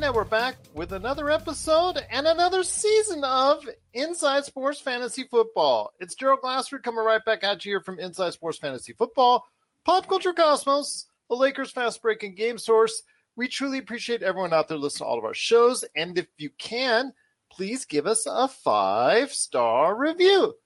now 0.00 0.12
we're 0.12 0.24
back 0.24 0.56
with 0.74 0.92
another 0.92 1.30
episode 1.30 2.04
and 2.10 2.26
another 2.26 2.62
season 2.62 3.24
of 3.24 3.66
Inside 3.94 4.44
Sports 4.44 4.78
Fantasy 4.78 5.24
Football. 5.24 5.90
It's 6.00 6.14
Gerald 6.14 6.42
Glassford 6.42 6.82
coming 6.82 7.02
right 7.02 7.24
back 7.24 7.42
at 7.42 7.64
you 7.64 7.72
here 7.72 7.80
from 7.80 7.98
Inside 7.98 8.34
Sports 8.34 8.58
Fantasy 8.58 8.92
Football, 8.92 9.46
Pop 9.86 10.06
Culture 10.06 10.34
Cosmos, 10.34 11.06
the 11.30 11.34
Lakers 11.36 11.70
fast 11.70 12.02
breaking 12.02 12.34
game 12.34 12.58
source. 12.58 13.04
We 13.36 13.48
truly 13.48 13.78
appreciate 13.78 14.22
everyone 14.22 14.52
out 14.52 14.68
there 14.68 14.76
listening 14.76 15.06
to 15.06 15.08
all 15.08 15.18
of 15.18 15.24
our 15.24 15.32
shows. 15.32 15.82
And 15.96 16.18
if 16.18 16.26
you 16.36 16.50
can, 16.58 17.14
please 17.50 17.86
give 17.86 18.06
us 18.06 18.26
a 18.30 18.48
five 18.48 19.32
star 19.32 19.96
review. 19.96 20.56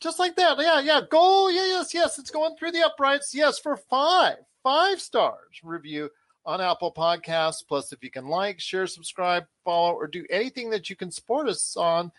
Just 0.00 0.18
like 0.18 0.36
that. 0.36 0.56
Yeah, 0.58 0.80
yeah. 0.80 1.02
Goal. 1.08 1.50
Yeah, 1.50 1.66
yes, 1.66 1.92
yes. 1.92 2.18
It's 2.18 2.30
going 2.30 2.56
through 2.56 2.72
the 2.72 2.86
uprights. 2.86 3.34
Yes, 3.34 3.58
for 3.58 3.76
five, 3.76 4.36
five 4.62 5.02
stars 5.02 5.60
review 5.62 6.08
on 6.44 6.60
Apple 6.60 6.92
Podcasts. 6.92 7.66
Plus, 7.66 7.92
if 7.92 8.02
you 8.02 8.10
can 8.10 8.26
like, 8.26 8.60
share, 8.60 8.86
subscribe, 8.86 9.44
follow, 9.64 9.94
or 9.94 10.06
do 10.06 10.24
anything 10.30 10.70
that 10.70 10.90
you 10.90 10.96
can 10.96 11.10
support 11.10 11.48
us 11.48 11.76
on 11.76 12.12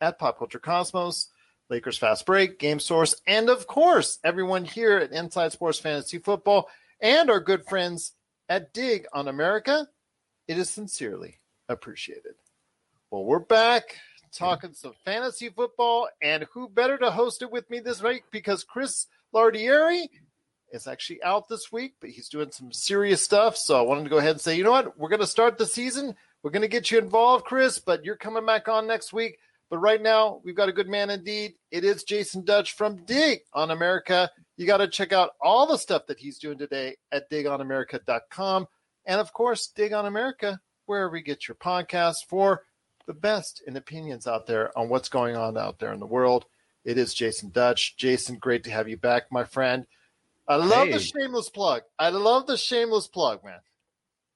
at 0.00 0.18
Pop 0.18 0.38
Culture 0.38 0.58
Cosmos, 0.58 1.28
Lakers 1.68 1.98
Fast 1.98 2.26
Break, 2.26 2.58
Game 2.58 2.80
Source, 2.80 3.14
and 3.26 3.48
of 3.48 3.66
course, 3.66 4.18
everyone 4.24 4.64
here 4.64 4.98
at 4.98 5.12
Inside 5.12 5.52
Sports 5.52 5.78
Fantasy 5.78 6.18
Football 6.18 6.68
and 7.00 7.30
our 7.30 7.40
good 7.40 7.66
friends 7.66 8.12
at 8.48 8.72
Dig 8.72 9.06
on 9.12 9.28
America. 9.28 9.86
It 10.48 10.58
is 10.58 10.70
sincerely 10.70 11.40
appreciated. 11.68 12.34
Well, 13.10 13.24
we're 13.24 13.38
back 13.38 13.96
talking 14.32 14.72
some 14.72 14.94
fantasy 15.04 15.48
football, 15.48 16.08
and 16.22 16.46
who 16.52 16.68
better 16.68 16.96
to 16.98 17.10
host 17.10 17.42
it 17.42 17.50
with 17.50 17.68
me 17.70 17.80
this 17.80 18.02
week 18.02 18.24
because 18.30 18.64
Chris 18.64 19.06
Lardieri 19.34 20.08
is 20.72 20.86
actually 20.86 21.22
out 21.22 21.48
this 21.48 21.72
week, 21.72 21.94
but 22.00 22.10
he's 22.10 22.28
doing 22.28 22.50
some 22.50 22.72
serious 22.72 23.22
stuff. 23.22 23.56
So 23.56 23.78
I 23.78 23.82
wanted 23.82 24.04
to 24.04 24.10
go 24.10 24.18
ahead 24.18 24.32
and 24.32 24.40
say, 24.40 24.56
you 24.56 24.64
know 24.64 24.70
what? 24.70 24.98
We're 24.98 25.08
going 25.08 25.20
to 25.20 25.26
start 25.26 25.58
the 25.58 25.66
season. 25.66 26.14
We're 26.42 26.50
going 26.50 26.62
to 26.62 26.68
get 26.68 26.90
you 26.90 26.98
involved, 26.98 27.44
Chris, 27.44 27.78
but 27.78 28.04
you're 28.04 28.16
coming 28.16 28.46
back 28.46 28.68
on 28.68 28.86
next 28.86 29.12
week. 29.12 29.38
But 29.68 29.78
right 29.78 30.02
now, 30.02 30.40
we've 30.42 30.56
got 30.56 30.68
a 30.68 30.72
good 30.72 30.88
man 30.88 31.10
indeed. 31.10 31.54
It 31.70 31.84
is 31.84 32.04
Jasen 32.04 32.44
Dutch 32.44 32.72
from 32.72 33.04
Dig 33.04 33.40
on 33.52 33.70
America. 33.70 34.30
You 34.56 34.66
got 34.66 34.78
to 34.78 34.88
check 34.88 35.12
out 35.12 35.30
all 35.40 35.66
the 35.66 35.78
stuff 35.78 36.06
that 36.06 36.18
he's 36.18 36.38
doing 36.38 36.58
today 36.58 36.96
at 37.12 37.30
digonamerica.com. 37.30 38.66
And 39.06 39.20
of 39.20 39.32
course, 39.32 39.68
Dig 39.68 39.92
on 39.92 40.06
America, 40.06 40.60
wherever 40.86 41.16
you 41.16 41.22
get 41.22 41.46
your 41.46 41.54
podcast 41.54 42.26
for 42.28 42.64
the 43.06 43.14
best 43.14 43.62
in 43.66 43.76
opinions 43.76 44.26
out 44.26 44.46
there 44.46 44.76
on 44.78 44.88
what's 44.88 45.08
going 45.08 45.36
on 45.36 45.56
out 45.56 45.78
there 45.78 45.92
in 45.92 46.00
the 46.00 46.06
world. 46.06 46.46
It 46.84 46.98
is 46.98 47.14
Jasen 47.14 47.52
Dutch. 47.52 47.96
Jasen, 47.96 48.38
great 48.38 48.64
to 48.64 48.70
have 48.70 48.88
you 48.88 48.96
back, 48.96 49.30
my 49.30 49.44
friend. 49.44 49.86
I 50.50 50.56
love 50.56 50.88
Hey. 50.88 50.94
the 50.94 51.00
shameless 51.00 51.48
plug. 51.48 51.82
I 51.98 52.08
love 52.10 52.46
the 52.46 52.56
shameless 52.56 53.06
plug, 53.08 53.44
man. 53.44 53.60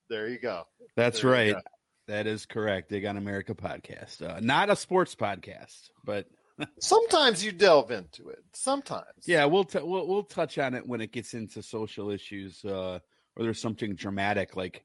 There 0.09 0.29
you 0.29 0.39
go. 0.39 0.67
That's 0.97 1.21
There 1.23 1.31
right. 1.31 1.55
go. 1.55 1.61
That 2.07 2.27
is 2.27 2.47
correct. 2.47 2.91
Dig 2.91 3.05
on 3.07 3.17
America 3.17 3.55
podcast. 3.55 4.23
Uh, 4.23 4.39
not 4.41 4.71
a 4.71 4.77
sports 4.77 5.15
podcast, 5.15 5.91
but 6.05 6.27
Sometimes 6.81 7.45
you 7.45 7.51
delve 7.51 7.91
into 7.91 8.29
it. 8.29 8.39
Sometimes. 8.53 9.09
yeah, 9.27 9.45
we'll 9.47 9.65
t- 9.65 9.81
we'll 9.83 10.07
we'll 10.07 10.23
touch 10.23 10.57
on 10.59 10.75
it 10.75 10.87
when 10.87 11.01
it 11.01 11.11
gets 11.11 11.35
into 11.35 11.63
social 11.63 12.11
issues 12.11 12.65
uh, 12.65 13.01
or 13.35 13.43
there's 13.43 13.61
something 13.61 13.97
dramatic 13.97 14.55
like 14.55 14.85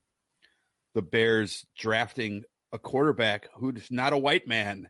the 0.96 1.04
Bears 1.04 1.68
drafting 1.78 2.44
a 2.74 2.80
quarterback 2.80 3.50
who's 3.54 3.92
not 3.92 4.14
a 4.14 4.18
white 4.18 4.48
man. 4.48 4.90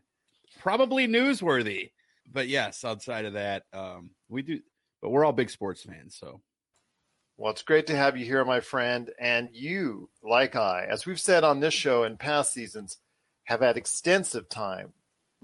Probably 0.60 1.06
newsworthy. 1.06 1.90
But 2.32 2.48
yes, 2.48 2.82
outside 2.84 3.24
of 3.26 3.34
that, 3.34 3.64
um, 3.74 4.10
we 4.30 4.40
do 4.42 4.60
but 5.00 5.10
we're 5.10 5.24
all 5.24 5.32
big 5.32 5.50
sports 5.50 5.82
fans, 5.82 6.16
so 6.18 6.40
Well, 7.36 7.50
it's 7.52 7.62
great 7.62 7.86
to 7.88 7.96
have 7.96 8.16
you 8.16 8.24
here, 8.24 8.44
my 8.44 8.60
friend. 8.60 9.10
And 9.18 9.48
you, 9.52 10.10
like 10.22 10.56
I, 10.56 10.86
as 10.90 11.06
we've 11.06 11.20
said 11.20 11.42
on 11.44 11.60
this 11.60 11.74
show 11.74 12.04
in 12.04 12.16
past 12.16 12.52
seasons, 12.52 12.98
have 13.44 13.60
had 13.60 13.76
extensive 13.76 14.48
time 14.48 14.92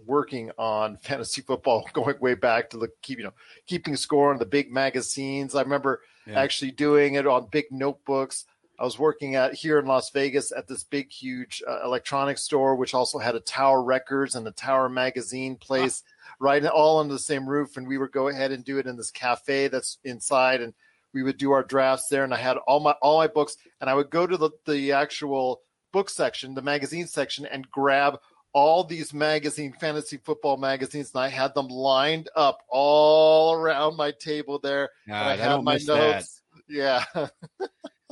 working 0.04 0.50
on 0.58 0.96
fantasy 1.02 1.40
football, 1.40 1.88
going 1.92 2.16
way 2.20 2.34
back 2.34 2.70
to 2.70 2.76
the 2.78 2.88
keep, 3.02 3.18
you 3.18 3.24
know, 3.24 3.32
keeping 3.66 3.96
score 3.96 4.30
on 4.30 4.38
the 4.38 4.44
big 4.46 4.70
magazines. 4.70 5.54
I 5.54 5.62
remember 5.62 6.02
Yeah. 6.26 6.38
actually 6.40 6.72
doing 6.72 7.14
it 7.14 7.26
on 7.26 7.48
big 7.50 7.66
notebooks. 7.70 8.44
I 8.78 8.84
was 8.84 8.98
working 8.98 9.36
at 9.36 9.54
here 9.54 9.78
in 9.78 9.86
Las 9.86 10.10
Vegas 10.10 10.52
at 10.52 10.68
this 10.68 10.84
big, 10.84 11.10
huge 11.10 11.62
uh, 11.66 11.84
electronics 11.84 12.42
store, 12.42 12.76
which 12.76 12.94
also 12.94 13.18
had 13.18 13.34
a 13.34 13.40
Tower 13.40 13.82
Records 13.82 14.34
and 14.34 14.46
a 14.46 14.52
Tower 14.52 14.88
Magazine 14.88 15.56
place, 15.56 16.02
right, 16.40 16.64
all 16.66 17.00
under 17.00 17.14
the 17.14 17.18
same 17.18 17.48
roof. 17.48 17.76
And 17.76 17.88
we 17.88 17.98
would 17.98 18.12
go 18.12 18.28
ahead 18.28 18.52
and 18.52 18.64
do 18.64 18.78
it 18.78 18.86
in 18.86 18.96
this 18.96 19.10
cafe 19.10 19.68
that's 19.68 19.98
inside, 20.04 20.60
and 20.60 20.74
we 21.14 21.22
would 21.22 21.38
do 21.38 21.52
our 21.52 21.62
drafts 21.62 22.08
there. 22.08 22.24
And 22.24 22.34
I 22.34 22.38
had 22.38 22.58
all 22.58 22.80
my 22.80 22.92
all 23.02 23.18
my 23.18 23.28
books, 23.28 23.56
and 23.80 23.88
I 23.88 23.94
would 23.94 24.10
go 24.10 24.26
to 24.26 24.36
the 24.36 24.50
the 24.66 24.92
actual 24.92 25.62
book 25.92 26.10
section, 26.10 26.54
the 26.54 26.62
magazine 26.62 27.06
section, 27.06 27.46
and 27.46 27.70
grab 27.70 28.18
all 28.52 28.84
these 28.84 29.12
magazine 29.12 29.72
fantasy 29.78 30.16
football 30.18 30.56
magazines, 30.56 31.12
and 31.14 31.22
I 31.22 31.28
had 31.28 31.54
them 31.54 31.68
lined 31.68 32.30
up 32.36 32.62
all 32.68 33.54
around 33.54 33.96
my 33.96 34.12
table 34.12 34.58
there. 34.58 34.90
and 35.06 35.14
I, 35.14 35.36
had 35.36 35.62
my 35.62 35.74
miss 35.74 35.86
that. 35.86 35.96
notes. 35.96 36.42
Yeah. 36.68 37.04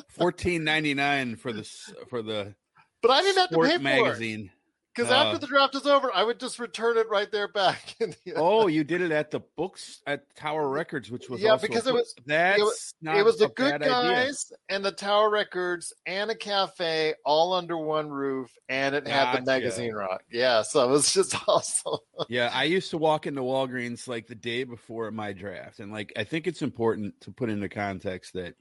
Fourteen 0.09 0.65
ninety 0.65 0.95
nine 0.95 1.37
for 1.37 1.53
the 1.53 1.63
for 2.09 2.23
the 2.23 2.55
But 3.03 3.11
I 3.11 3.23
didn't 3.23 3.39
have 3.39 3.51
to 3.51 3.57
pay 3.59 3.69
for 3.69 3.75
it 3.75 3.83
magazine. 3.83 4.51
because 4.95 5.11
Uh, 5.11 5.15
after 5.17 5.39
the 5.39 5.47
draft 5.47 5.75
is 5.75 5.87
over, 5.87 6.11
I 6.15 6.23
would 6.23 6.39
just 6.41 6.59
return 6.59 6.97
it 6.99 7.09
right 7.11 7.31
there 7.31 7.49
back. 7.49 7.97
in 8.01 8.15
the- 8.25 8.35
Oh, 8.37 8.67
you 8.69 8.83
did 8.85 9.01
it 9.03 9.11
at 9.13 9.31
the 9.31 9.41
books 9.57 10.01
at 10.07 10.35
Tower 10.37 10.69
Records, 10.69 11.11
which 11.11 11.29
was 11.29 11.41
Yeah, 11.41 11.57
because 11.57 11.87
a- 11.87 11.91
it 11.91 11.95
was- 11.95 12.15
that's 12.27 12.59
it 12.61 12.63
was- 12.65 12.95
not 13.03 13.17
it 13.17 13.25
was 13.25 13.39
the 13.39 13.49
good 13.49 13.81
bad 13.81 13.83
idea. 13.83 14.11
guys 14.11 14.53
and 14.69 14.85
the 14.85 14.93
Tower 14.93 15.31
Records 15.31 15.93
and 16.07 16.31
a 16.31 16.35
cafe 16.37 17.15
all 17.25 17.53
under 17.53 17.77
one 17.77 18.09
roof, 18.09 18.51
and 18.69 18.95
it 18.95 19.07
had 19.07 19.37
the 19.37 19.45
magazine 19.45 19.93
rock. 19.93 20.23
Yeah, 20.31 20.63
so 20.63 20.89
it 20.89 20.91
was 20.91 21.13
just 21.13 21.37
awesome. 21.49 21.99
Yeah, 22.29 22.51
I 22.55 22.65
used 22.65 22.91
to 22.91 22.99
walk 22.99 23.27
into 23.27 23.43
Walgreens 23.43 24.07
like 24.09 24.29
the 24.29 24.35
day 24.37 24.65
before 24.65 25.11
my 25.11 25.33
draft, 25.33 25.81
and 25.81 25.93
like 25.93 26.13
I 26.17 26.25
think 26.25 26.47
it's 26.47 26.63
important 26.63 27.21
to 27.23 27.31
put 27.33 27.51
into 27.51 27.69
context 27.69 28.33
that 28.35 28.55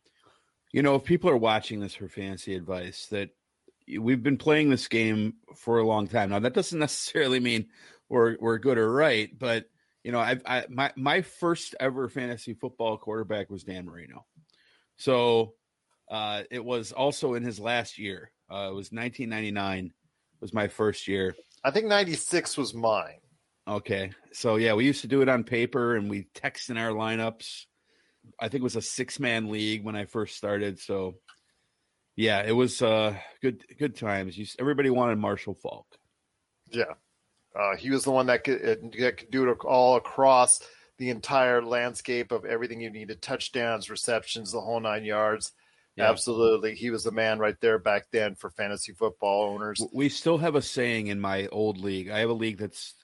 you 0.73 0.81
know 0.81 0.95
if 0.95 1.05
people 1.05 1.29
are 1.29 1.37
watching 1.37 1.79
this 1.79 1.95
for 1.95 2.09
fantasy 2.09 2.55
advice 2.55 3.05
that 3.07 3.29
we've 3.99 4.23
been 4.23 4.37
playing 4.37 4.69
this 4.69 4.87
game 4.87 5.35
for 5.55 5.79
a 5.79 5.85
long 5.85 6.07
time 6.07 6.29
now. 6.29 6.39
That 6.39 6.53
doesn't 6.53 6.79
necessarily 6.87 7.39
mean 7.39 7.67
we're 8.09 8.37
we're 8.39 8.57
good 8.57 8.77
or 8.77 8.91
right, 8.91 9.29
but 9.37 9.65
you 10.03 10.11
know, 10.11 10.19
I've 10.19 10.41
I, 10.45 10.65
my 10.69 10.91
my 10.95 11.21
first 11.21 11.75
ever 11.79 12.09
fantasy 12.09 12.53
football 12.53 12.97
quarterback 12.97 13.49
was 13.49 13.63
Dan 13.63 13.85
Marino, 13.85 14.25
so 14.97 15.53
uh, 16.11 16.43
it 16.51 16.63
was 16.63 16.91
also 16.91 17.35
in 17.35 17.43
his 17.43 17.59
last 17.59 17.97
year. 17.97 18.31
Uh, 18.51 18.69
it 18.69 18.75
was 18.75 18.91
1999 18.91 19.93
was 20.41 20.53
my 20.53 20.67
first 20.67 21.07
year. 21.07 21.35
I 21.63 21.71
think 21.71 21.87
'96 21.87 22.57
was 22.57 22.73
mine. 22.73 23.19
Okay. 23.65 24.11
So 24.33 24.57
yeah, 24.57 24.73
we 24.73 24.85
used 24.85 25.01
to 25.01 25.07
do 25.07 25.21
it 25.21 25.29
on 25.29 25.45
paper 25.45 25.95
and 25.95 26.09
we 26.09 26.27
text 26.33 26.69
in 26.69 26.77
our 26.77 26.91
lineups. 26.91 27.65
I 28.39 28.47
think 28.47 28.61
it 28.61 28.63
was 28.63 28.75
a 28.75 28.81
six 28.81 29.19
man 29.19 29.49
league 29.49 29.83
when 29.83 29.95
I 29.95 30.05
first 30.05 30.35
started. 30.35 30.79
So 30.79 31.15
yeah, 32.15 32.43
it 32.43 32.51
was 32.51 32.81
uh 32.81 33.15
good 33.41 33.63
good 33.79 33.95
times. 33.95 34.37
You, 34.37 34.45
everybody 34.59 34.89
wanted 34.89 35.17
Marshall 35.17 35.55
Faulk. 35.55 35.87
Yeah, 36.69 36.93
uh, 37.55 37.75
he 37.77 37.89
was 37.89 38.03
the 38.03 38.11
one 38.11 38.27
that 38.27 38.43
could, 38.43 38.61
uh, 38.61 38.75
that 38.99 39.17
could 39.17 39.31
do 39.31 39.49
it 39.49 39.57
all 39.63 39.95
across 39.95 40.59
the 40.97 41.09
entire 41.09 41.61
landscape 41.61 42.31
of 42.31 42.45
everything 42.45 42.81
you 42.81 42.89
needed: 42.89 43.21
touchdowns, 43.21 43.89
receptions, 43.89 44.51
the 44.51 44.61
whole 44.61 44.79
nine 44.79 45.05
yards. 45.05 45.51
Yeah. 45.95 46.09
Absolutely, 46.09 46.73
he 46.73 46.89
was 46.89 47.03
the 47.03 47.11
man 47.11 47.37
right 47.37 47.59
there 47.61 47.77
back 47.77 48.05
then 48.11 48.35
for 48.35 48.49
fantasy 48.49 48.93
football 48.93 49.53
owners. 49.53 49.81
We 49.93 50.09
still 50.09 50.39
have 50.39 50.55
a 50.55 50.61
saying 50.61 51.07
in 51.07 51.19
my 51.19 51.47
old 51.47 51.77
league. 51.77 52.09
I 52.09 52.19
have 52.19 52.31
a 52.31 52.33
league 52.33 52.57
that's 52.57 52.95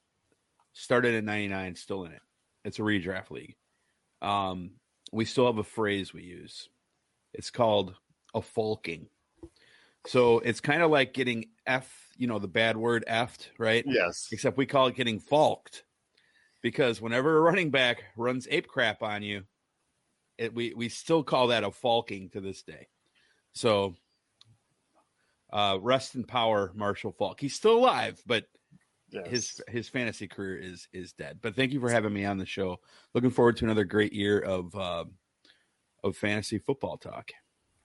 started 0.74 1.14
in 1.14 1.26
99 1.26 1.76
still 1.76 2.06
in 2.06 2.14
it. 2.14 2.22
It's 2.64 2.80
a 2.80 2.84
redraft 2.84 3.30
league. 3.32 3.56
Um 4.22 4.72
we 5.12 5.26
still 5.26 5.46
have 5.46 5.58
a 5.58 5.64
phrase 5.64 6.14
we 6.14 6.24
use. 6.24 6.70
It's 7.34 7.52
called 7.52 7.96
a 8.34 8.42
falking. 8.42 9.08
So 10.06 10.40
it's 10.40 10.62
kind 10.62 10.82
of 10.82 10.92
like 10.92 11.14
getting 11.14 11.50
F, 11.66 11.92
you 12.18 12.28
know, 12.28 12.40
the 12.40 12.48
bad 12.48 12.78
word 12.78 13.04
effed, 13.08 13.48
right? 13.58 13.84
Yes, 13.86 14.30
except 14.32 14.58
we 14.58 14.66
call 14.66 14.88
it 14.88 14.96
getting 14.96 15.20
falked 15.20 15.84
because 16.62 17.02
whenever 17.02 17.38
a 17.38 17.42
running 17.42 17.70
back 17.70 18.04
runs 18.16 18.48
ape 18.50 18.68
crap 18.68 19.04
on 19.04 19.24
you, 19.24 19.44
it, 20.38 20.54
we 20.54 20.74
we 20.74 20.90
still 20.90 21.24
call 21.24 21.48
that 21.48 21.64
a 21.64 21.72
falking 21.72 22.32
to 22.32 22.42
this 22.42 22.64
day. 22.64 22.88
So, 23.54 23.96
uh, 25.52 25.78
rest 25.82 26.16
in 26.16 26.24
power, 26.24 26.72
Marshall 26.76 27.12
Faulk. 27.12 27.40
He's 27.42 27.56
still 27.56 27.78
alive, 27.78 28.22
but 28.26 28.46
yes. 29.12 29.28
his 29.28 29.62
his 29.68 29.90
fantasy 29.90 30.28
career 30.28 30.58
is 30.58 30.88
is 30.94 31.14
dead. 31.14 31.40
But 31.42 31.56
thank 31.56 31.72
you 31.72 31.80
for 31.80 31.90
having 31.90 32.14
me 32.14 32.26
on 32.26 32.38
the 32.38 32.46
show. 32.46 32.80
Looking 33.14 33.30
forward 33.30 33.58
to 33.58 33.66
another 33.66 33.84
great 33.84 34.14
year 34.14 34.40
of 34.40 34.76
uh, 34.76 35.06
of 36.04 36.18
fantasy 36.18 36.60
football 36.60 36.98
talk. 36.98 37.32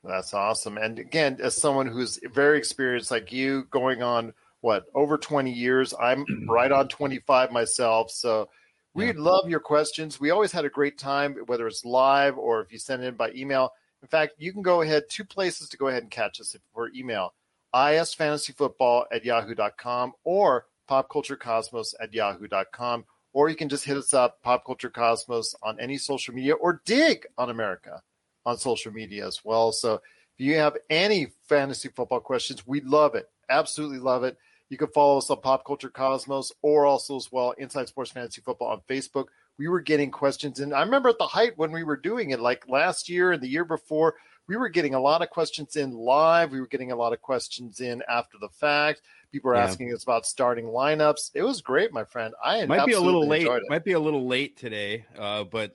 That's 0.02 0.34
awesome. 0.34 0.76
And 0.76 0.98
again, 0.98 1.38
as 1.42 1.56
someone 1.56 1.86
who's 1.86 2.20
very 2.32 2.58
experienced 2.58 3.10
like 3.10 3.32
you, 3.32 3.64
going 3.70 4.02
on 4.02 4.34
what 4.60 4.84
over 4.94 5.16
20 5.16 5.50
years, 5.50 5.94
I'm 5.98 6.24
right 6.48 6.70
on 6.70 6.88
25 6.88 7.50
myself. 7.50 8.10
So 8.10 8.48
we'd 8.92 9.16
love 9.16 9.48
your 9.48 9.60
questions. 9.60 10.20
We 10.20 10.30
always 10.30 10.52
had 10.52 10.66
a 10.66 10.70
great 10.70 10.98
time, 10.98 11.36
whether 11.46 11.66
it's 11.66 11.86
live 11.86 12.36
or 12.36 12.60
if 12.60 12.70
you 12.70 12.78
send 12.78 13.02
it 13.02 13.08
in 13.08 13.14
by 13.14 13.30
email. 13.32 13.72
In 14.02 14.08
fact, 14.08 14.34
you 14.36 14.52
can 14.52 14.60
go 14.60 14.82
ahead, 14.82 15.04
two 15.08 15.24
places 15.24 15.70
to 15.70 15.78
go 15.78 15.88
ahead 15.88 16.02
and 16.02 16.10
catch 16.10 16.38
us 16.38 16.54
for 16.74 16.90
email 16.94 17.32
isfantasyfootball 17.74 19.04
at 19.12 19.24
yahoo.com 19.24 20.12
or 20.24 20.66
popculturecosmos 20.88 21.94
at 22.00 22.12
yahoo.com. 22.12 23.04
Or 23.32 23.48
you 23.48 23.56
can 23.56 23.68
just 23.68 23.84
hit 23.84 23.96
us 23.96 24.14
up, 24.14 24.40
Pop 24.42 24.64
Culture 24.64 24.90
Cosmos, 24.90 25.56
on 25.62 25.80
any 25.80 25.98
social 25.98 26.34
media 26.34 26.54
or 26.54 26.80
dig 26.84 27.26
on 27.36 27.50
America 27.50 28.00
on 28.46 28.58
social 28.58 28.92
media 28.92 29.26
as 29.26 29.44
well. 29.44 29.72
So 29.72 29.94
if 29.94 30.44
you 30.44 30.56
have 30.56 30.76
any 30.88 31.28
fantasy 31.48 31.88
football 31.88 32.20
questions, 32.20 32.66
we 32.66 32.80
love 32.80 33.14
it. 33.14 33.28
Absolutely 33.48 33.98
love 33.98 34.24
it. 34.24 34.36
You 34.68 34.78
can 34.78 34.88
follow 34.88 35.18
us 35.18 35.30
on 35.30 35.40
Pop 35.40 35.64
Culture 35.66 35.90
Cosmos 35.90 36.52
or 36.62 36.86
also 36.86 37.16
as 37.16 37.30
well 37.30 37.52
Inside 37.52 37.88
Sports 37.88 38.10
Fantasy 38.10 38.40
Football 38.40 38.68
on 38.68 38.80
Facebook. 38.88 39.26
We 39.58 39.68
were 39.68 39.80
getting 39.80 40.10
questions, 40.10 40.58
and 40.58 40.74
I 40.74 40.82
remember 40.82 41.10
at 41.10 41.18
the 41.18 41.26
height 41.26 41.56
when 41.56 41.70
we 41.70 41.84
were 41.84 41.96
doing 41.96 42.30
it, 42.30 42.40
like 42.40 42.68
last 42.68 43.08
year 43.08 43.30
and 43.30 43.40
the 43.40 43.48
year 43.48 43.64
before, 43.64 44.16
we 44.48 44.56
were 44.56 44.68
getting 44.68 44.94
a 44.94 45.00
lot 45.00 45.22
of 45.22 45.30
questions 45.30 45.76
in 45.76 45.92
live. 45.92 46.50
We 46.50 46.60
were 46.60 46.66
getting 46.66 46.90
a 46.90 46.96
lot 46.96 47.12
of 47.12 47.22
questions 47.22 47.80
in 47.80 48.02
after 48.08 48.36
the 48.40 48.48
fact. 48.48 49.02
People 49.34 49.48
were 49.48 49.56
Yeah. 49.56 49.64
asking 49.64 49.92
us 49.92 50.04
about 50.04 50.26
starting 50.26 50.66
lineups. 50.66 51.32
It 51.34 51.42
was 51.42 51.60
great, 51.60 51.92
my 51.92 52.04
friend. 52.04 52.34
I 52.42 52.64
might 52.66 52.86
be 52.86 52.92
a 52.92 53.00
little 53.00 53.26
late. 53.26 53.44
it. 53.44 53.62
Might 53.68 53.82
be 53.82 53.90
a 53.94 53.98
little 53.98 54.28
late 54.28 54.56
today, 54.56 55.06
uh, 55.18 55.42
but 55.42 55.74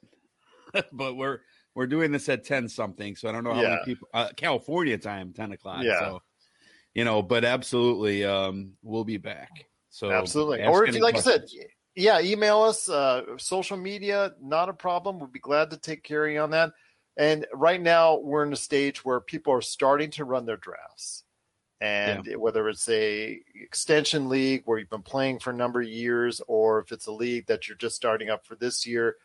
but 0.93 1.17
we're 1.17 1.39
we're 1.75 1.85
doing 1.87 2.13
this 2.13 2.29
at 2.29 2.45
ten 2.45 2.69
something, 2.69 3.17
so 3.17 3.27
I 3.27 3.33
don't 3.33 3.43
know 3.43 3.53
how 3.53 3.61
Yeah. 3.61 3.69
many 3.71 3.81
people. 3.83 4.07
Uh, 4.13 4.29
California 4.37 4.97
time, 4.97 5.33
ten 5.33 5.51
o'clock. 5.51 5.83
Yeah. 5.83 5.99
So, 5.99 6.21
you 6.93 7.03
know, 7.03 7.21
but 7.21 7.43
absolutely, 7.43 8.23
um, 8.23 8.77
we'll 8.81 9.03
be 9.03 9.17
back. 9.17 9.49
So 9.89 10.09
Absolutely. 10.09 10.63
Or 10.63 10.85
if 10.85 10.95
you, 10.95 11.01
like 11.01 11.17
I 11.17 11.19
said, 11.19 11.43
yeah, 11.95 12.21
email 12.21 12.61
us, 12.61 12.87
uh, 12.87 13.23
social 13.39 13.75
media, 13.75 14.35
not 14.41 14.69
a 14.69 14.73
problem. 14.73 15.19
We'll 15.19 15.27
be 15.27 15.39
glad 15.39 15.71
to 15.71 15.77
take 15.77 16.03
care 16.03 16.25
of 16.25 16.31
you 16.31 16.39
on 16.39 16.51
that. 16.51 16.71
And 17.17 17.45
right 17.53 17.81
now, 17.81 18.19
we're 18.19 18.45
in 18.45 18.53
a 18.53 18.55
stage 18.55 19.03
where 19.03 19.19
people 19.19 19.51
are 19.51 19.61
starting 19.61 20.11
to 20.11 20.23
run 20.23 20.45
their 20.45 20.55
drafts. 20.55 21.25
And 21.81 22.27
whether 22.35 22.67
it's 22.67 22.89
a 22.89 23.39
extension 23.55 24.27
league 24.27 24.63
where 24.65 24.77
you've 24.79 24.89
been 24.89 25.01
playing 25.01 25.39
for 25.39 25.51
a 25.51 25.55
number 25.55 25.81
of 25.81 25.87
years, 25.87 26.41
or 26.47 26.79
if 26.79 26.91
it's 26.91 27.07
a 27.07 27.11
league 27.11 27.47
that 27.47 27.67
you're 27.67 27.77
just 27.77 27.95
starting 27.95 28.29
up 28.29 28.45
for 28.45 28.55
this 28.55 28.85
year, 28.85 29.15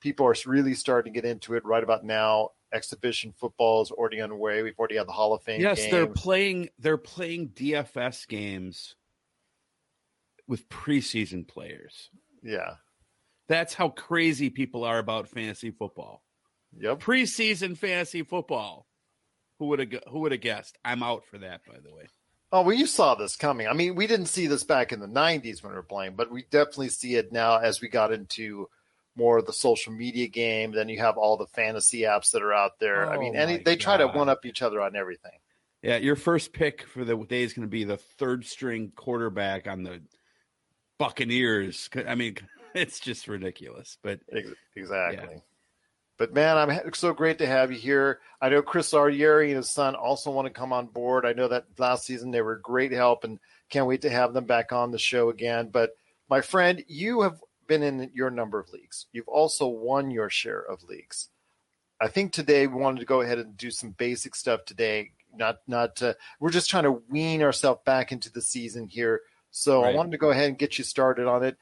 people 0.00 0.26
are 0.26 0.34
really 0.46 0.74
starting 0.74 1.12
to 1.12 1.20
get 1.20 1.28
into 1.28 1.54
it 1.54 1.64
right 1.64 1.82
about 1.82 2.04
now. 2.04 2.50
Exhibition 2.72 3.32
football 3.32 3.82
is 3.82 3.90
already 3.90 4.20
underway. 4.20 4.62
We've 4.62 4.78
already 4.78 4.96
had 4.96 5.08
the 5.08 5.12
Hall 5.12 5.32
of 5.34 5.42
Fame. 5.42 5.60
yes, 5.60 5.86
they're 5.90 6.06
playing. 6.06 6.68
They're 6.78 6.96
playing 6.96 7.50
DFS 7.50 8.28
games 8.28 8.94
with 10.46 10.68
preseason 10.68 11.46
players. 11.48 12.10
yeah. 12.42 12.74
That's 13.46 13.74
how 13.74 13.90
crazy 13.90 14.48
people 14.48 14.84
are 14.84 14.98
about 14.98 15.28
fantasy 15.28 15.70
football. 15.70 16.22
Yep. 16.78 17.00
Preseason 17.00 17.76
fantasy 17.76 18.22
football. 18.22 18.86
Who 19.64 19.68
would 19.70 19.78
have 19.78 20.02
who 20.10 20.20
would 20.20 20.32
have 20.32 20.42
guessed? 20.42 20.76
I'm 20.84 21.02
out 21.02 21.24
for 21.24 21.38
that, 21.38 21.62
by 21.66 21.78
the 21.82 21.90
way. 21.94 22.06
Oh, 22.52 22.60
well, 22.60 22.76
you 22.76 22.86
saw 22.86 23.14
this 23.14 23.34
coming. 23.34 23.66
I 23.66 23.72
mean, 23.72 23.94
we 23.94 24.06
didn't 24.06 24.26
see 24.26 24.46
this 24.46 24.62
back 24.62 24.92
in 24.92 25.00
the 25.00 25.06
90s 25.06 25.62
when 25.62 25.72
we 25.72 25.76
were 25.76 25.82
playing, 25.82 26.16
but 26.16 26.30
we 26.30 26.42
definitely 26.50 26.90
see 26.90 27.14
it 27.14 27.32
now 27.32 27.56
as 27.56 27.80
we 27.80 27.88
got 27.88 28.12
into 28.12 28.68
more 29.16 29.38
of 29.38 29.46
the 29.46 29.54
social 29.54 29.94
media 29.94 30.28
game. 30.28 30.72
Then 30.72 30.90
you 30.90 30.98
have 30.98 31.16
all 31.16 31.38
the 31.38 31.46
fantasy 31.46 32.02
apps 32.02 32.32
that 32.32 32.42
are 32.42 32.52
out 32.52 32.78
there. 32.78 33.10
I 33.10 33.16
Oh 33.16 33.20
mean, 33.20 33.36
any 33.36 33.54
my 33.54 33.62
they 33.64 33.76
try 33.76 33.96
to 33.96 34.08
one 34.08 34.28
up 34.28 34.44
each 34.44 34.60
other 34.60 34.82
on 34.82 34.96
everything. 34.96 35.38
Yeah, 35.82 35.96
your 35.96 36.16
first 36.16 36.52
pick 36.52 36.86
for 36.86 37.06
the 37.06 37.16
day 37.16 37.42
is 37.42 37.54
going 37.54 37.66
to 37.66 37.70
be 37.70 37.84
the 37.84 37.96
third 37.96 38.44
string 38.44 38.92
quarterback 38.94 39.66
on 39.66 39.82
the 39.82 40.02
Buccaneers. 40.98 41.88
I 42.06 42.16
mean, 42.16 42.36
it's 42.74 43.00
just 43.00 43.28
ridiculous. 43.28 43.96
But 44.02 44.20
Ex- 44.30 44.50
Exactly. 44.76 45.42
But 46.16 46.32
man, 46.32 46.56
I'm 46.56 46.94
so 46.94 47.12
great 47.12 47.38
to 47.38 47.46
have 47.46 47.72
you 47.72 47.78
here. 47.78 48.20
I 48.40 48.48
know 48.48 48.62
Chris 48.62 48.92
Lardieri 48.92 49.48
and 49.48 49.56
his 49.56 49.70
son 49.70 49.94
also 49.96 50.30
want 50.30 50.46
to 50.46 50.52
come 50.52 50.72
on 50.72 50.86
board. 50.86 51.26
I 51.26 51.32
know 51.32 51.48
that 51.48 51.66
last 51.76 52.06
season 52.06 52.30
they 52.30 52.42
were 52.42 52.56
great 52.56 52.92
help 52.92 53.24
and 53.24 53.40
can't 53.68 53.86
wait 53.86 54.02
to 54.02 54.10
have 54.10 54.32
them 54.32 54.44
back 54.44 54.72
on 54.72 54.92
the 54.92 54.98
show 54.98 55.28
again. 55.30 55.70
But 55.72 55.90
my 56.30 56.40
friend, 56.40 56.84
you 56.86 57.22
have 57.22 57.40
been 57.66 57.82
in 57.82 58.10
your 58.14 58.30
number 58.30 58.60
of 58.60 58.72
leagues. 58.72 59.06
You've 59.12 59.28
also 59.28 59.66
won 59.66 60.10
your 60.10 60.30
share 60.30 60.60
of 60.60 60.84
leagues. 60.84 61.30
I 62.00 62.08
think 62.08 62.32
today 62.32 62.66
we 62.66 62.80
wanted 62.80 63.00
to 63.00 63.06
go 63.06 63.20
ahead 63.20 63.38
and 63.38 63.56
do 63.56 63.70
some 63.70 63.90
basic 63.90 64.34
stuff 64.34 64.64
today. 64.64 65.12
Not, 65.34 65.58
not. 65.66 65.96
to, 65.96 66.16
we're 66.38 66.50
just 66.50 66.70
trying 66.70 66.84
to 66.84 67.02
wean 67.08 67.42
ourselves 67.42 67.80
back 67.84 68.12
into 68.12 68.30
the 68.30 68.42
season 68.42 68.86
here. 68.86 69.22
So 69.50 69.82
I 69.82 69.94
wanted 69.94 70.12
to 70.12 70.18
go 70.18 70.30
ahead 70.30 70.48
and 70.48 70.58
get 70.58 70.78
you 70.78 70.84
started 70.84 71.26
on 71.26 71.42
it. 71.44 71.56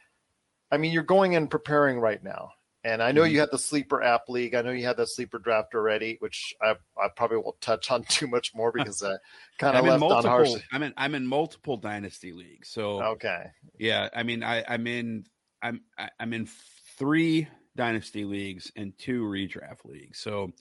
I 0.71 0.79
mean, 0.79 0.93
you're 0.93 1.03
going 1.03 1.37
and 1.37 1.51
preparing 1.51 2.01
right 2.01 2.23
now. 2.23 2.53
And 2.84 3.02
I 3.02 3.12
know 3.12 3.23
Mhm. 3.23 3.25
you 3.25 3.40
had 3.40 3.50
the 3.52 3.58
sleeper 3.58 4.02
app 4.02 4.29
league. 4.29 4.55
I 4.55 4.62
know 4.62 4.73
you 4.73 4.84
had 4.84 4.96
the 4.96 5.06
sleeper 5.06 5.38
draft 5.38 5.75
already, 5.75 6.17
which 6.20 6.55
I, 6.61 6.76
I 7.00 7.08
probably 7.14 7.38
won't 7.38 7.61
touch 7.61 7.90
on 7.90 8.05
too 8.08 8.26
much 8.26 8.55
more 8.55 8.73
because 8.73 9.02
I 9.02 9.17
kind 9.58 9.76
of 9.76 9.82
I'm 9.82 9.87
in 9.87 9.96
left 9.96 10.11
on 10.11 10.25
harsh. 10.26 10.62
I'm 10.70 10.82
in. 10.82 10.94
I'm 10.96 11.14
in 11.14 11.26
multiple 11.26 11.76
dynasty 11.76 12.32
leagues. 12.32 12.69
So 12.69 13.08
Okay. 13.08 13.52
yeah, 13.79 14.08
I 14.14 14.23
mean, 14.23 14.43
I, 14.44 14.64
I'm 14.69 14.87
in. 14.87 15.26
I'm 15.62 15.84
I'm 16.20 16.32
in 16.32 16.46
three 16.46 17.49
dynasty 17.76 18.25
leagues 18.25 18.73
and 18.76 18.99
two 18.99 19.25
redraft 19.25 19.84
leagues. 19.84 20.20
So, 20.20 20.52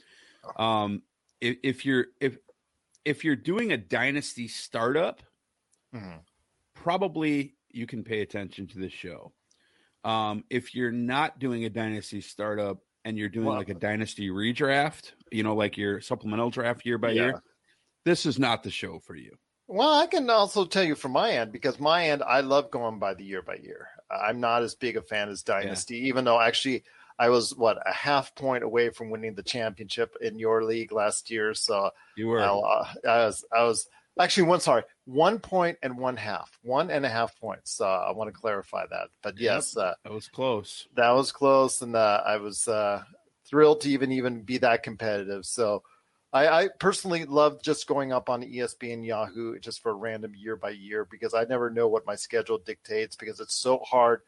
um, 0.57 1.03
if, 1.41 1.57
if 1.63 1.85
you're 1.85 2.07
if 2.21 2.37
if 3.05 3.25
you're 3.25 3.37
doing 3.37 3.71
a 3.73 3.77
dynasty 3.77 4.47
startup, 4.47 5.23
Mhm. 5.91 6.25
probably 6.73 7.57
you 7.69 7.87
can 7.87 8.03
pay 8.03 8.21
attention 8.21 8.67
to 8.67 8.79
this 8.79 8.93
show. 8.93 9.33
Um, 10.03 10.43
if 10.49 10.73
you're 10.73 10.91
not 10.91 11.39
doing 11.39 11.65
a 11.65 11.69
dynasty 11.69 12.21
startup 12.21 12.79
and 13.05 13.17
you're 13.17 13.29
doing 13.29 13.47
Well- 13.47 13.57
like 13.57 13.69
a 13.69 13.73
dynasty 13.75 14.29
redraft, 14.29 15.11
you 15.31 15.43
know, 15.43 15.55
like 15.55 15.77
your 15.77 16.01
supplemental 16.01 16.49
draft 16.49 16.85
year 16.85 16.97
by 16.97 17.11
Yeah. 17.11 17.21
year, 17.21 17.43
this 18.05 18.25
is 18.25 18.39
not 18.39 18.63
the 18.63 18.71
show 18.71 18.99
for 18.99 19.15
you. 19.15 19.37
Well, 19.67 19.93
I 19.93 20.07
can 20.07 20.29
also 20.29 20.65
tell 20.65 20.83
you 20.83 20.95
from 20.95 21.13
my 21.13 21.31
end 21.31 21.51
because 21.53 21.79
my 21.79 22.09
end, 22.09 22.23
I 22.23 22.41
love 22.41 22.71
going 22.71 22.99
by 22.99 23.13
the 23.13 23.23
year 23.23 23.41
by 23.41 23.55
year. 23.55 23.87
I'm 24.09 24.41
not 24.41 24.63
as 24.63 24.75
big 24.75 24.97
a 24.97 25.01
fan 25.01 25.29
as 25.29 25.43
Dynasty, 25.43 26.07
even 26.07 26.25
though 26.25 26.41
actually 26.41 26.83
I 27.17 27.29
was 27.29 27.55
what 27.55 27.77
a 27.87 27.93
half 27.93 28.35
point 28.35 28.63
away 28.65 28.89
from 28.89 29.11
winning 29.11 29.35
the 29.35 29.43
championship 29.43 30.17
in 30.19 30.39
your 30.39 30.63
league 30.65 30.91
last 30.91 31.29
year. 31.29 31.53
So 31.53 31.91
You 32.17 32.27
were 32.27 32.41
I, 32.41 32.47
uh, 32.47 32.87
I 33.07 33.25
was 33.25 33.45
I 33.53 33.63
was 33.63 33.87
actually 34.19 34.43
one 34.43 34.59
sorry 34.59 34.83
one 35.05 35.39
point 35.39 35.77
and 35.83 35.97
one 35.97 36.17
half 36.17 36.57
one 36.61 36.89
and 36.91 37.05
a 37.05 37.09
half 37.09 37.39
points. 37.39 37.79
Uh, 37.81 37.85
I 37.87 38.11
want 38.11 38.27
to 38.27 38.39
clarify 38.39 38.85
that, 38.89 39.09
but 39.21 39.35
Yep. 39.37 39.41
yes, 39.41 39.77
uh, 39.77 39.93
that 40.03 40.13
was 40.13 40.27
close. 40.27 40.87
that 40.95 41.11
was 41.11 41.31
close, 41.31 41.81
and 41.81 41.95
uh, 41.95 42.21
I 42.25 42.37
was 42.37 42.67
uh, 42.67 43.03
thrilled 43.45 43.81
to 43.81 43.89
even 43.89 44.11
even 44.11 44.41
be 44.43 44.57
that 44.59 44.83
competitive. 44.83 45.45
So. 45.45 45.83
I, 46.33 46.47
I 46.47 46.69
personally 46.79 47.25
love 47.25 47.61
just 47.61 47.87
going 47.87 48.13
up 48.13 48.29
on 48.29 48.41
ESPN 48.41 49.05
Yahoo 49.05 49.59
just 49.59 49.81
for 49.81 49.93
random 49.97 50.33
year 50.33 50.55
by 50.55 50.69
year 50.69 51.03
because 51.03 51.33
I 51.33 51.43
never 51.43 51.69
know 51.69 51.89
what 51.89 52.05
my 52.05 52.15
schedule 52.15 52.57
dictates 52.57 53.17
because 53.17 53.41
it's 53.41 53.53
so 53.53 53.79
hard. 53.79 54.21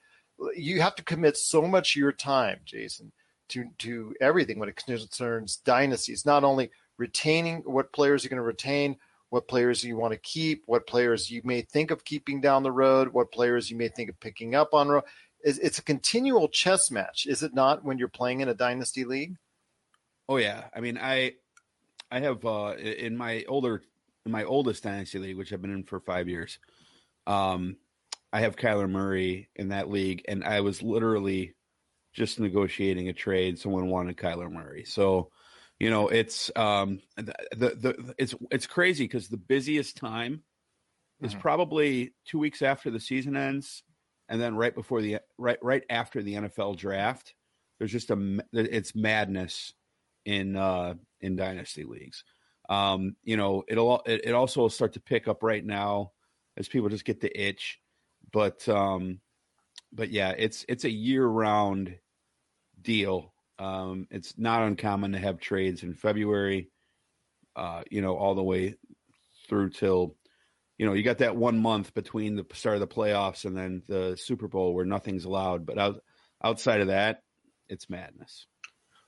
You 0.54 0.82
have 0.82 0.96
to 0.96 1.04
commit 1.04 1.38
so 1.38 1.62
much 1.62 1.96
of 1.96 2.02
your 2.02 2.12
time, 2.12 2.60
Jasen, 2.66 3.12
to 3.48 3.70
to 3.78 4.14
everything 4.20 4.60
when 4.60 4.68
it 4.68 4.76
concerns 4.76 5.56
dynasties. 5.64 6.26
Not 6.26 6.44
only 6.44 6.72
retaining 6.98 7.60
what 7.60 7.94
players 7.94 8.22
you're 8.26 8.30
going 8.30 8.36
to 8.36 8.44
retain, 8.44 8.98
what 9.34 9.48
players 9.48 9.84
you 9.84 9.98
want 9.98 10.14
to 10.14 10.20
keep, 10.20 10.62
what 10.68 10.86
players 10.86 11.32
you 11.32 11.42
may 11.44 11.64
think 11.64 11.90
of 11.90 12.06
keeping 12.06 12.40
down 12.40 12.62
the 12.62 12.72
road, 12.72 13.12
what 13.12 13.32
players 13.32 13.68
you 13.72 13.76
may 13.76 13.88
think 13.88 14.08
of 14.08 14.20
picking 14.20 14.54
up 14.54 14.76
on 14.76 14.88
road. 14.88 15.06
It's, 15.42 15.58
it's 15.58 15.80
a 15.80 15.84
continual 15.84 16.48
chess 16.50 16.92
match, 16.92 17.26
is 17.26 17.42
it 17.42 17.52
not? 17.52 17.84
When 17.84 17.98
you're 17.98 18.10
playing 18.10 18.42
in 18.42 18.50
a 18.50 18.54
dynasty 18.54 19.06
league. 19.06 19.38
Oh 20.30 20.38
yeah, 20.38 20.66
I 20.72 20.82
mean, 20.82 21.00
I 21.02 21.34
I 22.12 22.20
have 22.20 22.46
uh 22.46 22.76
in 22.78 23.18
my 23.18 23.44
older 23.48 23.82
in 24.24 24.32
my 24.32 24.44
oldest 24.44 24.84
dynasty 24.84 25.18
league, 25.18 25.38
which 25.38 25.52
I've 25.52 25.64
been 25.64 25.74
in 25.74 25.84
for 25.84 26.00
five 26.00 26.30
years. 26.30 26.60
Um, 27.26 27.78
I 28.32 28.42
have 28.42 28.56
Kyler 28.56 28.88
Murray 28.88 29.50
in 29.56 29.70
that 29.70 29.90
league, 29.90 30.24
and 30.28 30.44
I 30.44 30.62
was 30.62 30.84
literally 30.84 31.56
just 32.14 32.40
negotiating 32.40 33.10
a 33.10 33.14
trade. 33.14 33.58
Someone 33.58 33.88
wanted 33.88 34.16
Kyler 34.16 34.52
Murray, 34.52 34.84
so 34.86 35.32
you 35.80 35.90
know 35.90 36.08
it's 36.08 36.52
um 36.56 37.02
the 37.18 37.34
the, 37.52 37.70
the 37.76 38.16
it's 38.18 38.36
it's 38.52 38.68
crazy 38.68 39.06
because 39.06 39.30
the 39.30 39.38
busiest 39.38 39.98
time 39.98 40.44
is 41.22 41.34
Mhm. 41.34 41.42
probably 41.42 42.16
two 42.26 42.40
weeks 42.40 42.62
after 42.62 42.92
the 42.92 43.00
season 43.00 43.36
ends, 43.38 43.84
and 44.30 44.42
then 44.42 44.56
right 44.56 44.76
before 44.76 45.02
the 45.02 45.20
right 45.38 45.60
right 45.62 45.84
after 45.90 46.22
the 46.24 46.36
NFL 46.36 46.76
draft. 46.76 47.36
There's 47.80 47.92
just 47.92 48.12
a 48.12 48.44
it's 48.54 48.96
madness 48.96 49.74
in 50.26 50.56
uh 50.56 50.96
in 51.20 51.36
dynasty 51.36 51.84
leagues. 51.84 52.24
Um, 52.70 53.18
you 53.24 53.36
know, 53.38 53.64
it'll 53.68 54.02
it, 54.06 54.22
it 54.26 54.34
also 54.34 54.62
will 54.62 54.70
start 54.70 54.94
to 54.94 55.02
pick 55.02 55.28
up 55.28 55.44
right 55.44 55.66
now 55.66 56.14
as 56.58 56.70
people 56.70 56.90
just 56.90 57.06
get 57.06 57.20
the 57.22 57.40
itch. 57.40 57.82
But 58.32 58.68
um 58.70 59.22
but 59.92 60.10
yeah, 60.10 60.32
it's 60.38 60.66
it's 60.70 60.86
a 60.86 60.92
year 60.92 61.26
round 61.26 62.00
deal. 62.82 63.33
Um 63.60 64.08
it's 64.12 64.38
not 64.38 64.64
uncommon 64.64 65.12
to 65.14 65.20
have 65.20 65.40
trades 65.40 65.84
in 65.84 65.94
February, 65.94 66.70
uh, 67.56 67.84
you 67.90 68.02
know, 68.02 68.18
all 68.18 68.36
the 68.36 68.44
way 68.44 68.76
through 69.48 69.70
till 69.70 70.16
you 70.78 70.86
know, 70.86 70.94
you 70.94 71.04
got 71.04 71.20
that 71.20 71.36
one 71.36 71.60
month 71.60 71.94
between 71.94 72.36
the 72.36 72.46
start 72.54 72.76
of 72.76 72.82
the 72.82 72.88
playoffs 72.88 73.46
and 73.46 73.56
then 73.56 73.84
the 73.88 74.18
Super 74.18 74.48
Bowl 74.48 74.74
where 74.74 74.86
nothing's 74.86 75.26
allowed. 75.26 75.66
But 75.66 75.78
out, 75.78 76.02
outside 76.44 76.82
of 76.82 76.88
that, 76.88 77.22
it's 77.70 77.90
madness. 77.90 78.48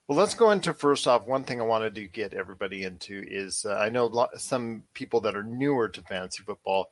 Well, 0.08 0.18
let's 0.18 0.36
go 0.36 0.52
into 0.52 0.74
first 0.74 1.08
off. 1.08 1.26
One 1.26 1.44
thing 1.44 1.60
I 1.60 1.66
wanted 1.66 1.96
to 1.96 2.08
get 2.08 2.36
everybody 2.36 2.84
into 2.84 3.24
is 3.28 3.66
uh, 3.68 3.74
I 3.74 3.90
know 3.90 4.28
some 4.38 4.84
people 4.94 5.22
that 5.22 5.36
are 5.36 5.44
newer 5.44 5.90
to 5.90 6.02
fantasy 6.04 6.44
football 6.44 6.88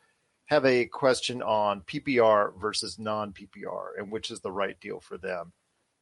have 0.46 0.66
a 0.66 0.86
question 0.86 1.44
on 1.44 1.82
PPR 1.82 2.60
versus 2.60 2.98
non 2.98 3.32
PPR 3.32 3.90
and 3.98 4.12
which 4.12 4.32
is 4.32 4.42
the 4.42 4.52
right 4.52 4.80
deal 4.80 5.00
for 5.00 5.18
them. 5.20 5.54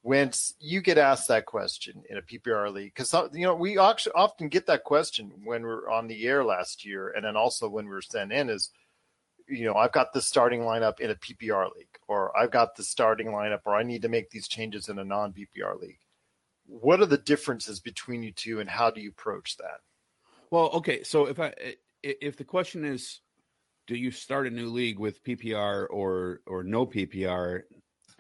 When 0.03 0.31
you 0.59 0.81
get 0.81 0.97
asked 0.97 1.27
that 1.27 1.45
question 1.45 2.03
in 2.09 2.17
a 2.17 2.21
PPR 2.21 2.73
league, 2.73 2.93
because 2.95 3.13
you 3.33 3.45
know 3.45 3.55
we 3.55 3.77
often 3.77 4.49
get 4.49 4.65
that 4.65 4.83
question 4.83 5.31
when 5.43 5.61
we're 5.61 5.89
on 5.89 6.07
the 6.07 6.25
air 6.27 6.43
last 6.43 6.83
year, 6.85 7.09
and 7.09 7.23
then 7.23 7.35
also 7.35 7.69
when 7.69 7.87
we 7.87 7.93
are 7.93 8.01
sent 8.01 8.31
in 8.31 8.49
is, 8.49 8.71
you 9.47 9.65
know, 9.65 9.75
I've 9.75 9.91
got 9.91 10.11
the 10.11 10.21
starting 10.21 10.61
lineup 10.61 10.99
in 10.99 11.11
a 11.11 11.15
PPR 11.15 11.73
league, 11.75 11.99
or 12.07 12.35
I've 12.35 12.51
got 12.51 12.75
the 12.75 12.83
starting 12.83 13.27
lineup, 13.27 13.61
or 13.65 13.75
I 13.75 13.83
need 13.83 14.01
to 14.01 14.09
make 14.09 14.31
these 14.31 14.47
changes 14.47 14.89
in 14.89 14.97
a 14.97 15.03
non 15.03 15.33
PPR 15.33 15.79
league. 15.79 15.99
What 16.65 16.99
are 17.01 17.05
the 17.05 17.17
differences 17.17 17.79
between 17.79 18.23
you 18.23 18.31
two, 18.31 18.59
and 18.59 18.69
how 18.69 18.89
do 18.89 19.01
you 19.01 19.09
approach 19.09 19.57
that? 19.57 19.81
Well, 20.49 20.69
okay, 20.71 21.03
so 21.03 21.27
if 21.27 21.39
I 21.39 21.53
if 22.01 22.37
the 22.37 22.43
question 22.43 22.85
is 22.85 23.21
do 23.87 23.95
you 23.95 24.11
start 24.11 24.47
a 24.47 24.51
new 24.51 24.69
league 24.69 24.99
with 24.99 25.23
PPR 25.23 25.87
or 25.89 26.41
or 26.45 26.63
no 26.63 26.85
PPR? 26.85 27.63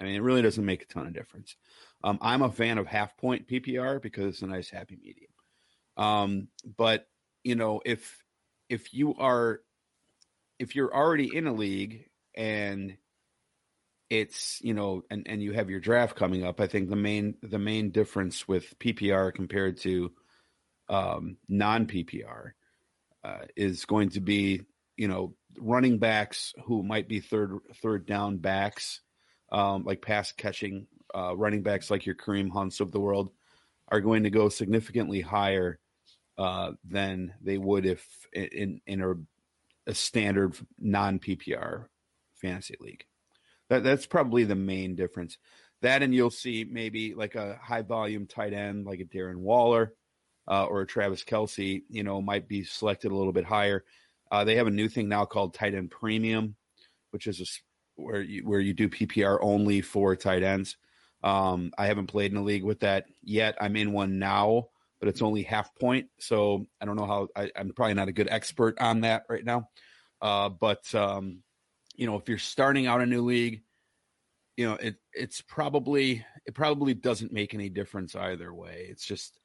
I 0.01 0.05
mean, 0.05 0.15
it 0.15 0.23
really 0.23 0.41
doesn't 0.41 0.65
make 0.65 0.83
a 0.83 0.85
ton 0.85 1.07
of 1.07 1.13
difference. 1.13 1.55
Um, 2.03 2.17
I'm 2.21 2.41
a 2.41 2.51
fan 2.51 2.77
of 2.77 2.87
half 2.87 3.15
point 3.17 3.47
PPR 3.47 4.01
because 4.01 4.25
it's 4.25 4.41
a 4.41 4.47
nice 4.47 4.69
happy 4.69 4.97
medium. 5.01 5.31
Um, 5.97 6.47
but 6.77 7.07
you 7.43 7.55
know, 7.55 7.81
if 7.85 8.23
if 8.69 8.93
you 8.93 9.15
are 9.15 9.61
if 10.59 10.75
you're 10.75 10.93
already 10.93 11.35
in 11.35 11.47
a 11.47 11.53
league 11.53 12.05
and 12.35 12.97
it's 14.09 14.59
you 14.61 14.73
know 14.73 15.03
and 15.09 15.27
and 15.27 15.41
you 15.41 15.53
have 15.53 15.69
your 15.69 15.79
draft 15.79 16.15
coming 16.15 16.45
up 16.45 16.59
i 16.59 16.67
think 16.67 16.89
the 16.89 16.95
main 16.95 17.35
the 17.41 17.59
main 17.59 17.91
difference 17.91 18.47
with 18.47 18.77
ppr 18.77 19.33
compared 19.33 19.77
to 19.77 20.11
um, 20.89 21.37
non 21.47 21.87
ppr 21.87 22.51
uh, 23.23 23.39
is 23.55 23.85
going 23.85 24.09
to 24.09 24.19
be 24.19 24.61
you 24.97 25.07
know 25.07 25.33
running 25.59 25.97
backs 25.97 26.53
who 26.65 26.83
might 26.83 27.07
be 27.07 27.19
third 27.19 27.57
third 27.81 28.05
down 28.05 28.37
backs, 28.37 29.01
um, 29.51 29.83
like 29.83 30.01
pass 30.01 30.31
catching 30.31 30.87
uh, 31.13 31.35
running 31.35 31.61
backs 31.61 31.91
like 31.91 32.05
your 32.05 32.15
Kareem 32.15 32.51
Hunts 32.51 32.79
of 32.79 32.91
the 32.91 32.99
world, 32.99 33.31
are 33.87 34.01
going 34.01 34.23
to 34.23 34.29
go 34.29 34.49
significantly 34.49 35.21
higher 35.21 35.79
uh, 36.37 36.71
than 36.85 37.33
they 37.41 37.57
would 37.57 37.85
if 37.85 38.05
in 38.33 38.81
in 38.87 39.01
a, 39.01 39.13
a 39.87 39.93
standard 39.93 40.55
non 40.79 41.19
PPR 41.19 41.85
fantasy 42.35 42.75
league. 42.79 43.05
That 43.69 43.83
that's 43.83 44.05
probably 44.05 44.43
the 44.43 44.55
main 44.55 44.95
difference. 44.95 45.37
That 45.81 46.03
and 46.03 46.13
you'll 46.13 46.29
see 46.29 46.65
maybe 46.69 47.13
like 47.13 47.35
a 47.35 47.59
high 47.61 47.81
volume 47.81 48.27
tight 48.27 48.53
end 48.53 48.85
like 48.85 48.99
a 48.99 49.05
Darren 49.05 49.37
Waller 49.37 49.93
uh, 50.47 50.65
or 50.65 50.81
a 50.81 50.87
Travis 50.87 51.23
Kelce, 51.23 51.83
you 51.89 52.03
know, 52.03 52.21
might 52.21 52.47
be 52.47 52.63
selected 52.63 53.11
a 53.11 53.15
little 53.15 53.33
bit 53.33 53.45
higher. 53.45 53.83
Uh, 54.31 54.43
they 54.43 54.55
have 54.55 54.67
a 54.67 54.71
new 54.71 54.87
thing 54.87 55.09
now 55.09 55.25
called 55.25 55.53
tight 55.53 55.73
end 55.73 55.91
premium, 55.91 56.55
which 57.11 57.27
is 57.27 57.41
a, 57.41 57.45
where 57.95 58.21
you 58.21 58.47
where 58.47 58.59
you 58.59 58.73
do 58.73 58.89
PPR 58.89 59.39
only 59.41 59.81
for 59.81 60.15
tight 60.15 60.43
ends. 60.43 60.77
Um, 61.23 61.71
I 61.77 61.85
haven't 61.85 62.07
played 62.07 62.31
in 62.31 62.37
a 62.37 62.43
league 62.43 62.63
with 62.63 62.79
that 62.79 63.05
yet. 63.21 63.55
I'm 63.61 63.75
in 63.75 63.93
one 63.93 64.17
now, 64.17 64.69
but 64.99 65.07
it's 65.07 65.21
only 65.21 65.43
half 65.43 65.73
point, 65.75 66.07
so 66.19 66.67
I 66.79 66.85
don't 66.85 66.95
know 66.95 67.05
how. 67.05 67.27
I, 67.35 67.51
am 67.55 67.73
probably 67.73 67.93
not 67.93 68.07
a 68.07 68.13
good 68.13 68.29
expert 68.29 68.79
on 68.79 69.01
that 69.01 69.23
right 69.29 69.45
now. 69.45 69.69
Uh, 70.21 70.49
but 70.49 70.93
um, 70.95 71.43
you 71.95 72.07
know, 72.07 72.15
if 72.15 72.27
you're 72.27 72.37
starting 72.37 72.87
out 72.87 73.01
a 73.01 73.05
new 73.05 73.21
league, 73.21 73.61
you 74.57 74.67
know 74.67 74.75
it 74.75 74.95
it's 75.13 75.41
probably 75.41 76.25
it 76.45 76.53
probably 76.53 76.93
doesn't 76.93 77.31
make 77.31 77.53
any 77.53 77.69
difference 77.69 78.15
either 78.15 78.53
way. 78.53 78.87
It's 78.89 79.05
just 79.05 79.39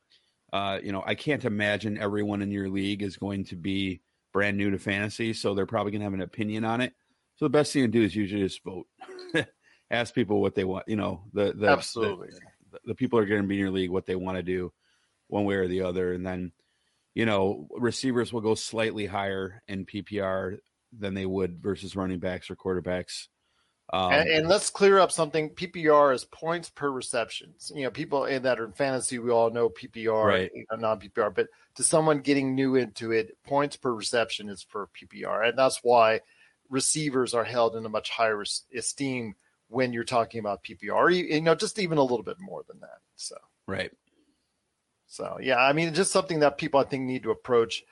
uh, 0.52 0.78
you 0.82 0.92
know 0.92 1.02
I 1.06 1.14
can't 1.14 1.44
imagine 1.44 1.98
everyone 1.98 2.42
in 2.42 2.50
your 2.50 2.68
league 2.68 3.02
is 3.02 3.16
going 3.16 3.44
to 3.46 3.56
be 3.56 4.00
brand 4.32 4.56
new 4.56 4.70
to 4.70 4.78
fantasy, 4.78 5.32
so 5.32 5.54
they're 5.54 5.66
probably 5.66 5.92
going 5.92 6.00
to 6.00 6.06
have 6.06 6.14
an 6.14 6.20
opinion 6.20 6.64
on 6.64 6.80
it. 6.80 6.92
So 7.36 7.44
the 7.44 7.50
best 7.50 7.72
thing 7.72 7.82
to 7.82 7.88
do 7.88 8.02
is 8.02 8.16
usually 8.16 8.42
just 8.42 8.64
vote. 8.64 8.86
Ask 9.90 10.14
people 10.14 10.40
what 10.40 10.54
they 10.54 10.64
want. 10.64 10.88
You 10.88 10.96
know, 10.96 11.22
the, 11.32 11.52
the 11.52 11.68
absolutely 11.68 12.28
the, 12.72 12.80
the 12.86 12.94
people 12.94 13.18
are 13.18 13.26
going 13.26 13.42
to 13.42 13.46
be 13.46 13.54
in 13.54 13.60
your 13.60 13.70
league 13.70 13.90
what 13.90 14.06
they 14.06 14.16
want 14.16 14.36
to 14.36 14.42
do, 14.42 14.72
one 15.28 15.44
way 15.44 15.54
or 15.56 15.68
the 15.68 15.82
other, 15.82 16.12
and 16.12 16.26
then 16.26 16.52
you 17.14 17.26
know 17.26 17.68
receivers 17.76 18.32
will 18.32 18.40
go 18.40 18.54
slightly 18.54 19.06
higher 19.06 19.62
in 19.68 19.86
PPR 19.86 20.58
than 20.98 21.14
they 21.14 21.26
would 21.26 21.62
versus 21.62 21.94
running 21.94 22.18
backs 22.18 22.50
or 22.50 22.56
quarterbacks. 22.56 23.28
Um, 23.92 24.12
and, 24.12 24.28
and, 24.28 24.48
let's 24.48 24.68
clear 24.68 24.98
up 24.98 25.12
something. 25.12 25.50
PPR 25.50 26.12
is 26.12 26.24
points 26.24 26.70
per 26.70 26.90
receptions. 26.90 27.70
You 27.72 27.84
know, 27.84 27.90
people 27.90 28.24
in 28.24 28.42
that 28.42 28.58
are 28.58 28.64
in 28.64 28.72
fantasy, 28.72 29.20
we 29.20 29.30
all 29.30 29.50
know 29.50 29.68
PPR, 29.68 30.24
right. 30.24 30.50
you 30.52 30.64
know, 30.72 30.76
non 30.76 30.98
PPR. 30.98 31.32
But 31.32 31.46
to 31.76 31.84
someone 31.84 32.18
getting 32.18 32.56
new 32.56 32.74
into 32.74 33.12
it, 33.12 33.36
points 33.46 33.76
per 33.76 33.92
reception 33.92 34.48
is 34.48 34.66
for 34.68 34.88
PPR, 34.88 35.48
and 35.48 35.56
that's 35.56 35.78
why 35.84 36.22
receivers 36.68 37.34
are 37.34 37.44
held 37.44 37.76
in 37.76 37.86
a 37.86 37.90
much 37.90 38.10
higher 38.10 38.42
esteem 38.74 39.34
when 39.68 39.92
you're 39.92 40.04
talking 40.04 40.40
about 40.40 40.64
PPR. 40.64 41.14
You 41.14 41.40
know, 41.40 41.54
just 41.54 41.78
even 41.78 41.98
a 41.98 42.02
little 42.02 42.22
bit 42.22 42.40
more 42.40 42.62
than 42.68 42.80
that. 42.80 43.00
So 43.16 43.36
right. 43.66 43.92
So 45.06 45.38
yeah, 45.40 45.58
I 45.58 45.72
mean, 45.72 45.94
just 45.94 46.12
something 46.12 46.40
that 46.40 46.58
people 46.58 46.80
I 46.80 46.84
think 46.84 47.04
need 47.04 47.22
to 47.24 47.30
approach 47.30 47.84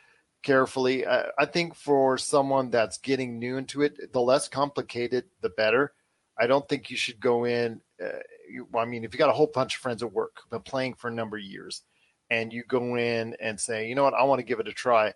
carefully. 0.43 1.07
I, 1.07 1.27
I 1.39 1.47
think 1.47 1.75
for 1.75 2.19
someone 2.19 2.71
that's 2.71 2.99
getting 2.99 3.39
new 3.39 3.57
into 3.57 3.83
it, 3.83 4.13
the 4.13 4.21
less 4.21 4.49
complicated, 4.49 5.25
the 5.41 5.49
better. 5.49 5.93
I 6.39 6.47
don't 6.47 6.69
think 6.69 6.91
you 6.91 6.97
should 6.97 7.21
go 7.21 7.45
in. 7.45 7.81
Uh, 8.03 8.19
you, 8.51 8.69
I 8.77 8.85
mean, 8.85 9.05
if 9.05 9.13
you 9.15 9.19
got 9.19 9.31
a 9.31 9.35
whole 9.35 9.51
bunch 9.53 9.77
of 9.77 9.81
friends 9.81 10.03
at 10.03 10.13
work, 10.13 10.43
been 10.51 10.61
playing 10.61 10.95
for 10.95 11.09
a 11.09 11.15
number 11.15 11.37
of 11.37 11.43
years, 11.43 11.83
and 12.31 12.53
you 12.53 12.65
go 12.67 12.97
in 12.97 13.37
and 13.41 13.59
say, 13.59 13.89
you 13.89 13.95
know 13.95 14.05
what, 14.05 14.15
I 14.15 14.25
want 14.25 14.41
to 14.41 14.45
give 14.45 14.61
it 14.61 14.69
a 14.69 14.73
try. 14.73 15.13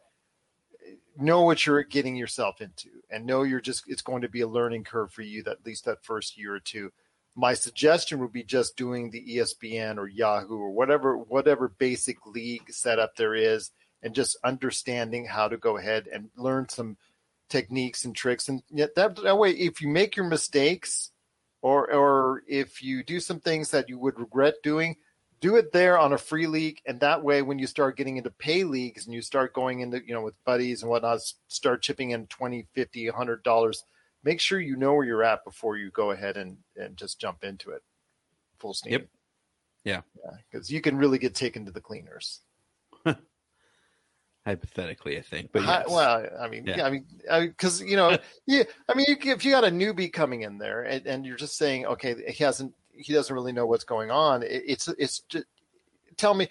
Know 1.20 1.42
what 1.42 1.66
you're 1.66 1.82
getting 1.82 2.16
yourself 2.16 2.60
into, 2.60 2.90
and 3.10 3.26
know 3.26 3.42
you're 3.42 3.60
just 3.60 3.84
it's 3.88 4.02
going 4.02 4.22
to 4.22 4.28
be 4.28 4.42
a 4.42 4.48
learning 4.48 4.84
curve 4.84 5.12
for 5.12 5.22
you 5.22 5.42
that 5.42 5.58
at 5.58 5.66
least 5.66 5.84
that 5.84 6.04
first 6.04 6.38
year 6.38 6.54
or 6.54 6.60
two. 6.60 6.92
My 7.34 7.54
suggestion 7.54 8.20
would 8.20 8.32
be 8.32 8.44
just 8.44 8.76
doing 8.76 9.10
the 9.10 9.36
ESPN 9.36 9.98
or 9.98 10.08
Yahoo 10.08 10.58
or 10.58 10.70
whatever 10.70 11.18
whatever 11.18 11.68
basic 11.68 12.24
league 12.24 12.70
setup 12.70 13.16
there 13.16 13.34
is 13.34 13.70
and 14.02 14.14
just 14.14 14.36
understanding 14.44 15.26
how 15.26 15.48
to 15.48 15.56
go 15.56 15.76
ahead 15.76 16.08
and 16.12 16.30
learn 16.36 16.68
some 16.68 16.96
techniques 17.48 18.04
and 18.04 18.14
tricks. 18.14 18.48
And 18.48 18.62
yet 18.70 18.94
that, 18.94 19.16
that 19.22 19.38
way, 19.38 19.50
if 19.50 19.80
you 19.80 19.88
make 19.88 20.16
your 20.16 20.26
mistakes 20.26 21.10
or, 21.62 21.92
or 21.92 22.42
if 22.46 22.82
you 22.82 23.02
do 23.02 23.20
some 23.20 23.40
things 23.40 23.70
that 23.70 23.88
you 23.88 23.98
would 23.98 24.18
regret 24.18 24.54
doing, 24.62 24.96
do 25.40 25.56
it 25.56 25.72
there 25.72 25.98
on 25.98 26.12
a 26.12 26.18
free 26.18 26.46
league. 26.46 26.80
And 26.86 27.00
that 27.00 27.22
way, 27.22 27.42
when 27.42 27.58
you 27.58 27.66
start 27.66 27.96
getting 27.96 28.16
into 28.16 28.30
pay 28.30 28.64
leagues 28.64 29.06
and 29.06 29.14
you 29.14 29.22
start 29.22 29.54
going 29.54 29.80
into, 29.80 30.00
you 30.06 30.14
know, 30.14 30.22
with 30.22 30.42
buddies 30.44 30.82
and 30.82 30.90
whatnot, 30.90 31.20
start 31.48 31.82
chipping 31.82 32.10
in 32.10 32.26
20, 32.26 32.66
50, 32.74 33.06
$100, 33.08 33.76
make 34.24 34.40
sure 34.40 34.60
you 34.60 34.76
know 34.76 34.94
where 34.94 35.04
you're 35.04 35.24
at 35.24 35.44
before 35.44 35.76
you 35.76 35.90
go 35.90 36.10
ahead 36.10 36.36
and, 36.36 36.56
and 36.76 36.96
just 36.96 37.20
jump 37.20 37.44
into 37.44 37.70
it 37.70 37.82
full 38.58 38.74
steam. 38.74 38.92
Yep. 38.92 39.08
Yeah. 39.84 40.00
Because 40.50 40.70
yeah, 40.70 40.76
you 40.76 40.80
can 40.82 40.96
really 40.96 41.18
get 41.18 41.34
taken 41.34 41.64
to 41.66 41.72
the 41.72 41.80
cleaners 41.80 42.40
hypothetically, 44.46 45.18
I 45.18 45.22
think. 45.22 45.50
But 45.52 45.62
yes. 45.62 45.86
well, 45.88 46.26
I 46.40 46.48
mean, 46.48 46.66
yeah. 46.66 46.78
yeah 46.78 46.86
I 46.86 46.90
mean, 46.90 47.06
because 47.48 47.82
you 47.82 47.96
know, 47.96 48.18
yeah, 48.46 48.64
I 48.88 48.94
mean, 48.94 49.06
if 49.08 49.44
you 49.44 49.52
got 49.52 49.64
a 49.64 49.68
newbie 49.70 50.12
coming 50.12 50.42
in 50.42 50.58
there 50.58 50.82
and, 50.82 51.06
and, 51.06 51.26
you're 51.26 51.36
just 51.36 51.56
saying, 51.56 51.86
okay, 51.86 52.16
he 52.32 52.44
hasn't, 52.44 52.74
he 52.98 53.12
doesn't 53.12 53.34
really 53.34 53.52
know 53.52 53.66
what's 53.66 53.84
going 53.84 54.10
on. 54.10 54.42
It, 54.42 54.62
it's, 54.66 54.88
it's 54.98 55.20
just 55.20 55.46
tell 56.16 56.34
me. 56.34 56.48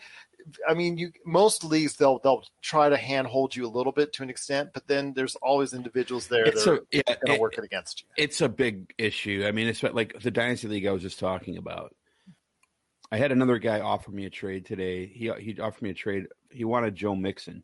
I 0.68 0.76
mean, 0.76 0.98
you 0.98 1.12
most 1.26 1.66
leagues 1.66 1.98
they'll 1.98 2.20
they'll 2.20 2.44
try 2.62 2.88
to 2.88 2.96
handhold 2.96 3.54
you 3.54 3.66
a 3.66 3.68
little 3.68 3.92
bit 3.92 4.14
to 4.14 4.24
an 4.24 4.30
extent, 4.30 4.70
but 4.74 4.88
then 4.88 5.14
there's 5.14 5.36
always 5.38 5.74
individuals 5.74 6.28
there 6.28 6.46
it's 6.46 6.64
that 6.64 6.72
are 6.72 6.80
yeah, 6.90 7.02
going 7.06 7.36
to 7.38 7.42
work 7.42 7.58
it 7.58 7.66
against 7.66 8.02
you. 8.02 8.08
It's 8.16 8.40
a 8.40 8.48
big 8.48 8.94
issue. 8.98 9.44
I 9.46 9.52
mean, 9.52 9.68
it's 9.68 9.84
like 9.84 10.22
the 10.22 10.32
dynasty 10.32 10.70
league 10.70 10.86
I 10.86 10.92
was 10.92 11.02
just 11.02 11.20
talking 11.20 11.58
about. 11.58 11.94
I 13.12 13.18
had 13.18 13.34
another 13.34 13.58
guy 13.58 13.82
offer 13.82 14.10
me 14.10 14.26
a 14.26 14.30
trade 14.30 14.66
today. 14.66 15.08
He 15.08 15.30
he 15.38 15.60
offered 15.60 15.82
me 15.82 15.90
a 15.90 15.94
trade. 15.94 16.28
He 16.50 16.64
wanted 16.64 16.96
Joe 16.96 17.16
Mixon 17.16 17.64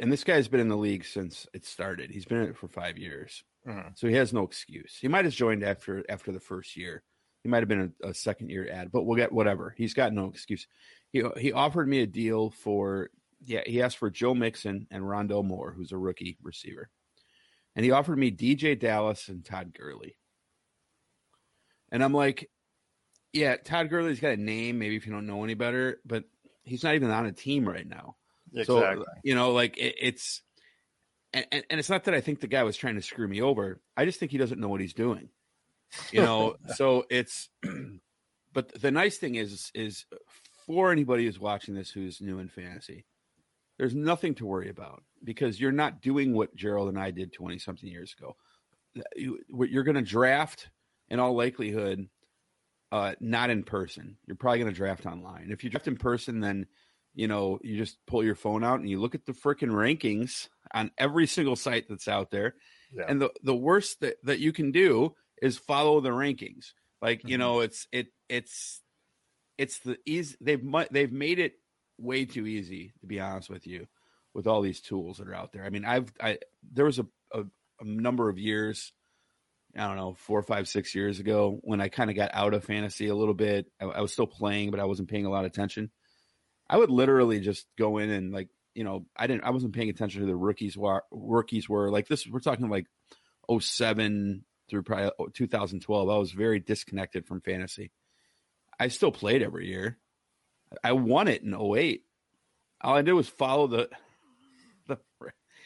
and 0.00 0.10
this 0.10 0.24
guy's 0.24 0.48
been 0.48 0.60
in 0.60 0.68
the 0.68 0.76
league 0.76 1.04
since 1.04 1.46
it 1.52 1.64
started. 1.64 2.10
He's 2.10 2.24
been 2.24 2.38
in 2.38 2.48
it 2.48 2.56
for 2.56 2.68
five 2.68 2.96
years, 2.98 3.44
mm-hmm. 3.66 3.90
so 3.94 4.08
he 4.08 4.14
has 4.14 4.32
no 4.32 4.42
excuse. 4.42 4.96
He 5.00 5.08
might 5.08 5.26
have 5.26 5.34
joined 5.34 5.62
after 5.62 6.04
after 6.08 6.32
the 6.32 6.40
first 6.40 6.76
year. 6.76 7.02
He 7.42 7.48
might 7.48 7.60
have 7.60 7.68
been 7.68 7.94
a, 8.02 8.08
a, 8.08 8.14
second 8.14 8.50
year 8.50 8.68
ad, 8.70 8.92
but 8.92 9.04
we'll 9.04 9.16
get 9.16 9.32
whatever. 9.32 9.74
He's 9.76 9.94
got 9.94 10.12
no 10.12 10.26
excuse. 10.26 10.66
He 11.12 11.22
he 11.38 11.52
offered 11.52 11.88
me 11.88 12.00
a 12.00 12.06
deal 12.06 12.50
for 12.50 13.10
yeah. 13.40 13.62
He 13.66 13.82
asked 13.82 13.98
for 13.98 14.10
Joe 14.10 14.34
Mixon 14.34 14.86
and 14.90 15.04
Rondale 15.04 15.44
Moore, 15.44 15.72
who's 15.72 15.92
a 15.92 15.98
rookie 15.98 16.38
receiver, 16.42 16.90
and 17.74 17.84
he 17.84 17.90
offered 17.90 18.18
me 18.18 18.30
DeeJay 18.30 18.78
Dallas 18.78 19.28
and 19.28 19.44
Todd 19.44 19.72
Gurley. 19.76 20.16
And 21.90 22.04
I'm 22.04 22.12
like, 22.12 22.50
yeah, 23.32 23.56
Todd 23.56 23.90
Gurley's 23.90 24.20
got 24.20 24.32
a 24.32 24.36
name. 24.36 24.78
Maybe 24.78 24.96
if 24.96 25.06
you 25.06 25.12
don't 25.12 25.26
know 25.26 25.42
any 25.44 25.54
better, 25.54 26.00
but 26.04 26.24
he's 26.62 26.84
not 26.84 26.94
even 26.94 27.10
on 27.10 27.26
a 27.26 27.32
team 27.32 27.68
right 27.68 27.86
now. 27.86 28.16
Exactly. 28.52 29.04
So 29.04 29.04
you 29.22 29.34
know, 29.34 29.52
like 29.52 29.78
it, 29.78 29.94
it's, 30.00 30.42
and, 31.32 31.46
and 31.52 31.78
it's 31.78 31.90
not 31.90 32.04
that 32.04 32.14
I 32.14 32.20
think 32.20 32.40
the 32.40 32.48
guy 32.48 32.64
was 32.64 32.76
trying 32.76 32.96
to 32.96 33.02
screw 33.02 33.26
me 33.26 33.40
over. 33.40 33.80
I 33.96 34.04
just 34.04 34.18
think 34.18 34.32
he 34.32 34.38
doesn't 34.38 34.60
know 34.60 34.68
what 34.68 34.80
he's 34.80 34.94
doing. 34.94 35.28
You 36.12 36.22
know, 36.22 36.56
so 36.74 37.04
it's. 37.10 37.48
But 38.52 38.80
the 38.80 38.90
nice 38.90 39.16
thing 39.16 39.36
is, 39.36 39.70
is 39.74 40.06
for 40.66 40.90
anybody 40.90 41.24
who's 41.24 41.38
watching 41.38 41.74
this 41.74 41.90
who's 41.90 42.20
new 42.20 42.40
in 42.40 42.48
fantasy, 42.48 43.06
there's 43.78 43.94
nothing 43.94 44.34
to 44.36 44.46
worry 44.46 44.68
about 44.68 45.02
because 45.24 45.60
you're 45.60 45.72
not 45.72 46.02
doing 46.02 46.34
what 46.34 46.54
Gerald 46.54 46.88
and 46.88 46.98
I 46.98 47.10
did 47.12 47.32
20 47.32 47.58
something 47.58 47.88
years 47.88 48.14
ago. 48.18 48.36
You, 49.16 49.38
you're 49.48 49.84
going 49.84 49.94
to 49.94 50.02
draft 50.02 50.68
in 51.08 51.18
all 51.18 51.34
likelihood, 51.34 52.08
uh, 52.92 53.14
not 53.20 53.50
in 53.50 53.62
person. 53.62 54.16
You're 54.26 54.36
probably 54.36 54.58
going 54.58 54.72
to 54.72 54.76
draft 54.76 55.06
online. 55.06 55.48
If 55.50 55.64
you 55.64 55.70
draft 55.70 55.88
in 55.88 55.96
person, 55.96 56.40
then 56.40 56.66
you 57.14 57.26
know 57.26 57.58
you 57.62 57.76
just 57.76 57.98
pull 58.06 58.22
your 58.22 58.34
phone 58.34 58.62
out 58.62 58.80
and 58.80 58.88
you 58.88 59.00
look 59.00 59.14
at 59.14 59.26
the 59.26 59.32
freaking 59.32 59.70
rankings 59.70 60.48
on 60.72 60.90
every 60.98 61.26
single 61.26 61.56
site 61.56 61.88
that's 61.88 62.08
out 62.08 62.30
there. 62.30 62.54
Yeah. 62.92 63.04
And 63.08 63.20
the 63.20 63.30
the 63.42 63.56
worst 63.56 64.00
that 64.00 64.16
that 64.24 64.40
you 64.40 64.52
can 64.52 64.72
do 64.72 65.14
is 65.40 65.58
follow 65.58 66.00
the 66.00 66.10
rankings. 66.10 66.72
Like 67.02 67.20
mm-hmm. 67.20 67.28
you 67.28 67.38
know, 67.38 67.60
it's 67.60 67.86
it 67.92 68.08
it's 68.28 68.82
it's 69.58 69.78
the 69.80 69.98
easy. 70.06 70.36
They've 70.40 70.62
they've 70.90 71.12
made 71.12 71.38
it 71.38 71.54
way 71.98 72.24
too 72.24 72.46
easy 72.46 72.92
to 73.00 73.06
be 73.06 73.20
honest 73.20 73.50
with 73.50 73.66
you, 73.66 73.86
with 74.34 74.46
all 74.46 74.62
these 74.62 74.80
tools 74.80 75.18
that 75.18 75.28
are 75.28 75.34
out 75.34 75.52
there. 75.52 75.64
I 75.64 75.70
mean, 75.70 75.84
I've 75.84 76.12
I 76.20 76.38
there 76.72 76.84
was 76.84 76.98
a, 76.98 77.06
a, 77.32 77.40
a 77.80 77.84
number 77.84 78.28
of 78.28 78.38
years. 78.38 78.92
I 79.76 79.86
don't 79.86 79.96
know, 79.96 80.14
four, 80.14 80.42
five, 80.42 80.66
six 80.66 80.96
years 80.96 81.20
ago 81.20 81.60
when 81.62 81.80
I 81.80 81.88
kind 81.88 82.10
of 82.10 82.16
got 82.16 82.32
out 82.34 82.54
of 82.54 82.64
fantasy 82.64 83.06
a 83.06 83.14
little 83.14 83.34
bit. 83.34 83.66
I, 83.80 83.84
I 83.84 84.00
was 84.00 84.12
still 84.12 84.26
playing, 84.26 84.72
but 84.72 84.80
I 84.80 84.84
wasn't 84.84 85.08
paying 85.08 85.26
a 85.26 85.30
lot 85.30 85.44
of 85.44 85.52
attention. 85.52 85.92
I 86.68 86.76
would 86.76 86.90
literally 86.90 87.38
just 87.38 87.66
go 87.78 87.98
in 87.98 88.10
and 88.10 88.32
like, 88.32 88.48
you 88.74 88.82
know, 88.82 89.06
I 89.16 89.28
didn't, 89.28 89.44
I 89.44 89.50
wasn't 89.50 89.74
paying 89.74 89.88
attention 89.88 90.22
to 90.22 90.26
the 90.26 90.34
rookies 90.34 90.76
were 90.76 91.04
rookies 91.12 91.68
were 91.68 91.88
like 91.88 92.08
this. 92.08 92.26
We're 92.26 92.40
talking 92.40 92.68
like 92.68 92.86
07 93.60 94.44
through 94.70 94.84
probably 94.84 95.10
2012. 95.34 96.08
I 96.08 96.16
was 96.16 96.32
very 96.32 96.60
disconnected 96.60 97.26
from 97.26 97.40
fantasy. 97.40 97.90
I 98.78 98.88
still 98.88 99.12
played 99.12 99.42
every 99.42 99.68
year. 99.68 99.98
I 100.82 100.92
won 100.92 101.28
it 101.28 101.42
in 101.42 101.54
08. 101.54 102.04
All 102.82 102.96
I 102.96 103.02
did 103.02 103.12
was 103.12 103.28
follow 103.28 103.66
the, 103.66 103.90
the, 104.86 104.98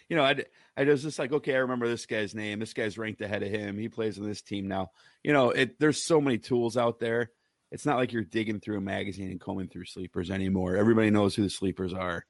you 0.09 0.17
know, 0.17 0.25
I, 0.25 0.45
I 0.77 0.85
was 0.85 1.03
just 1.03 1.19
like, 1.19 1.33
okay, 1.33 1.55
I 1.55 1.59
remember 1.59 1.89
this 1.89 2.07
guy's 2.07 2.35
name. 2.35 2.59
This 2.59 2.73
guy's 2.73 2.99
ranked 2.99 3.21
ahead 3.21 3.43
of 3.43 3.51
him. 3.51 3.79
He 3.79 3.89
plays 3.89 4.19
on 4.19 4.27
this 4.27 4.43
team 4.43 4.67
now. 4.67 4.91
You 5.23 5.33
know, 5.33 5.51
it, 5.51 5.79
there's 5.79 6.03
so 6.03 6.21
many 6.21 6.39
tools 6.39 6.77
out 6.77 6.99
there. 6.99 7.31
It's 7.71 7.87
not 7.87 7.97
like 7.97 8.13
you're 8.13 8.23
digging 8.23 8.61
through 8.61 8.79
a 8.79 8.83
magazine 8.83 9.31
and 9.31 9.41
combing 9.41 9.69
through 9.69 9.87
sleepers 9.87 10.31
anymore. 10.31 10.77
Everybody 10.77 11.11
knows 11.11 11.35
who 11.35 11.43
the 11.43 11.51
sleepers 11.51 11.93
are. 11.93 12.25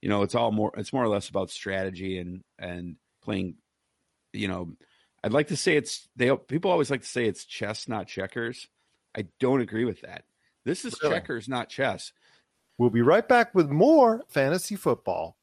You 0.00 0.08
know, 0.08 0.22
it's 0.22 0.34
all 0.34 0.50
more, 0.50 0.72
it's 0.76 0.92
more 0.92 1.04
or 1.04 1.08
less 1.08 1.28
about 1.28 1.50
strategy 1.50 2.18
and, 2.18 2.42
and 2.58 2.96
playing, 3.22 3.56
you 4.32 4.48
know, 4.48 4.72
I'd 5.22 5.32
like 5.32 5.48
to 5.48 5.56
say 5.56 5.76
it's 5.76 6.08
they 6.16 6.34
people 6.34 6.70
always 6.70 6.90
like 6.90 7.02
to 7.02 7.06
say 7.06 7.26
it's 7.26 7.44
chess, 7.44 7.88
not 7.88 8.06
checkers. 8.06 8.68
I 9.16 9.26
don't 9.38 9.60
agree 9.60 9.84
with 9.84 10.00
that. 10.02 10.24
This 10.64 10.84
is 10.84 10.96
really? 11.02 11.14
checkers, 11.14 11.48
not 11.48 11.68
chess. 11.68 12.12
We'll 12.78 12.90
be 12.90 13.02
right 13.02 13.26
back 13.26 13.54
with 13.54 13.68
more 13.68 14.22
fantasy 14.28 14.76
football. 14.76 15.36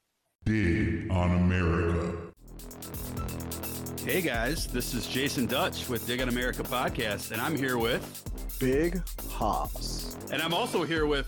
Dig 0.46 1.12
on 1.12 1.36
America. 1.36 2.18
Hey 4.04 4.22
guys, 4.22 4.68
this 4.68 4.94
is 4.94 5.06
Jasen 5.06 5.48
Dutch 5.48 5.90
with 5.90 6.08
Dig 6.08 6.22
on 6.22 6.30
America 6.30 6.64
podcast, 6.64 7.32
and 7.32 7.42
I'm 7.42 7.56
here 7.56 7.78
with 7.78 8.24
Big 8.60 9.02
Hops. 9.30 10.18
And 10.32 10.42
I'm 10.42 10.54
also 10.54 10.86
here 10.86 11.06
with 11.06 11.28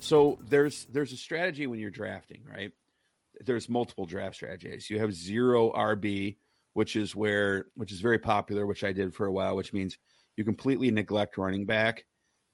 So 0.00 0.38
there's 0.42 0.86
there's 0.86 1.12
a 1.12 1.16
strategy 1.16 1.66
when 1.66 1.78
you're 1.78 1.90
drafting, 1.90 2.42
right? 2.50 2.72
There's 3.40 3.68
multiple 3.68 4.06
draft 4.06 4.34
strategies. 4.36 4.90
You 4.90 4.98
have 4.98 5.14
zero 5.14 5.72
RB, 5.72 6.36
which 6.72 6.96
is 6.96 7.14
where 7.14 7.66
which 7.74 7.92
is 7.92 8.00
very 8.00 8.18
popular, 8.18 8.66
which 8.66 8.82
I 8.82 8.92
did 8.92 9.14
for 9.14 9.26
a 9.26 9.32
while, 9.32 9.56
which 9.56 9.72
means 9.72 9.98
you 10.36 10.44
completely 10.44 10.90
neglect 10.90 11.38
running 11.38 11.66
back 11.66 12.04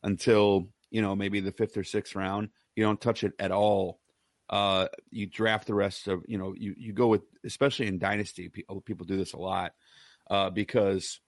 until 0.02 0.68
you 0.90 1.02
know 1.02 1.14
maybe 1.14 1.40
the 1.40 1.52
fifth 1.52 1.76
or 1.76 1.84
sixth 1.84 2.14
round. 2.14 2.50
You 2.74 2.84
don't 2.84 3.00
touch 3.00 3.24
it 3.24 3.32
at 3.38 3.52
all. 3.52 4.00
Uh, 4.48 4.86
you 5.10 5.26
draft 5.26 5.66
the 5.66 5.74
rest 5.74 6.08
of 6.08 6.22
you 6.26 6.38
know 6.38 6.54
you 6.56 6.74
you 6.76 6.92
go 6.92 7.08
with 7.08 7.22
especially 7.44 7.86
in 7.86 7.98
dynasty 7.98 8.48
people 8.48 8.80
people 8.80 9.06
do 9.06 9.16
this 9.16 9.32
a 9.32 9.38
lot 9.38 9.72
uh, 10.30 10.50
because 10.50 11.20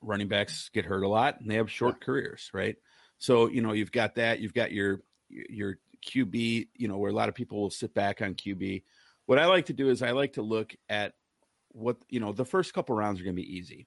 running 0.00 0.28
backs 0.28 0.70
get 0.72 0.84
hurt 0.84 1.04
a 1.04 1.08
lot 1.08 1.40
and 1.40 1.50
they 1.50 1.56
have 1.56 1.70
short 1.70 1.96
yeah. 2.00 2.04
careers, 2.04 2.50
right? 2.52 2.76
So 3.18 3.48
you 3.48 3.62
know 3.62 3.72
you've 3.72 3.92
got 3.92 4.16
that. 4.16 4.40
You've 4.40 4.54
got 4.54 4.72
your 4.72 5.00
your 5.32 5.78
QB, 6.06 6.68
you 6.76 6.88
know, 6.88 6.98
where 6.98 7.10
a 7.10 7.14
lot 7.14 7.28
of 7.28 7.34
people 7.34 7.60
will 7.60 7.70
sit 7.70 7.94
back 7.94 8.22
on 8.22 8.34
QB. 8.34 8.82
What 9.26 9.38
I 9.38 9.46
like 9.46 9.66
to 9.66 9.72
do 9.72 9.88
is 9.88 10.02
I 10.02 10.10
like 10.10 10.34
to 10.34 10.42
look 10.42 10.74
at 10.88 11.14
what, 11.70 11.96
you 12.08 12.20
know, 12.20 12.32
the 12.32 12.44
first 12.44 12.74
couple 12.74 12.94
rounds 12.94 13.20
are 13.20 13.24
going 13.24 13.36
to 13.36 13.42
be 13.42 13.56
easy. 13.56 13.86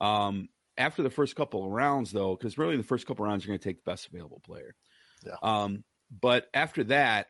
Um, 0.00 0.48
after 0.76 1.02
the 1.02 1.10
first 1.10 1.36
couple 1.36 1.64
of 1.64 1.70
rounds, 1.70 2.10
though, 2.10 2.36
because 2.36 2.58
really 2.58 2.76
the 2.76 2.82
first 2.82 3.06
couple 3.06 3.24
rounds 3.24 3.44
are 3.44 3.48
going 3.48 3.58
to 3.58 3.64
take 3.64 3.84
the 3.84 3.90
best 3.90 4.08
available 4.08 4.40
player. 4.44 4.74
Yeah. 5.24 5.36
Um, 5.42 5.84
but 6.10 6.48
after 6.52 6.84
that, 6.84 7.28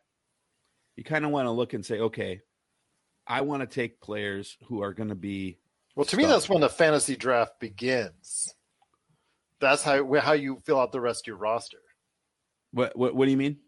you 0.97 1.05
kind 1.05 1.25
of 1.25 1.31
want 1.31 1.47
to 1.47 1.51
look 1.51 1.75
and 1.75 1.85
say, 1.85 2.01
okay, 2.01 2.41
I 3.27 3.43
want 3.43 3.63
to 3.63 3.67
take 3.67 4.01
players 4.01 4.57
who 4.67 4.83
are 4.83 4.93
going 4.93 5.09
to 5.09 5.15
be. 5.15 5.59
Well, 5.95 6.05
to 6.05 6.09
stuck. 6.09 6.19
me, 6.19 6.27
that's 6.27 6.49
when 6.49 6.61
the 6.61 6.69
fantasy 6.69 7.17
draft 7.17 7.61
begins. 7.61 8.55
That's 9.61 9.83
how 9.83 10.13
how 10.15 10.33
you 10.33 10.59
fill 10.65 10.79
out 10.79 10.93
the 10.93 11.01
rest 11.01 11.25
of 11.25 11.29
your 11.29 11.37
roster. 11.37 11.79
What, 12.75 12.97
what 12.97 13.15
What 13.15 13.25
do 13.25 13.31
you 13.31 13.37
mean? 13.37 13.59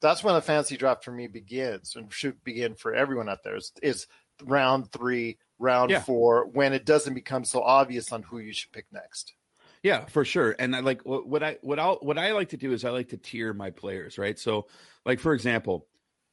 That's 0.00 0.22
when 0.24 0.34
a 0.34 0.40
fantasy 0.40 0.76
draft 0.76 1.04
for 1.04 1.12
me 1.12 1.26
begins, 1.26 1.96
and 1.96 2.12
should 2.12 2.42
begin 2.44 2.74
for 2.74 2.94
everyone 2.94 3.28
out 3.28 3.42
there. 3.42 3.56
Is, 3.56 3.72
is 3.82 4.06
round 4.42 4.90
three, 4.92 5.38
round 5.58 5.90
yeah. 5.90 6.00
four, 6.00 6.46
when 6.46 6.72
it 6.72 6.86
doesn't 6.86 7.14
become 7.14 7.44
so 7.44 7.62
obvious 7.62 8.12
on 8.12 8.22
who 8.22 8.38
you 8.38 8.52
should 8.52 8.72
pick 8.72 8.86
next. 8.92 9.34
Yeah, 9.82 10.04
for 10.06 10.24
sure. 10.24 10.54
And 10.58 10.76
I 10.76 10.80
like 10.80 11.02
what, 11.06 11.26
what 11.26 11.42
I 11.42 11.56
what 11.62 11.78
I 11.78 11.86
what 11.88 12.18
I 12.18 12.32
like 12.32 12.50
to 12.50 12.56
do 12.56 12.72
is 12.72 12.84
I 12.84 12.90
like 12.90 13.08
to 13.10 13.16
tier 13.16 13.54
my 13.54 13.70
players, 13.70 14.18
right? 14.18 14.38
So, 14.38 14.66
like 15.06 15.20
for 15.20 15.32
example, 15.32 15.86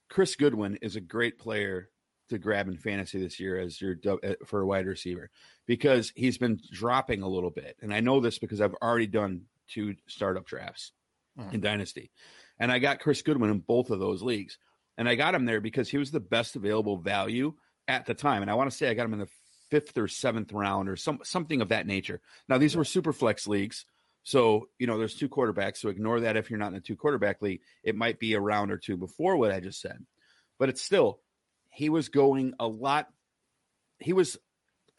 Chris 0.09 0.35
Godwin 0.35 0.77
is 0.81 0.95
a 0.95 1.01
great 1.01 1.39
player 1.39 1.89
to 2.29 2.37
grab 2.37 2.67
in 2.67 2.77
fantasy 2.77 3.19
this 3.19 3.39
year 3.39 3.57
as 3.57 3.79
your 3.79 3.95
uh, 4.05 4.33
for 4.45 4.61
a 4.61 4.65
wide 4.65 4.85
receiver 4.85 5.29
because 5.65 6.11
he's 6.15 6.37
been 6.37 6.59
dropping 6.73 7.21
a 7.21 7.27
little 7.27 7.49
bit, 7.49 7.77
and 7.81 7.93
I 7.93 8.01
know 8.01 8.19
this 8.19 8.37
because 8.37 8.59
I've 8.59 8.75
already 8.81 9.07
done 9.07 9.43
two 9.69 9.95
startup 10.07 10.45
drafts 10.45 10.91
mm. 11.37 11.53
in 11.53 11.61
Dynasty. 11.61 12.11
And 12.59 12.71
I 12.71 12.79
got 12.79 12.99
Chris 12.99 13.21
Godwin 13.21 13.51
in 13.51 13.59
both 13.59 13.89
of 13.89 13.99
those 13.99 14.21
leagues. 14.21 14.57
And 14.97 15.07
I 15.07 15.15
got 15.15 15.35
him 15.35 15.45
there 15.45 15.61
because 15.61 15.89
he 15.89 15.97
was 15.97 16.11
the 16.11 16.19
best 16.19 16.55
available 16.55 16.97
value 16.97 17.53
at 17.87 18.05
the 18.05 18.13
time. 18.13 18.41
And 18.41 18.49
I 18.49 18.55
want 18.55 18.71
to 18.71 18.75
say 18.75 18.89
I 18.89 18.93
got 18.95 19.05
him 19.05 19.13
in 19.13 19.19
the 19.19 19.29
fifth 19.69 19.97
or 19.97 20.07
seventh 20.07 20.53
round 20.53 20.89
or 20.89 20.95
some 20.95 21.19
something 21.23 21.61
of 21.61 21.69
that 21.69 21.85
nature. 21.85 22.21
Now 22.49 22.57
these 22.57 22.75
were 22.75 22.83
super 22.83 23.13
flex 23.13 23.47
leagues. 23.47 23.85
So, 24.23 24.67
you 24.77 24.87
know, 24.87 24.97
there's 24.97 25.15
two 25.15 25.29
quarterbacks. 25.29 25.77
So 25.77 25.89
ignore 25.89 26.21
that 26.21 26.35
if 26.35 26.49
you're 26.49 26.59
not 26.59 26.71
in 26.71 26.77
a 26.77 26.81
two 26.81 26.97
quarterback 26.97 27.41
league. 27.41 27.61
It 27.83 27.95
might 27.95 28.19
be 28.19 28.33
a 28.33 28.41
round 28.41 28.71
or 28.71 28.77
two 28.77 28.97
before 28.97 29.37
what 29.37 29.51
I 29.51 29.59
just 29.59 29.79
said. 29.79 30.05
But 30.59 30.69
it's 30.69 30.81
still, 30.81 31.21
he 31.69 31.89
was 31.89 32.09
going 32.09 32.53
a 32.59 32.67
lot. 32.67 33.07
He 33.99 34.13
was 34.13 34.37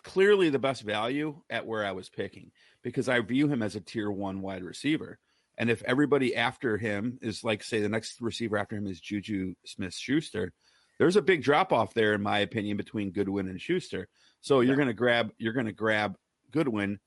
clearly 0.02 0.48
the 0.48 0.58
best 0.58 0.82
value 0.82 1.42
at 1.50 1.66
where 1.66 1.84
I 1.84 1.92
was 1.92 2.08
picking 2.08 2.52
because 2.82 3.08
I 3.08 3.20
view 3.20 3.48
him 3.48 3.62
as 3.62 3.76
a 3.76 3.80
tier 3.80 4.10
one 4.10 4.40
wide 4.40 4.62
receiver. 4.62 5.18
And 5.58 5.70
if 5.70 5.82
everybody 5.82 6.36
after 6.36 6.78
him 6.78 7.18
is 7.20 7.42
like, 7.42 7.64
say, 7.64 7.80
the 7.80 7.88
next 7.88 8.20
receiver 8.20 8.56
after 8.56 8.76
him 8.76 8.86
is 8.86 9.00
Juju 9.00 9.54
Smith 9.66 9.92
Schuster, 9.92 10.52
there's 10.98 11.16
a 11.16 11.22
big 11.22 11.42
drop 11.42 11.72
off 11.72 11.94
there, 11.94 12.14
in 12.14 12.22
my 12.22 12.38
opinion, 12.38 12.76
between 12.76 13.10
Godwin 13.10 13.48
and 13.48 13.60
Schuster. 13.60 14.08
So 14.40 14.60
yeah. 14.60 14.68
you're 14.68 14.76
going 14.76 14.88
to 14.88 14.94
grab, 14.94 15.32
you're 15.36 15.52
to 15.52 15.72
grab 15.72 16.16
Godwin, 16.52 17.00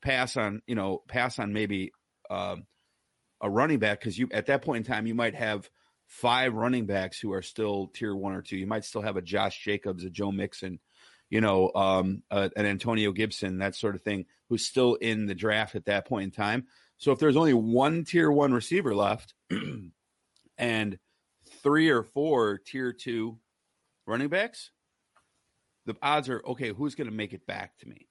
pass 0.00 0.36
on, 0.36 0.62
you 0.66 0.74
know, 0.74 1.02
pass 1.06 1.38
on 1.38 1.52
maybe 1.52 1.92
um, 2.30 2.66
a 3.40 3.48
running 3.48 3.78
back 3.78 4.00
because 4.00 4.18
you 4.18 4.28
at 4.32 4.46
that 4.46 4.62
point 4.62 4.86
in 4.86 4.92
time 4.92 5.06
you 5.06 5.14
might 5.14 5.34
have 5.34 5.68
five 6.06 6.54
running 6.54 6.86
backs 6.86 7.20
who 7.20 7.32
are 7.32 7.42
still 7.42 7.88
tier 7.88 8.14
one 8.14 8.34
or 8.34 8.42
two. 8.42 8.56
You 8.56 8.66
might 8.66 8.84
still 8.84 9.02
have 9.02 9.16
a 9.16 9.22
Josh 9.22 9.62
Jacobs, 9.62 10.04
a 10.04 10.10
Joe 10.10 10.32
Mixon, 10.32 10.80
you 11.30 11.40
know, 11.40 11.70
um, 11.74 12.22
uh, 12.30 12.48
an 12.56 12.66
Antonio 12.66 13.12
Gibson, 13.12 13.58
that 13.58 13.74
sort 13.74 13.94
of 13.94 14.02
thing, 14.02 14.24
who's 14.48 14.64
still 14.64 14.94
in 14.94 15.26
the 15.26 15.34
draft 15.34 15.74
at 15.74 15.84
that 15.86 16.06
point 16.06 16.24
in 16.24 16.30
time. 16.30 16.66
So 16.98 17.12
if 17.12 17.18
there's 17.18 17.36
only 17.36 17.54
one 17.54 18.04
tier 18.04 18.30
one 18.30 18.52
receiver 18.52 18.94
left 18.94 19.34
and 20.58 20.98
three 21.62 21.88
or 21.88 22.02
four 22.02 22.58
tier 22.58 22.92
two 22.92 23.38
running 24.06 24.28
backs, 24.28 24.70
the 25.86 25.96
odds 26.02 26.28
are 26.28 26.42
okay, 26.46 26.70
who's 26.70 26.94
going 26.94 27.08
to 27.08 27.14
make 27.14 27.32
it 27.32 27.46
back 27.46 27.78
to 27.78 27.88
me? 27.88 28.08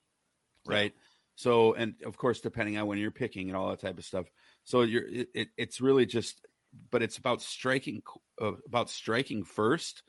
Right. 0.66 0.94
Yeah. 0.96 1.02
So, 1.36 1.74
and 1.74 1.94
of 2.04 2.18
course, 2.18 2.42
depending 2.42 2.78
on 2.78 2.88
when 2.88 2.98
you're 2.98 3.12
picking 3.12 3.50
and 3.50 3.56
all 3.56 3.70
that 3.70 3.80
type 3.80 4.00
of 4.00 4.06
stuff. 4.06 4.26
So 4.64 4.82
you're, 4.82 5.08
it, 5.08 5.28
it, 5.36 5.48
it's 5.56 5.80
really 5.80 6.06
just 6.06 6.46
but 6.92 7.04
it's 7.04 7.18
about 7.18 7.42
striking 7.42 8.02
uh, 8.42 8.54
about 8.66 8.90
striking 8.90 9.44
first 9.44 10.04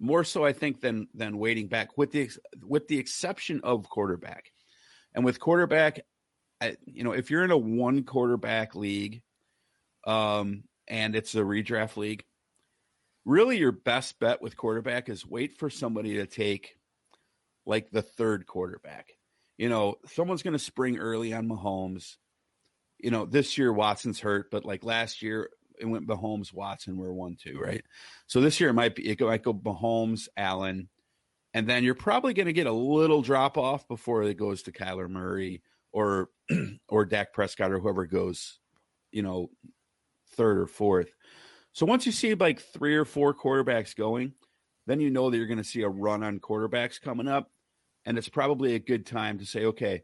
more 0.00 0.24
so 0.24 0.44
I 0.44 0.52
think 0.52 0.80
than 0.80 1.08
than 1.14 1.38
waiting 1.38 1.68
back 1.68 1.96
with 1.96 2.12
the 2.12 2.30
with 2.62 2.88
the 2.88 2.98
exception 2.98 3.60
of 3.62 3.88
quarterback. 3.88 4.50
And 5.14 5.24
with 5.24 5.38
quarterback, 5.38 6.00
I, 6.64 6.76
you 6.86 7.04
know, 7.04 7.12
if 7.12 7.30
you're 7.30 7.44
in 7.44 7.50
a 7.50 7.58
one 7.58 8.04
quarterback 8.04 8.74
league, 8.74 9.22
um, 10.06 10.64
and 10.88 11.14
it's 11.14 11.34
a 11.34 11.38
redraft 11.38 11.96
league, 11.96 12.24
really 13.24 13.58
your 13.58 13.72
best 13.72 14.18
bet 14.18 14.42
with 14.42 14.56
quarterback 14.56 15.08
is 15.08 15.26
wait 15.26 15.58
for 15.58 15.70
somebody 15.70 16.14
to 16.14 16.26
take 16.26 16.76
like 17.66 17.90
the 17.90 18.02
third 18.02 18.46
quarterback. 18.46 19.12
You 19.56 19.68
know, 19.68 19.96
someone's 20.06 20.42
going 20.42 20.52
to 20.52 20.58
spring 20.58 20.98
early 20.98 21.32
on 21.32 21.48
Mahomes. 21.48 22.16
You 22.98 23.10
know, 23.10 23.24
this 23.24 23.56
year 23.58 23.72
Watson's 23.72 24.20
hurt, 24.20 24.50
but 24.50 24.64
like 24.64 24.84
last 24.84 25.22
year 25.22 25.50
it 25.78 25.86
went 25.86 26.06
Mahomes, 26.06 26.52
Watson 26.52 26.96
were 26.96 27.12
one 27.12 27.36
two, 27.36 27.58
right? 27.58 27.84
So 28.26 28.40
this 28.40 28.60
year 28.60 28.70
it 28.70 28.74
might 28.74 28.94
be 28.94 29.08
it 29.08 29.20
might 29.20 29.42
go 29.42 29.54
Mahomes, 29.54 30.28
Allen, 30.36 30.88
and 31.52 31.68
then 31.68 31.84
you're 31.84 31.94
probably 31.94 32.34
going 32.34 32.46
to 32.46 32.52
get 32.52 32.66
a 32.66 32.72
little 32.72 33.22
drop 33.22 33.56
off 33.56 33.86
before 33.88 34.22
it 34.22 34.36
goes 34.36 34.62
to 34.62 34.72
Kyler 34.72 35.08
Murray 35.08 35.62
or 35.94 36.28
or 36.88 37.06
Dak 37.06 37.32
Prescott 37.32 37.72
or 37.72 37.78
whoever 37.78 38.04
goes, 38.04 38.58
you 39.12 39.22
know, 39.22 39.48
third 40.32 40.58
or 40.58 40.66
fourth. 40.66 41.14
So 41.72 41.86
once 41.86 42.04
you 42.04 42.12
see 42.12 42.34
like 42.34 42.60
three 42.60 42.96
or 42.96 43.04
four 43.04 43.32
quarterbacks 43.32 43.96
going, 43.96 44.34
then 44.86 45.00
you 45.00 45.10
know 45.10 45.30
that 45.30 45.36
you're 45.38 45.46
going 45.46 45.58
to 45.58 45.64
see 45.64 45.82
a 45.82 45.88
run 45.88 46.22
on 46.22 46.40
quarterbacks 46.40 47.00
coming 47.00 47.28
up, 47.28 47.50
and 48.04 48.18
it's 48.18 48.28
probably 48.28 48.74
a 48.74 48.80
good 48.80 49.06
time 49.06 49.38
to 49.38 49.46
say, 49.46 49.66
okay, 49.66 50.02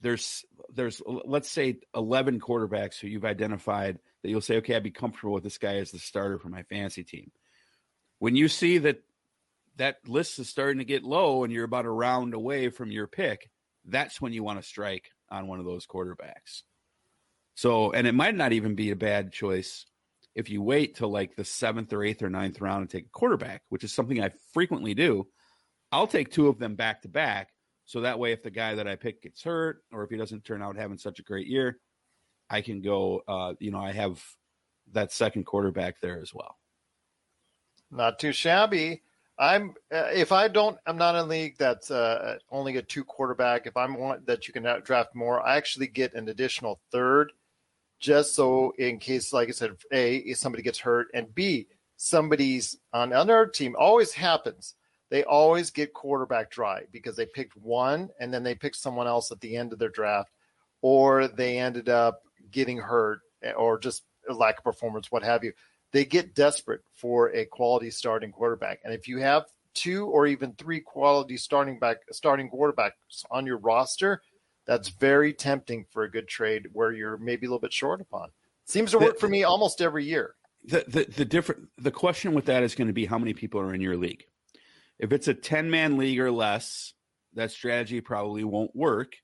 there's 0.00 0.44
there's 0.72 1.02
let's 1.06 1.50
say 1.50 1.78
11 1.94 2.38
quarterbacks 2.40 3.00
who 3.00 3.08
you've 3.08 3.24
identified 3.24 3.98
that 4.22 4.30
you'll 4.30 4.40
say, 4.40 4.58
okay, 4.58 4.76
I'd 4.76 4.84
be 4.84 4.92
comfortable 4.92 5.34
with 5.34 5.44
this 5.44 5.58
guy 5.58 5.76
as 5.76 5.90
the 5.90 5.98
starter 5.98 6.38
for 6.38 6.48
my 6.48 6.62
fantasy 6.62 7.02
team. 7.02 7.32
When 8.20 8.36
you 8.36 8.46
see 8.46 8.78
that 8.78 9.02
that 9.76 10.08
list 10.08 10.38
is 10.38 10.48
starting 10.48 10.78
to 10.78 10.84
get 10.84 11.02
low 11.02 11.42
and 11.42 11.52
you're 11.52 11.64
about 11.64 11.84
a 11.84 11.90
round 11.90 12.34
away 12.34 12.68
from 12.68 12.92
your 12.92 13.08
pick, 13.08 13.50
that's 13.88 14.20
when 14.20 14.32
you 14.32 14.42
want 14.42 14.60
to 14.60 14.66
strike 14.66 15.10
on 15.30 15.46
one 15.46 15.58
of 15.58 15.66
those 15.66 15.86
quarterbacks. 15.86 16.62
So, 17.54 17.92
and 17.92 18.06
it 18.06 18.14
might 18.14 18.36
not 18.36 18.52
even 18.52 18.74
be 18.74 18.90
a 18.90 18.96
bad 18.96 19.32
choice 19.32 19.86
if 20.34 20.48
you 20.48 20.62
wait 20.62 20.94
till 20.94 21.10
like 21.10 21.34
the 21.34 21.44
seventh 21.44 21.92
or 21.92 22.04
eighth 22.04 22.22
or 22.22 22.30
ninth 22.30 22.60
round 22.60 22.82
and 22.82 22.90
take 22.90 23.06
a 23.06 23.10
quarterback, 23.10 23.62
which 23.68 23.82
is 23.82 23.92
something 23.92 24.22
I 24.22 24.30
frequently 24.52 24.94
do. 24.94 25.26
I'll 25.90 26.06
take 26.06 26.30
two 26.30 26.48
of 26.48 26.58
them 26.58 26.76
back 26.76 27.02
to 27.02 27.08
back. 27.08 27.48
So 27.86 28.02
that 28.02 28.18
way, 28.18 28.32
if 28.32 28.42
the 28.42 28.50
guy 28.50 28.74
that 28.74 28.86
I 28.86 28.96
pick 28.96 29.22
gets 29.22 29.42
hurt 29.42 29.82
or 29.90 30.04
if 30.04 30.10
he 30.10 30.16
doesn't 30.16 30.44
turn 30.44 30.62
out 30.62 30.76
having 30.76 30.98
such 30.98 31.18
a 31.18 31.24
great 31.24 31.46
year, 31.46 31.78
I 32.50 32.60
can 32.60 32.82
go. 32.82 33.22
Uh, 33.26 33.54
you 33.58 33.70
know, 33.70 33.80
I 33.80 33.92
have 33.92 34.22
that 34.92 35.10
second 35.10 35.44
quarterback 35.44 36.00
there 36.00 36.20
as 36.20 36.32
well. 36.32 36.56
Not 37.90 38.18
too 38.18 38.32
shabby. 38.32 39.02
I'm 39.38 39.74
uh, 39.94 40.08
if 40.12 40.32
I 40.32 40.48
don't, 40.48 40.76
I'm 40.86 40.96
not 40.96 41.14
in 41.14 41.20
a 41.20 41.24
league 41.24 41.56
that's 41.58 41.90
uh, 41.90 42.38
only 42.50 42.76
a 42.76 42.82
two 42.82 43.04
quarterback. 43.04 43.66
If 43.66 43.76
I'm 43.76 43.94
one 43.94 44.22
that 44.26 44.48
you 44.48 44.52
can 44.52 44.66
draft 44.82 45.14
more, 45.14 45.46
I 45.46 45.56
actually 45.56 45.86
get 45.86 46.14
an 46.14 46.28
additional 46.28 46.80
third, 46.90 47.32
just 48.00 48.34
so 48.34 48.72
in 48.78 48.98
case, 48.98 49.32
like 49.32 49.48
I 49.48 49.52
said, 49.52 49.76
a 49.92 50.16
if 50.16 50.38
somebody 50.38 50.62
gets 50.62 50.78
hurt, 50.78 51.08
and 51.14 51.32
b 51.34 51.68
somebody's 51.96 52.78
on 52.92 53.12
another 53.12 53.46
team. 53.46 53.76
Always 53.78 54.12
happens. 54.12 54.74
They 55.10 55.24
always 55.24 55.70
get 55.70 55.94
quarterback 55.94 56.50
dry 56.50 56.82
because 56.92 57.16
they 57.16 57.26
picked 57.26 57.56
one 57.56 58.10
and 58.20 58.32
then 58.32 58.42
they 58.42 58.54
picked 58.54 58.76
someone 58.76 59.06
else 59.06 59.32
at 59.32 59.40
the 59.40 59.56
end 59.56 59.72
of 59.72 59.78
their 59.78 59.88
draft, 59.88 60.30
or 60.82 61.28
they 61.28 61.58
ended 61.58 61.88
up 61.88 62.22
getting 62.50 62.78
hurt 62.78 63.20
eh, 63.42 63.52
or 63.52 63.78
just 63.78 64.04
lack 64.28 64.58
of 64.58 64.64
performance, 64.64 65.10
what 65.10 65.22
have 65.22 65.44
you. 65.44 65.52
They 65.92 66.04
get 66.04 66.34
desperate 66.34 66.82
for 66.94 67.34
a 67.34 67.46
quality 67.46 67.90
starting 67.90 68.32
quarterback. 68.32 68.80
And 68.84 68.92
if 68.92 69.08
you 69.08 69.18
have 69.18 69.46
two 69.74 70.06
or 70.06 70.26
even 70.26 70.52
three 70.54 70.80
quality 70.80 71.36
starting 71.36 71.78
back 71.78 71.98
starting 72.10 72.50
quarterbacks 72.50 73.24
on 73.30 73.46
your 73.46 73.58
roster, 73.58 74.22
that's 74.66 74.88
very 74.88 75.32
tempting 75.32 75.86
for 75.90 76.02
a 76.02 76.10
good 76.10 76.28
trade 76.28 76.66
where 76.72 76.92
you're 76.92 77.16
maybe 77.16 77.46
a 77.46 77.48
little 77.48 77.60
bit 77.60 77.72
short 77.72 78.00
upon. 78.00 78.28
Seems 78.66 78.90
to 78.90 78.98
work 78.98 79.18
for 79.18 79.28
me 79.28 79.44
almost 79.44 79.80
every 79.80 80.04
year. 80.04 80.34
The 80.64 80.84
the, 80.86 81.04
the 81.04 81.24
different 81.24 81.68
the 81.78 81.90
question 81.90 82.34
with 82.34 82.46
that 82.46 82.62
is 82.62 82.74
going 82.74 82.88
to 82.88 82.92
be 82.92 83.06
how 83.06 83.18
many 83.18 83.32
people 83.32 83.60
are 83.60 83.72
in 83.72 83.80
your 83.80 83.96
league. 83.96 84.24
If 84.98 85.12
it's 85.12 85.28
a 85.28 85.34
10 85.34 85.70
man 85.70 85.96
league 85.96 86.18
or 86.18 86.30
less, 86.30 86.92
that 87.34 87.50
strategy 87.50 88.00
probably 88.00 88.44
won't 88.44 88.74
work 88.74 89.14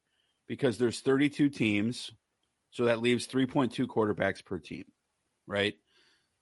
because 0.46 0.78
there's 0.78 1.00
32 1.00 1.48
teams 1.48 2.12
so 2.70 2.86
that 2.86 3.00
leaves 3.00 3.26
3.2 3.26 3.86
quarterbacks 3.86 4.44
per 4.44 4.58
team, 4.58 4.84
right? 5.46 5.74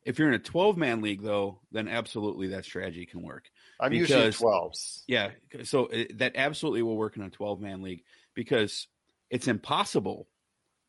If 0.05 0.19
you're 0.19 0.29
in 0.29 0.35
a 0.35 0.39
12 0.39 0.77
man 0.77 1.01
league, 1.01 1.23
though, 1.23 1.61
then 1.71 1.89
absolutely 1.89 2.49
that 2.49 2.65
strategy 2.65 3.07
can 3.07 3.23
work. 3.23 3.45
I'm 3.81 3.91
because, 3.91 4.11
usually 4.11 4.51
12s. 4.51 5.03
Yeah. 5.07 5.31
So 5.65 5.87
it, 5.87 6.19
that 6.19 6.33
absolutely 6.35 6.83
will 6.83 6.97
work 6.97 7.17
in 7.17 7.23
a 7.23 7.31
12 7.31 7.61
man 7.61 7.83
league 7.83 8.03
because 8.35 8.89
it's 9.31 9.49
impossible 9.49 10.29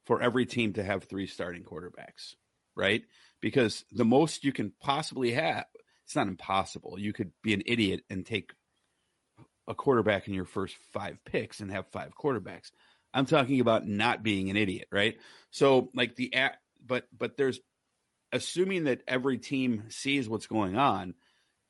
for 0.06 0.22
every 0.22 0.46
team 0.46 0.74
to 0.74 0.84
have 0.84 1.04
three 1.04 1.28
starting 1.28 1.64
quarterbacks, 1.64 2.36
right? 2.76 3.04
Because 3.42 3.86
the 3.92 4.06
most 4.06 4.44
you 4.44 4.52
can 4.52 4.74
possibly 4.82 5.32
have, 5.32 5.66
it's 6.06 6.16
not 6.16 6.28
impossible. 6.28 6.98
You 7.00 7.14
could 7.14 7.32
be 7.42 7.54
an 7.54 7.64
idiot 7.66 8.02
and 8.10 8.26
take 8.26 8.52
a 9.68 9.76
quarterback 9.76 10.28
in 10.28 10.34
your 10.34 10.46
first 10.46 10.76
five 10.92 11.18
picks 11.26 11.60
and 11.60 11.72
have 11.72 11.88
five 11.88 12.12
quarterbacks. 12.22 12.72
I'm 13.14 13.26
talking 13.26 13.60
about 13.60 13.88
not 13.88 14.24
being 14.24 14.50
an 14.50 14.58
idiot, 14.58 14.88
right? 14.92 15.18
So 15.52 15.90
like 15.94 16.16
the 16.16 16.34
but 16.86 17.06
but 17.18 17.38
there's 17.38 17.60
assuming 18.34 18.86
that 18.86 19.04
every 19.08 19.38
team 19.38 19.84
sees 19.90 20.28
what's 20.28 20.48
going 20.48 20.76
on, 20.76 21.14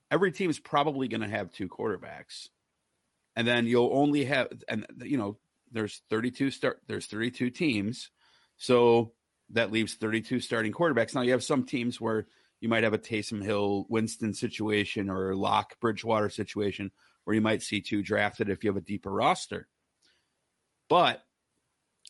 every 0.10 0.32
team 0.32 0.50
is 0.50 0.60
probably 0.60 1.08
going 1.08 1.22
to 1.22 1.28
have 1.28 1.52
two 1.52 1.68
quarterbacks, 1.68 2.48
and 3.36 3.48
then 3.48 3.68
you'll 3.68 3.92
only 3.94 4.26
have 4.26 4.48
and 4.68 4.88
you 5.04 5.18
know 5.18 5.38
there's 5.72 6.02
32 6.10 6.50
start 6.50 6.82
there's 6.88 7.06
32 7.06 7.52
teams, 7.52 8.10
so 8.58 9.12
that 9.52 9.72
leaves 9.72 9.96
32 9.96 10.40
starting 10.40 10.72
quarterbacks. 10.72 11.14
Now 11.14 11.22
you 11.22 11.34
have 11.34 11.44
some 11.44 11.66
teams 11.66 12.02
where 12.02 12.26
you 12.62 12.70
might 12.70 12.84
have 12.84 12.94
a 12.94 12.98
Taysom 12.98 13.44
Hill, 13.44 13.86
Winston 13.90 14.34
situation 14.34 15.10
or 15.10 15.36
Lock 15.36 15.80
Bridgewater 15.82 16.30
situation 16.30 16.92
where 17.26 17.36
you 17.36 17.42
might 17.42 17.62
see 17.62 17.82
two 17.82 18.02
drafted 18.02 18.50
if 18.50 18.64
you 18.64 18.70
have 18.70 18.78
a 18.78 18.82
deeper 18.82 19.12
roster. 19.12 19.68
But 20.90 21.22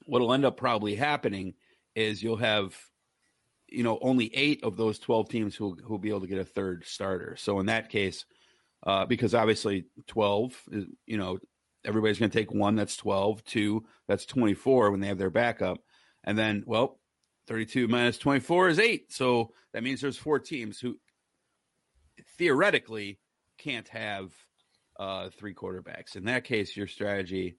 what'll 0.06 0.34
end 0.34 0.46
up 0.46 0.58
probably 0.58 0.96
happening 0.96 1.56
is 1.96 2.22
you'll 2.22 2.38
have 2.38 2.76
you 3.74 3.84
know 3.84 3.98
only 4.02 4.34
eight 4.36 4.64
of 4.64 4.78
those 4.78 5.00
12 5.00 5.30
teams 5.30 5.56
who 5.56 5.78
will 5.88 5.98
be 5.98 6.10
able 6.10 6.22
to 6.22 6.28
get 6.28 6.38
a 6.38 6.46
third 6.46 6.86
starter. 6.86 7.36
So 7.38 7.60
in 7.60 7.66
that 7.66 7.90
case 7.90 8.26
uh, 8.86 9.06
because 9.06 9.34
obviously 9.34 9.86
12 10.08 10.62
is 10.72 10.86
you 11.06 11.18
know 11.18 11.40
everybody's 11.86 12.20
going 12.20 12.32
to 12.32 12.38
take 12.38 12.54
one 12.54 12.76
that's 12.76 12.96
12 12.96 13.44
two 13.44 13.84
that's 14.08 14.26
24 14.26 14.92
when 14.92 15.00
they 15.00 15.08
have 15.08 15.18
their 15.18 15.30
backup. 15.30 15.80
And 16.24 16.38
then 16.38 16.64
well 16.66 17.00
32 17.48 17.88
minus 17.88 18.18
24 18.18 18.70
is 18.70 18.80
8 18.80 19.12
so 19.12 19.52
that 19.74 19.84
means 19.84 20.02
there's 20.02 20.18
four 20.18 20.40
teams 20.40 20.80
who 20.80 20.98
theoretically 22.38 23.20
can't 23.58 23.88
have 23.90 24.32
uh, 25.00 25.30
three 25.38 25.56
quarterbacks. 25.56 26.16
In 26.16 26.26
that 26.26 26.44
case 26.44 26.78
your 26.78 26.88
strategy 26.88 27.56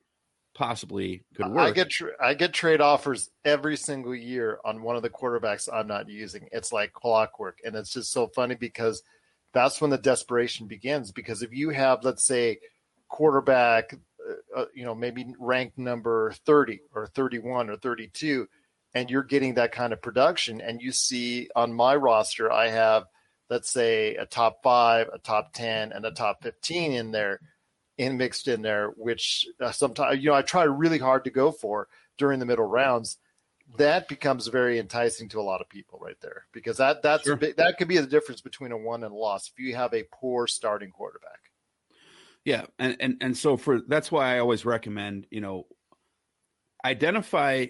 possibly 0.54 1.24
could 1.34 1.48
work. 1.48 1.58
I 1.58 1.70
get 1.72 1.90
tra- 1.90 2.12
I 2.20 2.34
get 2.34 2.52
trade 2.52 2.80
offers 2.80 3.30
every 3.44 3.76
single 3.76 4.14
year 4.14 4.58
on 4.64 4.82
one 4.82 4.96
of 4.96 5.02
the 5.02 5.10
quarterbacks 5.10 5.68
I'm 5.72 5.86
not 5.86 6.08
using. 6.08 6.48
It's 6.52 6.72
like 6.72 6.92
clockwork, 6.92 7.58
and 7.64 7.74
it's 7.74 7.92
just 7.92 8.12
so 8.12 8.28
funny 8.28 8.54
because 8.54 9.02
that's 9.52 9.80
when 9.80 9.90
the 9.90 9.98
desperation 9.98 10.66
begins. 10.66 11.12
Because 11.12 11.42
if 11.42 11.52
you 11.52 11.70
have, 11.70 12.04
let's 12.04 12.24
say, 12.24 12.58
quarterback, 13.08 13.94
uh, 14.28 14.60
uh 14.60 14.66
you 14.74 14.84
know, 14.84 14.94
maybe 14.94 15.34
ranked 15.38 15.78
number 15.78 16.32
30 16.46 16.80
or 16.94 17.06
31 17.08 17.70
or 17.70 17.76
32, 17.76 18.48
and 18.94 19.10
you're 19.10 19.22
getting 19.22 19.54
that 19.54 19.72
kind 19.72 19.92
of 19.92 20.00
production, 20.00 20.60
and 20.60 20.80
you 20.80 20.92
see 20.92 21.48
on 21.56 21.74
my 21.74 21.96
roster, 21.96 22.50
I 22.50 22.68
have, 22.68 23.04
let's 23.50 23.70
say, 23.70 24.14
a 24.14 24.24
top 24.24 24.62
five, 24.62 25.08
a 25.12 25.18
top 25.18 25.52
10, 25.52 25.92
and 25.92 26.04
a 26.04 26.12
top 26.12 26.42
15 26.42 26.92
in 26.92 27.10
there 27.10 27.40
in 27.98 28.16
mixed 28.16 28.48
in 28.48 28.62
there, 28.62 28.88
which 28.96 29.46
uh, 29.61 29.70
sometimes 29.70 30.22
you 30.22 30.30
know 30.30 30.37
I 30.37 30.42
try 30.42 30.64
really 30.64 30.98
hard 30.98 31.24
to 31.24 31.30
go 31.30 31.50
for 31.50 31.88
during 32.18 32.40
the 32.40 32.46
middle 32.46 32.66
rounds. 32.66 33.18
That 33.78 34.09
becomes 34.09 34.46
very 34.48 34.78
enticing 34.78 35.28
to 35.30 35.40
a 35.40 35.42
lot 35.42 35.61
of 35.61 35.68
people 35.68 35.98
right 36.00 36.20
there 36.20 36.46
because 36.52 36.76
that 36.78 37.02
that's 37.02 37.24
sure. 37.24 37.37
big, 37.37 37.57
that 37.57 37.78
could 37.78 37.88
be 37.88 37.98
the 37.98 38.07
difference 38.07 38.40
between 38.40 38.72
a 38.72 38.76
one 38.76 39.04
and 39.04 39.12
a 39.12 39.16
loss 39.16 39.48
if 39.48 39.59
you 39.59 39.74
have 39.74 39.94
a 39.94 40.04
poor 40.12 40.46
starting 40.46 40.90
quarterback. 40.90 41.50
Yeah, 42.44 42.66
and 42.78 42.96
and 43.00 43.16
and 43.20 43.37
so 43.37 43.57
for 43.57 43.80
that's 43.80 44.12
why 44.12 44.35
I 44.35 44.40
always 44.40 44.64
recommend 44.64 45.26
you 45.30 45.40
know 45.40 45.66
identify. 46.85 47.66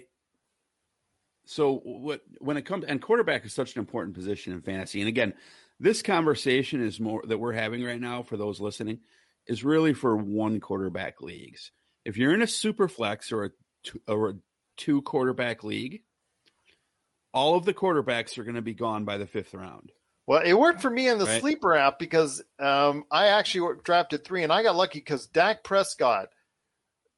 So 1.47 1.75
what 1.83 2.21
when 2.39 2.57
it 2.57 2.63
comes 2.63 2.85
and 2.85 3.01
quarterback 3.01 3.45
is 3.45 3.53
such 3.53 3.75
an 3.75 3.79
important 3.79 4.15
position 4.15 4.51
in 4.51 4.61
fantasy, 4.61 4.99
and 4.99 5.07
again, 5.07 5.33
this 5.79 6.01
conversation 6.01 6.83
is 6.83 6.99
more 6.99 7.23
that 7.27 7.37
we're 7.37 7.53
having 7.53 7.83
right 7.83 8.01
now 8.01 8.23
for 8.23 8.35
those 8.35 8.59
listening 8.59 8.99
is 9.47 9.63
really 9.63 9.93
for 9.93 10.15
one 10.15 10.59
quarterback 10.59 11.21
leagues. 11.21 11.71
If 12.03 12.17
you're 12.17 12.33
in 12.33 12.41
a 12.41 12.47
super 12.47 12.87
flex 12.87 13.31
or 13.31 13.45
a 13.45 13.49
two, 13.83 14.01
or 14.07 14.29
a 14.29 14.33
two 14.77 15.01
quarterback 15.01 15.63
league, 15.63 16.01
all 17.33 17.55
of 17.55 17.65
the 17.65 17.73
quarterbacks 17.73 18.37
are 18.37 18.43
going 18.43 18.55
to 18.55 18.61
be 18.61 18.73
gone 18.73 19.05
by 19.05 19.17
the 19.17 19.27
fifth 19.27 19.53
round. 19.53 19.91
Well, 20.27 20.41
it 20.43 20.53
worked 20.53 20.81
for 20.81 20.89
me 20.89 21.07
in 21.07 21.19
the 21.19 21.25
Right. 21.25 21.39
sleeper 21.41 21.75
app 21.75 21.99
because 21.99 22.41
um, 22.59 23.05
I 23.11 23.27
actually 23.27 23.75
drafted 23.83 24.23
three, 24.23 24.43
and 24.43 24.51
I 24.51 24.63
got 24.63 24.75
lucky 24.75 24.99
because 24.99 25.27
Dak 25.27 25.63
Prescott, 25.63 26.29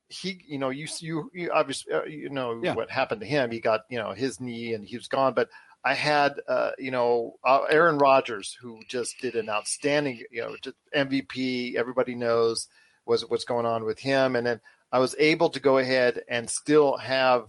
he, 0.10 0.44
you 0.48 0.58
know, 0.58 0.70
you 0.70 0.88
you, 1.00 1.32
you 1.34 1.52
obviously 1.52 1.94
uh, 1.94 2.04
you 2.04 2.30
know 2.30 2.60
Yeah. 2.62 2.74
what 2.74 2.90
happened 2.90 3.22
to 3.22 3.28
him. 3.28 3.52
He 3.52 3.60
got 3.60 3.82
you 3.90 3.98
know 3.98 4.12
his 4.14 4.40
knee, 4.40 4.74
and 4.74 4.86
he 4.86 4.98
was 4.98 5.08
gone. 5.08 5.34
But 5.34 5.50
I 5.84 5.94
had 5.94 6.42
uh, 6.48 6.72
you 6.78 6.92
know 6.92 7.36
uh, 7.46 7.64
Aaron 7.70 7.98
Rodgers, 7.98 8.58
who 8.62 8.80
just 8.88 9.20
did 9.20 9.36
an 9.36 9.50
outstanding, 9.50 10.24
you 10.32 10.42
know, 10.42 10.56
just 10.62 10.78
MVP. 10.96 11.76
Everybody 11.76 12.16
knows 12.16 12.68
was 13.06 13.24
what's 13.30 13.46
going 13.46 13.66
on 13.66 13.84
with 13.86 14.00
him, 14.00 14.36
and 14.36 14.46
then 14.48 14.62
I 14.92 15.00
was 15.00 15.16
able 15.20 15.50
to 15.50 15.60
go 15.60 15.78
ahead 15.78 16.22
and 16.30 16.50
still 16.50 16.98
have 16.98 17.44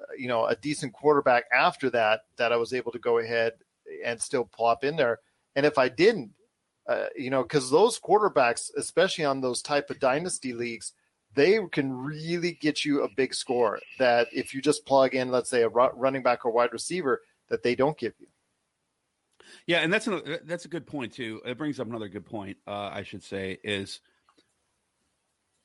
uh, 0.00 0.12
you 0.18 0.28
know 0.28 0.46
a 0.46 0.56
decent 0.56 0.92
quarterback 0.92 1.44
after 1.56 1.90
that 1.90 2.22
that 2.36 2.52
I 2.52 2.56
was 2.56 2.72
able 2.72 2.92
to 2.92 2.98
go 2.98 3.18
ahead 3.18 3.54
and 4.04 4.20
still 4.20 4.44
plop 4.44 4.84
in 4.84 4.96
there. 4.96 5.18
And 5.56 5.66
if 5.66 5.78
I 5.78 5.88
didn't, 5.88 6.32
uh, 6.88 7.06
you 7.16 7.30
know, 7.30 7.42
because 7.42 7.70
those 7.70 7.98
quarterbacks, 8.00 8.70
especially 8.76 9.24
on 9.24 9.40
those 9.40 9.62
type 9.62 9.90
of 9.90 9.98
dynasty 10.00 10.52
leagues, 10.52 10.92
they 11.34 11.60
can 11.70 11.92
really 11.92 12.52
get 12.52 12.84
you 12.84 13.02
a 13.02 13.08
big 13.08 13.34
score. 13.34 13.78
That 13.98 14.28
if 14.32 14.54
you 14.54 14.60
just 14.60 14.86
plug 14.86 15.14
in, 15.14 15.30
let's 15.30 15.50
say 15.50 15.62
a 15.62 15.68
running 15.68 16.22
back 16.22 16.44
or 16.44 16.52
wide 16.52 16.72
receiver, 16.72 17.22
that 17.48 17.62
they 17.62 17.74
don't 17.74 17.98
give 17.98 18.14
you. 18.18 18.26
Yeah, 19.66 19.78
and 19.78 19.92
that's 19.92 20.06
another, 20.06 20.40
that's 20.44 20.64
a 20.64 20.68
good 20.68 20.86
point 20.86 21.12
too. 21.12 21.40
It 21.44 21.58
brings 21.58 21.80
up 21.80 21.88
another 21.88 22.08
good 22.08 22.26
point. 22.26 22.58
Uh, 22.66 22.90
I 22.92 23.02
should 23.02 23.22
say 23.22 23.58
is 23.64 24.00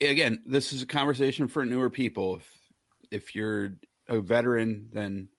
again, 0.02 0.44
this 0.46 0.74
is 0.74 0.82
a 0.82 0.88
conversation 0.88 1.48
for 1.48 1.66
newer 1.66 1.90
people. 1.90 2.38
If 2.38 2.52
if 3.12 3.36
you're 3.36 3.74
a 4.08 4.20
veteran, 4.20 4.90
then 4.92 5.30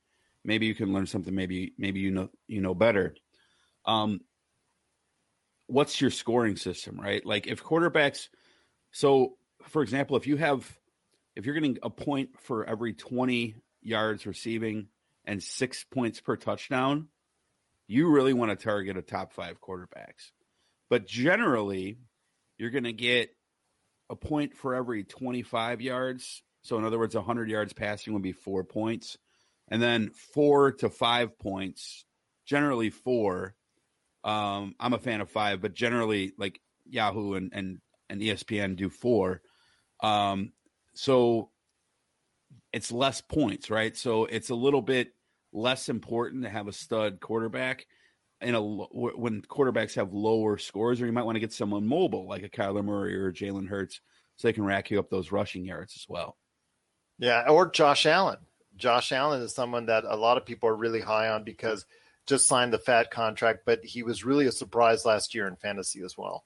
maybe 0.44 0.66
you 0.66 0.74
can 0.74 0.92
learn 0.92 1.06
something. 1.06 1.34
Maybe 1.34 1.74
maybe 1.78 2.00
you 2.00 2.10
know 2.10 2.30
you 2.46 2.60
know 2.60 2.74
better. 2.74 3.14
Um, 3.84 4.20
what's 5.66 6.00
your 6.00 6.10
scoring 6.10 6.56
system, 6.56 7.00
right? 7.00 7.24
Like 7.24 7.46
if 7.46 7.62
quarterbacks. 7.62 8.28
So, 8.92 9.36
for 9.68 9.82
example, 9.82 10.16
if 10.16 10.26
you 10.26 10.36
have 10.36 10.78
if 11.34 11.44
you're 11.44 11.54
getting 11.54 11.78
a 11.82 11.90
point 11.90 12.30
for 12.40 12.64
every 12.64 12.94
20 12.94 13.56
yards 13.82 14.26
receiving 14.26 14.88
and 15.26 15.42
six 15.42 15.84
points 15.84 16.20
per 16.20 16.36
touchdown, 16.36 17.08
you 17.86 18.10
really 18.10 18.32
want 18.32 18.58
to 18.58 18.64
target 18.64 18.96
a 18.96 19.02
top 19.02 19.32
five 19.32 19.60
quarterbacks. 19.60 20.30
But 20.88 21.06
generally, 21.06 21.98
you're 22.58 22.70
going 22.70 22.84
to 22.84 22.92
get 22.92 23.30
a 24.08 24.16
point 24.16 24.54
for 24.54 24.74
every 24.74 25.04
25 25.04 25.80
yards. 25.80 26.42
So, 26.62 26.78
in 26.78 26.84
other 26.84 26.98
words, 26.98 27.14
100 27.14 27.50
yards 27.50 27.72
passing 27.72 28.12
would 28.12 28.22
be 28.22 28.32
four 28.32 28.64
points. 28.64 29.18
And 29.68 29.82
then 29.82 30.10
four 30.10 30.72
to 30.72 30.88
five 30.88 31.38
points, 31.38 32.04
generally 32.46 32.90
four. 32.90 33.54
Um, 34.24 34.74
I'm 34.80 34.94
a 34.94 34.98
fan 34.98 35.20
of 35.20 35.30
five, 35.30 35.60
but 35.60 35.74
generally, 35.74 36.32
like 36.38 36.60
Yahoo 36.84 37.34
and, 37.34 37.50
and, 37.52 37.78
and 38.08 38.20
ESPN 38.20 38.76
do 38.76 38.88
four. 38.88 39.42
Um, 40.00 40.52
so 40.94 41.50
it's 42.72 42.92
less 42.92 43.20
points, 43.20 43.70
right? 43.70 43.96
So 43.96 44.24
it's 44.24 44.50
a 44.50 44.54
little 44.54 44.82
bit 44.82 45.14
less 45.52 45.88
important 45.88 46.44
to 46.44 46.50
have 46.50 46.68
a 46.68 46.72
stud 46.72 47.20
quarterback 47.20 47.86
in 48.40 48.54
a 48.54 48.60
when 48.60 49.42
quarterbacks 49.42 49.94
have 49.94 50.12
lower 50.12 50.58
scores, 50.58 51.00
or 51.00 51.06
you 51.06 51.12
might 51.12 51.24
want 51.24 51.36
to 51.36 51.40
get 51.40 51.52
someone 51.52 51.86
mobile 51.86 52.28
like 52.28 52.42
a 52.42 52.48
Kyler 52.48 52.84
Murray 52.84 53.14
or 53.14 53.32
Jalen 53.32 53.68
Hurts, 53.68 54.00
so 54.36 54.48
they 54.48 54.52
can 54.52 54.64
rack 54.64 54.90
you 54.90 54.98
up 54.98 55.08
those 55.08 55.32
rushing 55.32 55.64
yards 55.64 55.94
as 55.96 56.06
well. 56.08 56.36
Yeah, 57.18 57.48
or 57.48 57.70
Josh 57.70 58.04
Allen. 58.04 58.38
Josh 58.76 59.10
Allen 59.10 59.40
is 59.40 59.54
someone 59.54 59.86
that 59.86 60.04
a 60.04 60.16
lot 60.16 60.36
of 60.36 60.44
people 60.44 60.68
are 60.68 60.76
really 60.76 61.00
high 61.00 61.28
on 61.28 61.44
because 61.44 61.86
just 62.26 62.46
signed 62.46 62.72
the 62.72 62.78
fat 62.78 63.10
contract, 63.10 63.60
but 63.64 63.82
he 63.84 64.02
was 64.02 64.24
really 64.24 64.46
a 64.46 64.52
surprise 64.52 65.06
last 65.06 65.34
year 65.34 65.46
in 65.46 65.56
fantasy 65.56 66.02
as 66.02 66.18
well. 66.18 66.44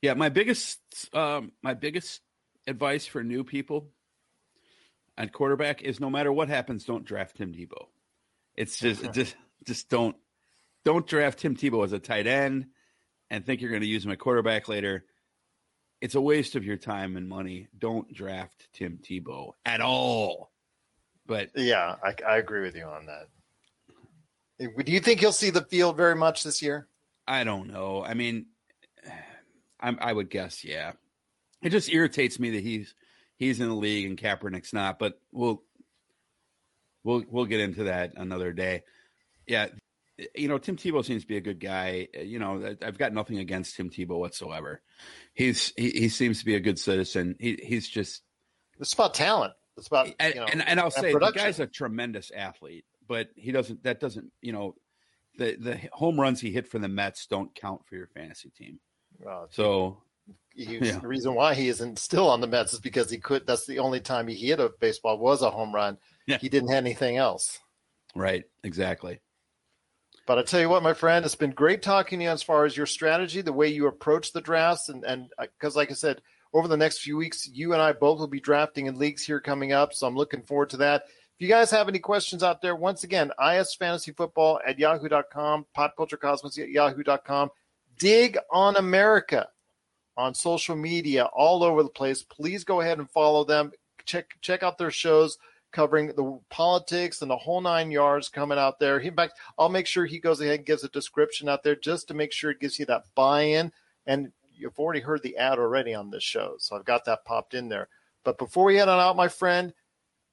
Yeah, 0.00 0.14
my 0.14 0.30
biggest 0.30 0.80
um, 1.14 1.52
my 1.62 1.74
biggest 1.74 2.22
advice 2.66 3.06
for 3.06 3.22
new 3.22 3.44
people 3.44 3.88
at 5.16 5.32
quarterback 5.32 5.82
is 5.82 6.00
no 6.00 6.10
matter 6.10 6.32
what 6.32 6.48
happens, 6.48 6.84
don't 6.84 7.04
draft 7.04 7.36
Tim 7.36 7.52
Tebow. 7.52 7.86
It's 8.56 8.78
just 8.78 9.12
just 9.12 9.36
just 9.64 9.88
don't 9.88 10.16
don't 10.84 11.06
draft 11.06 11.38
Tim 11.38 11.56
Tebow 11.56 11.84
as 11.84 11.92
a 11.92 11.98
tight 11.98 12.26
end 12.26 12.66
and 13.30 13.44
think 13.44 13.60
you're 13.60 13.70
going 13.70 13.82
to 13.82 13.88
use 13.88 14.04
him 14.04 14.12
at 14.12 14.18
quarterback 14.18 14.68
later. 14.68 15.04
It's 16.00 16.14
a 16.14 16.20
waste 16.20 16.56
of 16.56 16.64
your 16.64 16.76
time 16.76 17.16
and 17.16 17.28
money. 17.28 17.68
Don't 17.78 18.12
draft 18.12 18.68
Tim 18.72 18.98
Tebow 19.02 19.52
at 19.64 19.80
all. 19.80 20.50
But 21.26 21.50
Yeah, 21.54 21.96
I, 22.02 22.14
I 22.26 22.38
agree 22.38 22.62
with 22.62 22.74
you 22.74 22.84
on 22.84 23.06
that. 23.06 23.28
Do 24.58 24.92
you 24.92 25.00
think 25.00 25.20
he'll 25.20 25.32
see 25.32 25.50
the 25.50 25.64
field 25.64 25.96
very 25.96 26.16
much 26.16 26.42
this 26.42 26.62
year? 26.62 26.88
I 27.26 27.44
don't 27.44 27.68
know. 27.68 28.04
I 28.04 28.14
mean, 28.14 28.46
I'm, 29.80 29.98
I 30.00 30.12
would 30.12 30.30
guess, 30.30 30.64
yeah. 30.64 30.92
It 31.62 31.70
just 31.70 31.92
irritates 31.92 32.38
me 32.38 32.50
that 32.50 32.62
he's 32.62 32.94
he's 33.36 33.60
in 33.60 33.68
the 33.68 33.74
league 33.74 34.06
and 34.06 34.18
Kaepernick's 34.18 34.72
not. 34.72 34.98
But 34.98 35.20
we'll 35.30 35.62
we'll 37.04 37.24
we'll 37.28 37.46
get 37.46 37.60
into 37.60 37.84
that 37.84 38.12
another 38.16 38.52
day. 38.52 38.82
Yeah, 39.46 39.68
you 40.34 40.48
know, 40.48 40.58
Tim 40.58 40.76
Tebow 40.76 41.04
seems 41.04 41.22
to 41.22 41.28
be 41.28 41.36
a 41.36 41.40
good 41.40 41.60
guy. 41.60 42.08
You 42.14 42.38
know, 42.38 42.76
I've 42.82 42.98
got 42.98 43.12
nothing 43.12 43.38
against 43.38 43.76
Tim 43.76 43.90
Tebow 43.90 44.18
whatsoever. 44.18 44.82
He's 45.34 45.72
he, 45.76 45.90
he 45.90 46.08
seems 46.08 46.40
to 46.40 46.44
be 46.44 46.54
a 46.54 46.60
good 46.60 46.78
citizen. 46.78 47.36
He 47.38 47.58
he's 47.62 47.88
just 47.88 48.22
It's 48.78 48.92
about 48.92 49.14
talent. 49.14 49.54
It's 49.76 49.86
about 49.86 50.08
you 50.08 50.14
and, 50.20 50.34
know, 50.34 50.44
and 50.44 50.68
and 50.68 50.78
I'll 50.78 50.86
and 50.86 50.94
say 50.94 51.12
the 51.12 51.18
production. 51.18 51.44
guy's 51.44 51.60
a 51.60 51.66
tremendous 51.66 52.30
athlete, 52.30 52.84
but 53.08 53.28
he 53.36 53.52
doesn't. 53.52 53.84
That 53.84 54.00
doesn't 54.00 54.32
you 54.40 54.52
know. 54.52 54.74
The, 55.38 55.56
the 55.58 55.80
home 55.94 56.20
runs 56.20 56.42
he 56.42 56.52
hit 56.52 56.68
for 56.68 56.78
the 56.78 56.88
Mets 56.88 57.26
don't 57.26 57.54
count 57.54 57.86
for 57.86 57.96
your 57.96 58.06
fantasy 58.08 58.50
team. 58.50 58.80
Well, 59.18 59.48
So 59.50 60.02
yeah. 60.54 60.98
the 60.98 61.06
reason 61.06 61.34
why 61.34 61.54
he 61.54 61.68
isn't 61.68 61.98
still 61.98 62.28
on 62.28 62.40
the 62.40 62.46
Mets 62.46 62.72
is 62.72 62.80
because 62.80 63.10
he 63.10 63.18
could. 63.18 63.46
That's 63.46 63.66
the 63.66 63.78
only 63.78 64.00
time 64.00 64.28
he 64.28 64.34
hit 64.34 64.60
a 64.60 64.70
baseball 64.80 65.18
was 65.18 65.42
a 65.42 65.50
home 65.50 65.74
run. 65.74 65.98
Yeah. 66.26 66.38
He 66.38 66.48
didn't 66.48 66.70
have 66.70 66.84
anything 66.84 67.16
else. 67.16 67.58
Right, 68.14 68.44
exactly. 68.62 69.20
But 70.26 70.38
I 70.38 70.42
tell 70.42 70.60
you 70.60 70.68
what, 70.68 70.82
my 70.82 70.94
friend, 70.94 71.24
it's 71.24 71.34
been 71.34 71.50
great 71.50 71.82
talking 71.82 72.20
to 72.20 72.24
you 72.24 72.30
as 72.30 72.42
far 72.42 72.64
as 72.64 72.76
your 72.76 72.86
strategy, 72.86 73.40
the 73.40 73.52
way 73.52 73.68
you 73.68 73.86
approach 73.86 74.32
the 74.32 74.40
drafts, 74.40 74.88
and 74.88 75.04
and 75.04 75.30
uh, 75.38 75.46
because, 75.58 75.74
like 75.74 75.90
I 75.90 75.94
said, 75.94 76.22
over 76.52 76.68
the 76.68 76.76
next 76.76 76.98
few 76.98 77.16
weeks, 77.16 77.48
you 77.48 77.72
and 77.72 77.82
I 77.82 77.92
both 77.92 78.20
will 78.20 78.28
be 78.28 78.40
drafting 78.40 78.86
in 78.86 78.98
leagues 78.98 79.24
here 79.24 79.40
coming 79.40 79.72
up, 79.72 79.92
so 79.92 80.06
I'm 80.06 80.16
looking 80.16 80.42
forward 80.42 80.70
to 80.70 80.76
that. 80.78 81.04
If 81.06 81.40
you 81.40 81.48
guys 81.48 81.70
have 81.72 81.88
any 81.88 81.98
questions 81.98 82.44
out 82.44 82.62
there, 82.62 82.76
once 82.76 83.02
again, 83.02 83.32
isfantasyfootball 83.40 84.60
at 84.64 84.78
yahoo.com, 84.78 85.66
popculturecosmos 85.76 86.58
at 86.62 86.68
yahoo.com, 86.68 87.50
dig 87.98 88.38
on 88.50 88.76
America 88.76 89.48
on 90.16 90.34
social 90.34 90.76
media 90.76 91.24
all 91.24 91.62
over 91.62 91.82
the 91.82 91.88
place. 91.88 92.22
Please 92.22 92.64
go 92.64 92.80
ahead 92.80 92.98
and 92.98 93.10
follow 93.10 93.44
them. 93.44 93.72
Check 94.04 94.36
check 94.40 94.62
out 94.62 94.78
their 94.78 94.90
shows 94.90 95.38
covering 95.72 96.08
the 96.08 96.38
politics 96.50 97.22
and 97.22 97.30
the 97.30 97.36
whole 97.36 97.60
nine 97.60 97.90
yards 97.90 98.28
coming 98.28 98.58
out 98.58 98.78
there. 98.78 98.98
In 98.98 99.14
fact, 99.14 99.34
I'll 99.58 99.68
make 99.68 99.86
sure 99.86 100.04
he 100.04 100.18
goes 100.18 100.40
ahead 100.40 100.56
and 100.56 100.66
gives 100.66 100.84
a 100.84 100.88
description 100.88 101.48
out 101.48 101.62
there 101.62 101.74
just 101.74 102.08
to 102.08 102.14
make 102.14 102.32
sure 102.32 102.50
it 102.50 102.60
gives 102.60 102.78
you 102.78 102.86
that 102.86 103.04
buy-in. 103.14 103.72
And 104.06 104.32
you've 104.54 104.78
already 104.78 105.00
heard 105.00 105.22
the 105.22 105.36
ad 105.36 105.58
already 105.58 105.94
on 105.94 106.10
this 106.10 106.22
show, 106.22 106.56
so 106.58 106.76
I've 106.76 106.84
got 106.84 107.04
that 107.06 107.24
popped 107.24 107.54
in 107.54 107.68
there. 107.68 107.88
But 108.22 108.38
before 108.38 108.64
we 108.64 108.76
head 108.76 108.88
on 108.88 109.00
out, 109.00 109.16
my 109.16 109.28
friend, 109.28 109.72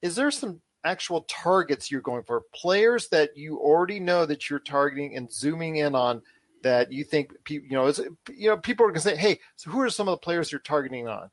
is 0.01 0.15
there 0.15 0.29
some 0.29 0.61
actual 0.83 1.21
targets 1.21 1.89
you're 1.89 2.01
going 2.01 2.23
for? 2.23 2.43
Players 2.53 3.07
that 3.09 3.35
you 3.35 3.57
already 3.57 3.99
know 3.99 4.25
that 4.25 4.49
you're 4.49 4.59
targeting 4.59 5.15
and 5.15 5.31
zooming 5.31 5.77
in 5.77 5.95
on 5.95 6.21
that 6.63 6.91
you 6.91 7.03
think 7.03 7.31
people, 7.43 7.67
you 7.67 7.75
know, 7.75 7.87
is, 7.87 7.99
you 8.29 8.49
know, 8.49 8.57
people 8.57 8.85
are 8.85 8.89
going 8.89 8.95
to 8.95 9.01
say, 9.01 9.15
"Hey, 9.15 9.39
so 9.55 9.71
who 9.71 9.81
are 9.81 9.89
some 9.89 10.07
of 10.07 10.13
the 10.13 10.17
players 10.23 10.51
you're 10.51 10.59
targeting 10.61 11.07
on?" 11.07 11.29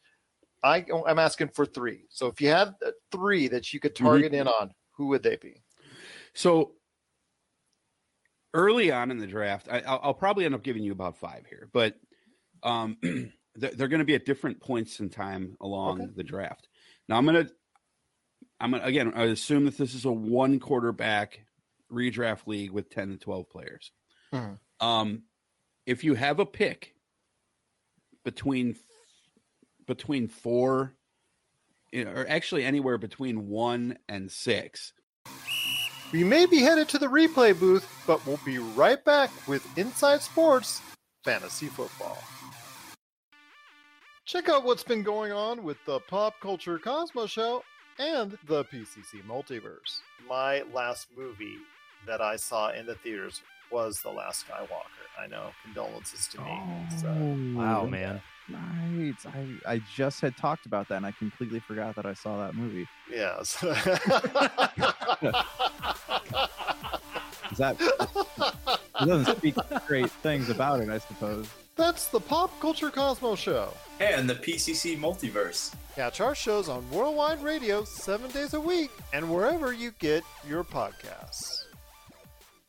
I, 0.62 0.84
I'm 1.06 1.18
asking 1.18 1.50
for 1.50 1.64
three. 1.64 2.06
So 2.10 2.26
if 2.26 2.40
you 2.40 2.48
had 2.48 2.74
uh, 2.84 2.90
three 3.12 3.48
that 3.48 3.72
you 3.72 3.80
could 3.80 3.94
target 3.94 4.34
in 4.34 4.48
on, 4.48 4.72
who 4.92 5.06
would 5.08 5.22
they 5.22 5.36
be? 5.36 5.62
So 6.34 6.72
early 8.54 8.90
on 8.90 9.10
in 9.10 9.18
the 9.18 9.26
draft, 9.26 9.68
I, 9.70 9.80
I'll, 9.80 10.00
I'll 10.02 10.14
probably 10.14 10.44
end 10.44 10.54
up 10.54 10.62
giving 10.62 10.82
you 10.82 10.92
about 10.92 11.18
five 11.18 11.46
here, 11.46 11.68
but 11.72 11.96
um, 12.62 12.96
they're, 13.54 13.70
they're 13.72 13.88
going 13.88 14.00
to 14.00 14.04
be 14.04 14.14
at 14.14 14.24
different 14.24 14.60
points 14.60 14.98
in 15.00 15.08
time 15.10 15.56
along 15.60 16.00
Okay. 16.00 16.12
the 16.16 16.24
draft. 16.24 16.68
Now 17.08 17.16
I'm 17.16 17.26
going 17.26 17.46
to, 17.46 17.52
I'm 18.58 18.70
gonna, 18.72 18.84
again, 18.84 19.12
I 19.14 19.24
assume 19.24 19.66
that 19.66 19.76
this 19.76 19.94
is 19.94 20.04
a 20.04 20.12
one 20.12 20.58
quarterback 20.58 21.46
redraft 21.92 22.46
league 22.46 22.70
with 22.70 22.90
10 22.90 23.10
to 23.10 23.16
12 23.18 23.48
players. 23.50 23.92
Mhm. 24.32 24.58
Um, 24.80 25.22
if 25.86 26.04
you 26.04 26.14
have 26.14 26.38
a 26.40 26.46
pick 26.46 26.94
between 28.24 28.76
between 29.86 30.28
four, 30.28 30.94
or 31.94 32.26
actually 32.28 32.64
anywhere 32.64 32.98
between 32.98 33.48
one 33.48 33.96
and 34.08 34.30
six, 34.30 34.92
We 36.12 36.22
may 36.22 36.46
be 36.46 36.58
headed 36.58 36.88
to 36.90 36.98
the 36.98 37.08
replay 37.08 37.58
booth, 37.58 37.86
but 38.06 38.24
we'll 38.26 38.40
be 38.44 38.58
right 38.58 39.02
back 39.04 39.30
with 39.48 39.66
Inside 39.76 40.22
Sports 40.22 40.80
Fantasy 41.24 41.66
Football. 41.66 42.18
Check 44.24 44.48
out 44.48 44.64
what's 44.64 44.84
been 44.84 45.02
going 45.02 45.32
on 45.32 45.62
with 45.64 45.78
the 45.84 46.00
Pop 46.00 46.34
Culture 46.40 46.78
Cosmos 46.78 47.30
Show 47.30 47.62
and 47.98 48.38
the 48.46 48.64
PCC 48.64 49.24
Multiverse. 49.28 50.00
My 50.28 50.62
last 50.72 51.08
movie, 51.16 51.58
that 52.06 52.20
I 52.20 52.36
saw 52.36 52.70
in 52.70 52.86
the 52.86 52.94
theaters 52.94 53.42
was 53.70 54.00
The 54.00 54.10
Last 54.10 54.44
Skywalker. 54.46 55.04
I 55.18 55.26
know, 55.26 55.50
condolences 55.64 56.28
to 56.28 56.40
me. 56.42 56.60
So, 57.00 57.08
uh, 57.08 57.10
oh, 57.12 57.54
wow, 57.56 57.80
Oh, 57.82 57.86
man. 57.86 58.20
Right. 58.48 59.14
I 59.26 59.72
I 59.74 59.80
just 59.96 60.20
had 60.20 60.36
talked 60.36 60.66
about 60.66 60.88
that 60.88 60.96
and 60.98 61.06
I 61.06 61.10
completely 61.10 61.58
forgot 61.58 61.96
that 61.96 62.06
I 62.06 62.14
saw 62.14 62.38
that 62.46 62.54
movie. 62.54 62.86
yes. 63.10 63.60
Is 67.50 67.58
that 67.58 67.76
it 67.80 69.06
doesn't 69.06 69.36
speak 69.38 69.54
great 69.86 70.10
things 70.10 70.48
about 70.48 70.80
it, 70.80 70.88
I 70.88 70.98
suppose. 70.98 71.48
That's 71.76 72.06
the 72.08 72.20
Pop 72.20 72.58
Culture 72.60 72.90
Cosmos 72.90 73.38
Show. 73.38 73.72
And 74.00 74.28
the 74.28 74.34
PCC 74.34 74.96
Multiverse. 74.98 75.74
Catch 75.94 76.20
our 76.20 76.34
shows 76.34 76.68
on 76.68 76.88
Worldwide 76.90 77.42
Radio 77.42 77.84
seven 77.84 78.30
days 78.30 78.54
a 78.54 78.60
week 78.60 78.90
and 79.12 79.30
wherever 79.30 79.72
you 79.72 79.92
get 79.98 80.22
your 80.48 80.64
podcasts. 80.64 81.64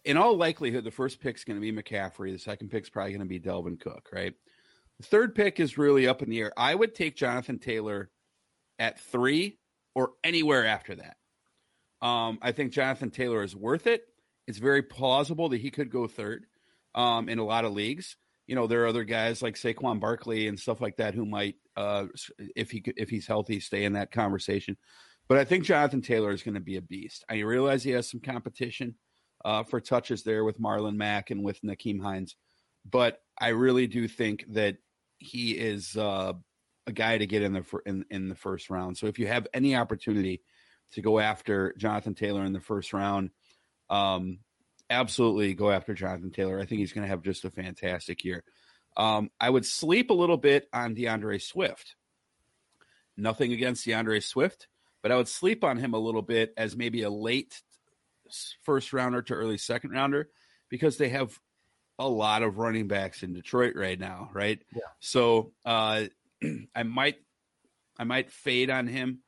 In 0.07 0.15
all 0.15 0.37
likelihood, 0.37 0.85
the 0.85 0.91
first 0.91 1.19
pick's 1.19 1.43
going 1.43 1.61
to 1.61 1.61
be 1.61 1.73
McCaffrey. 1.73 2.31
The 2.31 2.39
second 2.39 2.69
pick's 2.69 2.89
probably 2.89 3.11
going 3.11 3.19
to 3.19 3.25
be 3.25 3.41
Dalvin 3.41 3.77
Cook, 3.77 4.07
right? 4.13 4.33
The 5.01 5.05
third 5.05 5.35
pick 5.35 5.59
is 5.59 5.77
really 5.77 6.07
up 6.07 6.23
in 6.23 6.29
the 6.29 6.39
air. 6.39 6.53
I 6.55 6.73
would 6.73 6.95
take 6.95 7.17
Jonathan 7.17 7.59
Taylor 7.59 8.09
at 8.79 9.01
three 9.01 9.59
or 9.93 10.11
anywhere 10.23 10.65
after 10.65 10.95
that. 10.95 11.17
Um, 12.01 12.39
I 12.41 12.53
think 12.53 12.71
Jonathan 12.71 13.11
Taylor 13.11 13.43
is 13.43 13.53
worth 13.53 13.85
it. 13.85 14.03
It's 14.47 14.59
very 14.59 14.81
plausible 14.81 15.49
that 15.49 15.59
he 15.59 15.71
could 15.71 15.91
go 15.91 16.07
third 16.07 16.45
um, 16.95 17.27
in 17.27 17.37
a 17.37 17.45
lot 17.45 17.65
of 17.65 17.73
leagues. 17.73 18.15
You 18.45 18.55
know, 18.55 18.65
there 18.65 18.83
are 18.83 18.87
other 18.87 19.03
guys 19.03 19.41
like 19.41 19.55
Saquon 19.55 19.99
Barkley 19.99 20.47
and 20.47 20.57
stuff 20.57 20.79
like 20.79 20.95
that 20.97 21.15
who 21.15 21.25
might, 21.25 21.55
uh, 21.75 22.05
if 22.55 22.71
he 22.71 22.81
if 22.95 23.09
he's 23.09 23.27
healthy, 23.27 23.59
stay 23.59 23.83
in 23.83 23.91
that 23.93 24.13
conversation. 24.13 24.77
But 25.27 25.37
I 25.37 25.43
think 25.43 25.65
Jonathan 25.65 26.01
Taylor 26.01 26.31
is 26.31 26.43
going 26.43 26.55
to 26.55 26.61
be 26.61 26.77
a 26.77 26.81
beast. 26.81 27.25
I 27.29 27.39
realize 27.39 27.83
he 27.83 27.91
has 27.91 28.09
some 28.09 28.21
competition 28.21 28.95
uh, 29.45 29.63
for 29.63 29.79
touches 29.79 30.23
there 30.23 30.43
with 30.43 30.59
Marlon 30.59 30.95
Mack 30.95 31.31
and 31.31 31.43
with 31.43 31.61
Nyheim 31.61 32.01
Hines. 32.01 32.35
But 32.89 33.19
I 33.39 33.49
really 33.49 33.87
do 33.87 34.07
think 34.07 34.45
that 34.49 34.77
he 35.17 35.51
is 35.51 35.97
uh, 35.97 36.33
a 36.85 36.91
guy 36.91 37.17
to 37.17 37.27
get 37.27 37.41
in 37.41 37.53
the 37.53 37.63
in, 37.85 38.05
in 38.09 38.29
the 38.29 38.35
first 38.35 38.69
round. 38.69 38.97
So 38.97 39.07
if 39.07 39.19
you 39.19 39.27
have 39.27 39.47
any 39.53 39.75
opportunity 39.75 40.41
to 40.93 41.01
go 41.01 41.19
after 41.19 41.73
Jonathan 41.77 42.15
Taylor 42.15 42.45
in 42.45 42.53
the 42.53 42.61
first 42.61 42.93
round, 42.93 43.31
um, 43.89 44.39
absolutely 44.89 45.53
go 45.53 45.69
after 45.69 45.93
Jonathan 45.93 46.31
Taylor. 46.31 46.59
I 46.59 46.65
think 46.65 46.79
he's 46.79 46.93
going 46.93 47.03
to 47.03 47.09
have 47.09 47.21
just 47.21 47.45
a 47.45 47.51
fantastic 47.51 48.23
year. 48.23 48.43
Um, 48.95 49.29
I 49.39 49.49
would 49.49 49.65
sleep 49.65 50.09
a 50.09 50.15
little 50.15 50.37
bit 50.37 50.67
on 50.73 50.93
D'Andre 50.93 51.37
Swift. 51.37 51.95
Nothing 53.15 53.51
against 53.51 53.85
D'Andre 53.85 54.19
Swift, 54.19 54.67
but 55.03 55.11
I 55.11 55.17
would 55.17 55.27
sleep 55.27 55.63
on 55.63 55.77
him 55.77 55.93
a 55.93 55.99
little 55.99 56.21
bit 56.21 56.53
as 56.57 56.75
maybe 56.75 57.03
a 57.03 57.09
late 57.09 57.61
first 58.63 58.93
rounder 58.93 59.21
to 59.23 59.33
early 59.33 59.57
second 59.57 59.91
rounder 59.91 60.29
because 60.69 60.97
they 60.97 61.09
have 61.09 61.39
a 61.99 62.07
lot 62.07 62.43
of 62.43 62.57
running 62.57 62.87
backs 62.87 63.23
in 63.23 63.33
Detroit 63.33 63.75
right 63.75 63.99
now, 63.99 64.29
right? 64.33 64.59
Yeah. 64.75 64.81
So 64.99 65.51
uh, 65.65 66.03
I 66.75 66.83
might 66.83 67.17
I 67.97 68.03
might 68.03 68.31
fade 68.31 68.69
on 68.69 68.87
him 68.87 69.19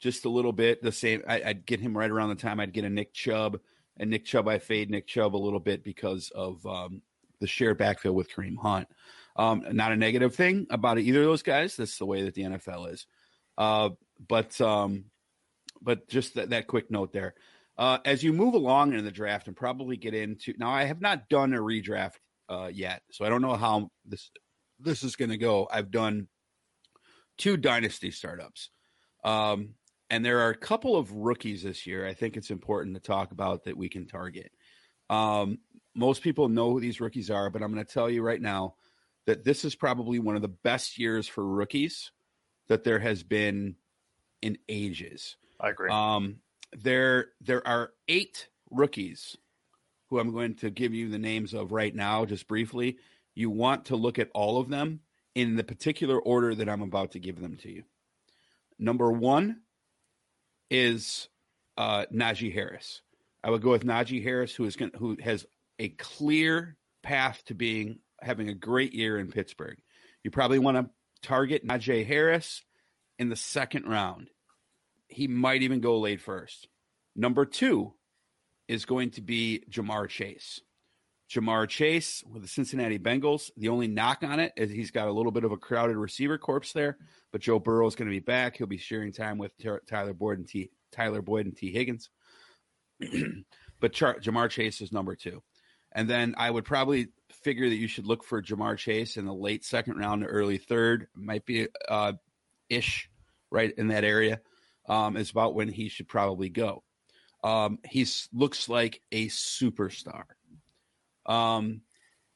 just 0.00 0.24
a 0.24 0.30
little 0.30 0.52
bit. 0.52 0.82
The 0.82 0.92
same 0.92 1.22
I, 1.28 1.42
I'd 1.42 1.66
get 1.66 1.80
him 1.80 1.96
right 1.96 2.10
around 2.10 2.30
the 2.30 2.34
time 2.36 2.60
I'd 2.60 2.72
get 2.72 2.84
a 2.84 2.90
Nick 2.90 3.12
Chubb, 3.12 3.60
and 3.96 4.10
Nick 4.10 4.24
Chubb 4.24 4.48
I 4.48 4.58
fade 4.58 4.90
Nick 4.90 5.06
Chubb 5.06 5.34
a 5.34 5.38
little 5.38 5.60
bit 5.60 5.84
because 5.84 6.30
of 6.30 6.64
um, 6.66 7.02
the 7.40 7.46
shared 7.46 7.78
backfield 7.78 8.16
with 8.16 8.30
Kareem 8.30 8.56
Hunt. 8.56 8.88
Um, 9.36 9.64
not 9.72 9.92
a 9.92 9.96
negative 9.96 10.34
thing 10.34 10.66
about 10.70 10.98
either 10.98 11.20
of 11.20 11.26
those 11.26 11.42
guys. 11.42 11.76
That's 11.76 11.98
the 11.98 12.06
way 12.06 12.22
that 12.22 12.34
the 12.34 12.42
NFL 12.42 12.92
is. 12.92 13.06
Uh, 13.58 13.90
but 14.26 14.58
um, 14.60 15.06
but 15.82 16.08
just 16.08 16.34
that, 16.34 16.50
that 16.50 16.66
quick 16.66 16.90
note 16.90 17.12
there. 17.12 17.34
Uh, 17.76 17.98
as 18.04 18.22
you 18.22 18.32
move 18.32 18.54
along 18.54 18.92
in 18.92 19.04
the 19.04 19.10
draft 19.10 19.48
and 19.48 19.56
probably 19.56 19.96
get 19.96 20.14
into 20.14 20.54
now, 20.58 20.70
I 20.70 20.84
have 20.84 21.00
not 21.00 21.28
done 21.28 21.52
a 21.52 21.58
redraft 21.58 22.18
uh, 22.48 22.70
yet, 22.72 23.02
so 23.10 23.24
I 23.24 23.28
don't 23.28 23.42
know 23.42 23.56
how 23.56 23.90
this 24.04 24.30
this 24.78 25.02
is 25.02 25.16
going 25.16 25.30
to 25.30 25.36
go. 25.36 25.68
I've 25.70 25.90
done 25.90 26.28
two 27.36 27.56
dynasty 27.56 28.12
startups, 28.12 28.70
um, 29.24 29.74
and 30.08 30.24
there 30.24 30.40
are 30.40 30.50
a 30.50 30.56
couple 30.56 30.96
of 30.96 31.10
rookies 31.10 31.64
this 31.64 31.86
year. 31.86 32.06
I 32.06 32.14
think 32.14 32.36
it's 32.36 32.50
important 32.50 32.94
to 32.94 33.02
talk 33.02 33.32
about 33.32 33.64
that 33.64 33.76
we 33.76 33.88
can 33.88 34.06
target. 34.06 34.52
Um, 35.10 35.58
most 35.96 36.22
people 36.22 36.48
know 36.48 36.70
who 36.70 36.80
these 36.80 37.00
rookies 37.00 37.30
are, 37.30 37.50
but 37.50 37.62
I'm 37.62 37.72
going 37.72 37.84
to 37.84 37.92
tell 37.92 38.08
you 38.08 38.22
right 38.22 38.40
now 38.40 38.74
that 39.26 39.44
this 39.44 39.64
is 39.64 39.74
probably 39.74 40.18
one 40.18 40.36
of 40.36 40.42
the 40.42 40.48
best 40.48 40.98
years 40.98 41.26
for 41.26 41.44
rookies 41.44 42.12
that 42.68 42.84
there 42.84 42.98
has 42.98 43.22
been 43.22 43.76
in 44.42 44.58
ages. 44.68 45.36
I 45.60 45.70
agree. 45.70 45.90
Um, 45.90 46.36
there 46.76 47.28
there 47.40 47.66
are 47.66 47.90
eight 48.08 48.48
rookies 48.70 49.36
who 50.10 50.18
I'm 50.18 50.32
going 50.32 50.54
to 50.56 50.70
give 50.70 50.94
you 50.94 51.08
the 51.08 51.18
names 51.18 51.54
of 51.54 51.72
right 51.72 51.94
now, 51.94 52.24
just 52.24 52.46
briefly. 52.46 52.98
You 53.34 53.50
want 53.50 53.86
to 53.86 53.96
look 53.96 54.18
at 54.18 54.30
all 54.34 54.60
of 54.60 54.68
them 54.68 55.00
in 55.34 55.56
the 55.56 55.64
particular 55.64 56.18
order 56.18 56.54
that 56.54 56.68
I'm 56.68 56.82
about 56.82 57.12
to 57.12 57.18
give 57.18 57.40
them 57.40 57.56
to 57.58 57.70
you. 57.70 57.84
Number 58.78 59.10
one 59.10 59.60
is 60.70 61.28
uh, 61.76 62.06
Najee 62.12 62.52
Harris. 62.52 63.02
I 63.42 63.50
would 63.50 63.62
go 63.62 63.70
with 63.70 63.84
Najee 63.84 64.22
Harris, 64.22 64.54
who 64.54 64.64
is 64.64 64.76
going 64.76 64.92
who 64.96 65.16
has 65.22 65.46
a 65.78 65.88
clear 65.88 66.76
path 67.02 67.42
to 67.46 67.54
being 67.54 67.98
having 68.20 68.48
a 68.48 68.54
great 68.54 68.94
year 68.94 69.18
in 69.18 69.30
Pittsburgh. 69.30 69.78
You 70.22 70.30
probably 70.30 70.58
want 70.58 70.76
to 70.76 70.90
target 71.22 71.66
Najee 71.66 72.06
Harris 72.06 72.62
in 73.18 73.28
the 73.28 73.36
second 73.36 73.86
round. 73.86 74.28
He 75.14 75.28
might 75.28 75.62
even 75.62 75.80
go 75.80 76.00
late 76.00 76.20
first. 76.20 76.66
Number 77.14 77.44
two 77.44 77.94
is 78.66 78.84
going 78.84 79.12
to 79.12 79.22
be 79.22 79.62
Ja'Marr 79.70 80.08
Chase. 80.08 80.60
Ja'Marr 81.30 81.68
Chase 81.68 82.24
with 82.26 82.42
the 82.42 82.48
Cincinnati 82.48 82.98
Bengals. 82.98 83.50
The 83.56 83.68
only 83.68 83.86
knock 83.86 84.24
on 84.24 84.40
it 84.40 84.52
is 84.56 84.70
he's 84.70 84.90
got 84.90 85.06
a 85.06 85.12
little 85.12 85.30
bit 85.30 85.44
of 85.44 85.52
a 85.52 85.56
crowded 85.56 85.96
receiver 85.96 86.36
corpse 86.36 86.72
there, 86.72 86.98
but 87.30 87.40
Joe 87.40 87.60
Burrow 87.60 87.86
is 87.86 87.94
going 87.94 88.08
to 88.08 88.14
be 88.14 88.18
back. 88.18 88.56
He'll 88.56 88.66
be 88.66 88.76
sharing 88.76 89.12
time 89.12 89.38
with 89.38 89.56
Ty- 89.56 89.78
Tyler 89.86 90.14
Boyd 90.14 90.38
and 90.38 90.48
T. 90.48 90.70
Tyler 90.90 91.22
Boyd 91.22 91.46
and 91.46 91.56
Tee 91.56 91.70
Higgins. 91.72 92.10
but 93.80 93.92
Char- 93.92 94.18
Ja'Marr 94.18 94.50
Chase 94.50 94.80
is 94.80 94.92
number 94.92 95.14
two. 95.14 95.44
And 95.92 96.10
then 96.10 96.34
I 96.36 96.50
would 96.50 96.64
probably 96.64 97.08
figure 97.30 97.68
that 97.68 97.76
you 97.76 97.86
should 97.86 98.06
look 98.06 98.24
for 98.24 98.42
Ja'Marr 98.42 98.78
Chase 98.78 99.16
in 99.16 99.26
the 99.26 99.34
late 99.34 99.64
second 99.64 99.96
round 99.96 100.22
to 100.22 100.28
early 100.28 100.58
third. 100.58 101.06
Might 101.14 101.46
be 101.46 101.68
uh, 101.88 102.14
ish 102.68 103.08
right 103.52 103.72
in 103.78 103.88
that 103.88 104.02
area. 104.02 104.40
Um, 104.86 105.16
is 105.16 105.30
about 105.30 105.54
when 105.54 105.68
he 105.68 105.88
should 105.88 106.08
probably 106.08 106.50
go. 106.50 106.82
Um, 107.42 107.78
he 107.84 108.06
looks 108.32 108.68
like 108.68 109.00
a 109.12 109.28
superstar. 109.28 110.24
Um, 111.26 111.82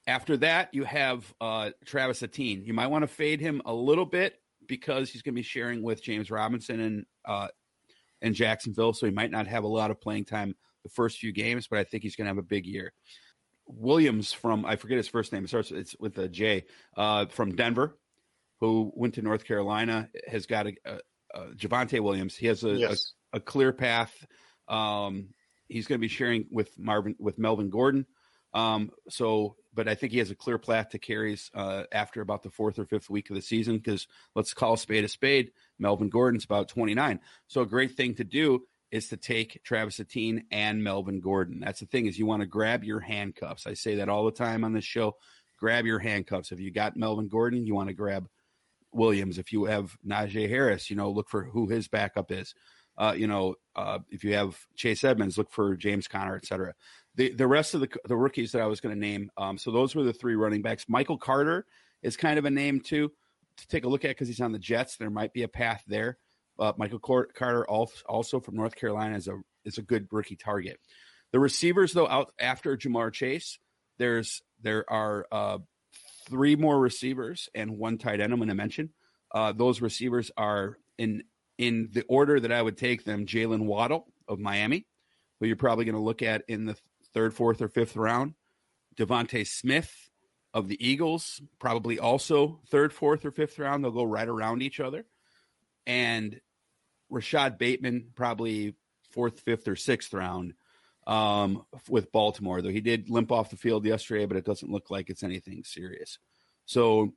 after 0.06 0.38
that, 0.38 0.72
you 0.72 0.84
have 0.84 1.32
uh, 1.40 1.70
Travis 1.84 2.22
Etienne. 2.22 2.64
You 2.64 2.72
might 2.72 2.86
want 2.86 3.02
to 3.02 3.08
fade 3.08 3.40
him 3.40 3.60
a 3.66 3.72
little 3.72 4.06
bit 4.06 4.40
because 4.66 5.10
he's 5.10 5.22
going 5.22 5.34
to 5.34 5.38
be 5.38 5.42
sharing 5.42 5.82
with 5.82 6.02
James 6.02 6.30
Robinson 6.30 6.80
and 6.80 7.06
uh, 7.24 7.48
and 8.20 8.34
Jacksonville, 8.34 8.92
so 8.92 9.06
he 9.06 9.12
might 9.12 9.30
not 9.30 9.46
have 9.46 9.64
a 9.64 9.68
lot 9.68 9.90
of 9.90 10.00
playing 10.00 10.24
time 10.24 10.54
the 10.82 10.90
first 10.90 11.18
few 11.18 11.32
games. 11.32 11.68
But 11.68 11.78
I 11.78 11.84
think 11.84 12.02
he's 12.02 12.16
going 12.16 12.24
to 12.24 12.30
have 12.30 12.38
a 12.38 12.42
big 12.42 12.66
year. 12.66 12.92
Williams 13.66 14.32
from 14.32 14.64
I 14.64 14.76
forget 14.76 14.96
his 14.96 15.08
first 15.08 15.32
name. 15.32 15.44
It 15.44 15.48
starts 15.48 15.70
it's 15.70 15.94
with 15.98 16.18
a 16.18 16.28
J. 16.28 16.64
Uh, 16.96 17.26
from 17.26 17.54
Denver, 17.54 17.98
who 18.60 18.90
went 18.94 19.14
to 19.14 19.22
North 19.22 19.44
Carolina, 19.44 20.08
has 20.26 20.46
got 20.46 20.66
a, 20.66 20.72
a, 20.84 20.98
a 21.34 21.46
Javonte 21.54 22.00
Williams. 22.00 22.36
He 22.36 22.46
has 22.46 22.64
a, 22.64 22.72
yes. 22.72 23.12
a, 23.32 23.38
a 23.38 23.40
clear 23.40 23.72
path. 23.72 24.26
Um, 24.68 25.28
he's 25.68 25.86
going 25.86 25.98
to 25.98 26.04
be 26.04 26.08
sharing 26.08 26.46
with 26.50 26.78
Marvin 26.78 27.16
with 27.18 27.38
Melvin 27.38 27.70
Gordon. 27.70 28.06
Um, 28.54 28.90
so, 29.08 29.56
but 29.74 29.88
I 29.88 29.94
think 29.94 30.12
he 30.12 30.18
has 30.18 30.30
a 30.30 30.34
clear 30.34 30.58
path 30.58 30.90
to 30.90 30.98
carries 30.98 31.50
uh, 31.54 31.84
after 31.92 32.20
about 32.20 32.42
the 32.42 32.50
fourth 32.50 32.78
or 32.78 32.86
fifth 32.86 33.10
week 33.10 33.30
of 33.30 33.36
the 33.36 33.42
season 33.42 33.76
because 33.76 34.06
let's 34.34 34.54
call 34.54 34.74
a 34.74 34.78
spade 34.78 35.04
a 35.04 35.08
spade. 35.08 35.52
Melvin 35.78 36.08
Gordon's 36.08 36.44
about 36.44 36.68
29. 36.68 37.20
So 37.46 37.60
a 37.60 37.66
great 37.66 37.96
thing 37.96 38.14
to 38.14 38.24
do 38.24 38.62
is 38.90 39.08
to 39.08 39.16
take 39.16 39.62
Travis 39.64 40.00
Etienne 40.00 40.44
and 40.50 40.82
Melvin 40.82 41.20
Gordon. 41.20 41.60
That's 41.60 41.80
the 41.80 41.86
thing 41.86 42.06
is 42.06 42.18
you 42.18 42.26
want 42.26 42.40
to 42.40 42.46
grab 42.46 42.84
your 42.84 43.00
handcuffs. 43.00 43.66
I 43.66 43.74
say 43.74 43.96
that 43.96 44.08
all 44.08 44.24
the 44.24 44.32
time 44.32 44.64
on 44.64 44.72
this 44.72 44.84
show. 44.84 45.16
Grab 45.58 45.84
your 45.84 45.98
handcuffs. 45.98 46.52
If 46.52 46.60
you 46.60 46.70
got 46.70 46.96
Melvin 46.96 47.28
Gordon, 47.28 47.66
you 47.66 47.74
want 47.74 47.88
to 47.88 47.94
grab 47.94 48.28
Williams. 48.92 49.38
If 49.38 49.52
you 49.52 49.64
have 49.66 49.96
Najee 50.06 50.48
Harris, 50.48 50.90
you 50.90 50.96
know, 50.96 51.10
look 51.10 51.28
for 51.28 51.44
who 51.44 51.68
his 51.68 51.88
backup 51.88 52.30
is. 52.30 52.54
Uh, 52.96 53.14
you 53.16 53.28
know, 53.28 53.54
uh, 53.76 54.00
if 54.10 54.24
you 54.24 54.34
have 54.34 54.58
Chase 54.74 55.04
Edmonds, 55.04 55.38
look 55.38 55.50
for 55.52 55.76
James 55.76 56.08
Conner, 56.08 56.34
et 56.34 56.44
cetera. 56.44 56.74
The 57.14 57.32
the 57.32 57.46
rest 57.46 57.74
of 57.74 57.80
the 57.80 57.88
the 58.06 58.16
rookies 58.16 58.52
that 58.52 58.62
I 58.62 58.66
was 58.66 58.80
going 58.80 58.94
to 58.94 59.00
name. 59.00 59.30
Um, 59.36 59.56
so 59.56 59.70
those 59.70 59.94
were 59.94 60.02
the 60.02 60.12
three 60.12 60.34
running 60.34 60.62
backs. 60.62 60.86
Michael 60.88 61.18
Carter 61.18 61.64
is 62.02 62.16
kind 62.16 62.38
of 62.38 62.44
a 62.44 62.50
name 62.50 62.80
too 62.80 63.12
to 63.56 63.68
take 63.68 63.84
a 63.84 63.88
look 63.88 64.04
at 64.04 64.10
because 64.10 64.28
he's 64.28 64.40
on 64.40 64.52
the 64.52 64.58
Jets. 64.58 64.96
There 64.96 65.10
might 65.10 65.32
be 65.32 65.42
a 65.42 65.48
path 65.48 65.84
there. 65.86 66.18
Uh, 66.58 66.72
Michael 66.76 66.98
Carter 66.98 67.64
also 67.68 68.40
from 68.40 68.56
North 68.56 68.74
Carolina 68.74 69.16
is 69.16 69.28
a 69.28 69.40
is 69.64 69.78
a 69.78 69.82
good 69.82 70.08
rookie 70.10 70.36
target. 70.36 70.80
The 71.30 71.38
receivers 71.38 71.92
though 71.92 72.08
out 72.08 72.32
after 72.40 72.76
Ja'Marr 72.76 73.12
Chase, 73.12 73.58
there's 73.98 74.42
there 74.60 74.84
are 74.90 75.26
uh, 75.30 75.58
three 76.28 76.56
more 76.56 76.78
receivers 76.78 77.48
and 77.54 77.78
one 77.78 77.98
tight 77.98 78.20
end. 78.20 78.32
I'm 78.32 78.38
going 78.38 78.48
to 78.48 78.54
mention. 78.54 78.90
Uh, 79.32 79.52
those 79.52 79.80
receivers 79.80 80.30
are 80.36 80.78
in 80.96 81.24
in 81.58 81.88
the 81.92 82.04
order 82.08 82.38
that 82.38 82.52
I 82.52 82.62
would 82.62 82.76
take 82.76 83.04
them. 83.04 83.26
Jaylen 83.26 83.66
Waddle 83.66 84.06
of 84.28 84.38
Miami, 84.38 84.86
who 85.40 85.46
you're 85.46 85.56
probably 85.56 85.84
going 85.84 85.96
to 85.96 86.00
look 86.00 86.22
at 86.22 86.44
in 86.48 86.66
the 86.66 86.76
third, 87.12 87.34
fourth, 87.34 87.60
or 87.60 87.68
fifth 87.68 87.96
round. 87.96 88.34
DeVonta 88.96 89.46
Smith 89.46 89.92
of 90.54 90.68
the 90.68 90.86
Eagles, 90.86 91.40
probably 91.58 91.98
also 91.98 92.60
third, 92.68 92.92
fourth, 92.92 93.24
or 93.24 93.30
fifth 93.30 93.58
round. 93.58 93.84
They'll 93.84 93.90
go 93.90 94.04
right 94.04 94.28
around 94.28 94.62
each 94.62 94.80
other. 94.80 95.04
And 95.86 96.40
Rashod 97.10 97.58
Bateman, 97.58 98.10
probably 98.14 98.74
fourth, 99.10 99.40
fifth, 99.40 99.68
or 99.68 99.76
sixth 99.76 100.12
round 100.12 100.54
um, 101.08 101.64
with 101.88 102.12
Baltimore, 102.12 102.60
though 102.60 102.68
he 102.68 102.82
did 102.82 103.08
limp 103.08 103.32
off 103.32 103.50
the 103.50 103.56
field 103.56 103.84
yesterday, 103.86 104.26
but 104.26 104.36
it 104.36 104.44
doesn't 104.44 104.70
look 104.70 104.90
like 104.90 105.08
it's 105.08 105.22
anything 105.22 105.64
serious. 105.64 106.18
So, 106.66 107.14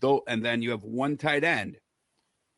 though, 0.00 0.22
and 0.28 0.44
then 0.44 0.62
you 0.62 0.70
have 0.70 0.84
one 0.84 1.16
tight 1.16 1.42
end 1.42 1.76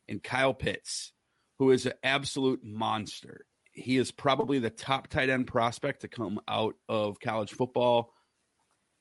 in 0.07 0.20
Kyle 0.20 0.53
Pitts, 0.53 1.12
who 1.59 1.70
is 1.70 1.87
an 1.87 1.95
absolute 2.03 2.62
monster. 2.62 3.47
He 3.72 3.97
is 3.97 4.12
probably 4.12 4.59
the 4.59 4.70
top 4.70 5.09
tight 5.09 5.30
end 5.30 5.47
prospect 5.47 6.03
to 6.03 6.09
come 6.09 6.39
out 6.47 6.74
of 6.87 7.18
college 7.18 7.53
football 7.53 8.12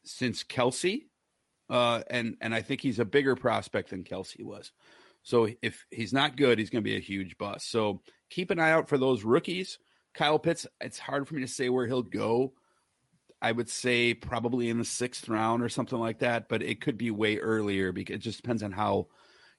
since 0.05 0.43
Kelce. 0.43 1.01
Uh, 1.69 2.01
and 2.09 2.37
and 2.39 2.55
I 2.55 2.61
think 2.61 2.81
he's 2.81 2.99
a 2.99 3.05
bigger 3.05 3.35
prospect 3.35 3.89
than 3.89 4.03
Kelce 4.03 4.43
was. 4.43 4.71
So 5.23 5.49
if 5.61 5.85
he's 5.91 6.13
not 6.13 6.37
good, 6.37 6.59
he's 6.59 6.69
going 6.69 6.83
to 6.83 6.89
be 6.89 6.97
a 6.97 7.01
huge 7.01 7.37
bust. 7.37 7.69
So 7.69 8.01
keep 8.29 8.51
an 8.51 8.59
eye 8.59 8.71
out 8.71 8.89
for 8.89 8.97
those 8.97 9.23
rookies. 9.23 9.79
Kyle 10.13 10.39
Pitts, 10.39 10.67
it's 10.79 10.99
hard 10.99 11.27
for 11.27 11.35
me 11.35 11.41
to 11.41 11.47
say 11.47 11.69
where 11.69 11.87
he'll 11.87 12.03
go. 12.03 12.53
I 13.41 13.51
would 13.51 13.69
say 13.69 14.13
probably 14.13 14.69
in 14.69 14.77
the 14.77 14.85
sixth 14.85 15.27
round 15.27 15.63
or 15.63 15.69
something 15.69 15.99
like 15.99 16.19
that, 16.19 16.47
but 16.47 16.63
it 16.63 16.79
could 16.79 16.97
be 16.97 17.11
way 17.11 17.37
earlier 17.37 17.91
because 17.91 18.15
it 18.15 18.19
just 18.19 18.41
depends 18.41 18.63
on 18.63 18.71
how, 18.71 19.07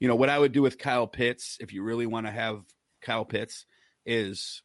you 0.00 0.09
know, 0.09 0.14
what 0.14 0.30
I 0.30 0.38
would 0.38 0.52
do 0.52 0.62
with 0.62 0.78
Kyle 0.78 1.07
Pitts 1.07 1.59
if 1.61 1.72
you 1.74 1.82
really 1.82 2.07
want 2.07 2.26
to 2.26 2.32
have 2.32 2.62
Kyle 3.02 3.26
Pitts 3.26 3.66
is, 4.07 4.62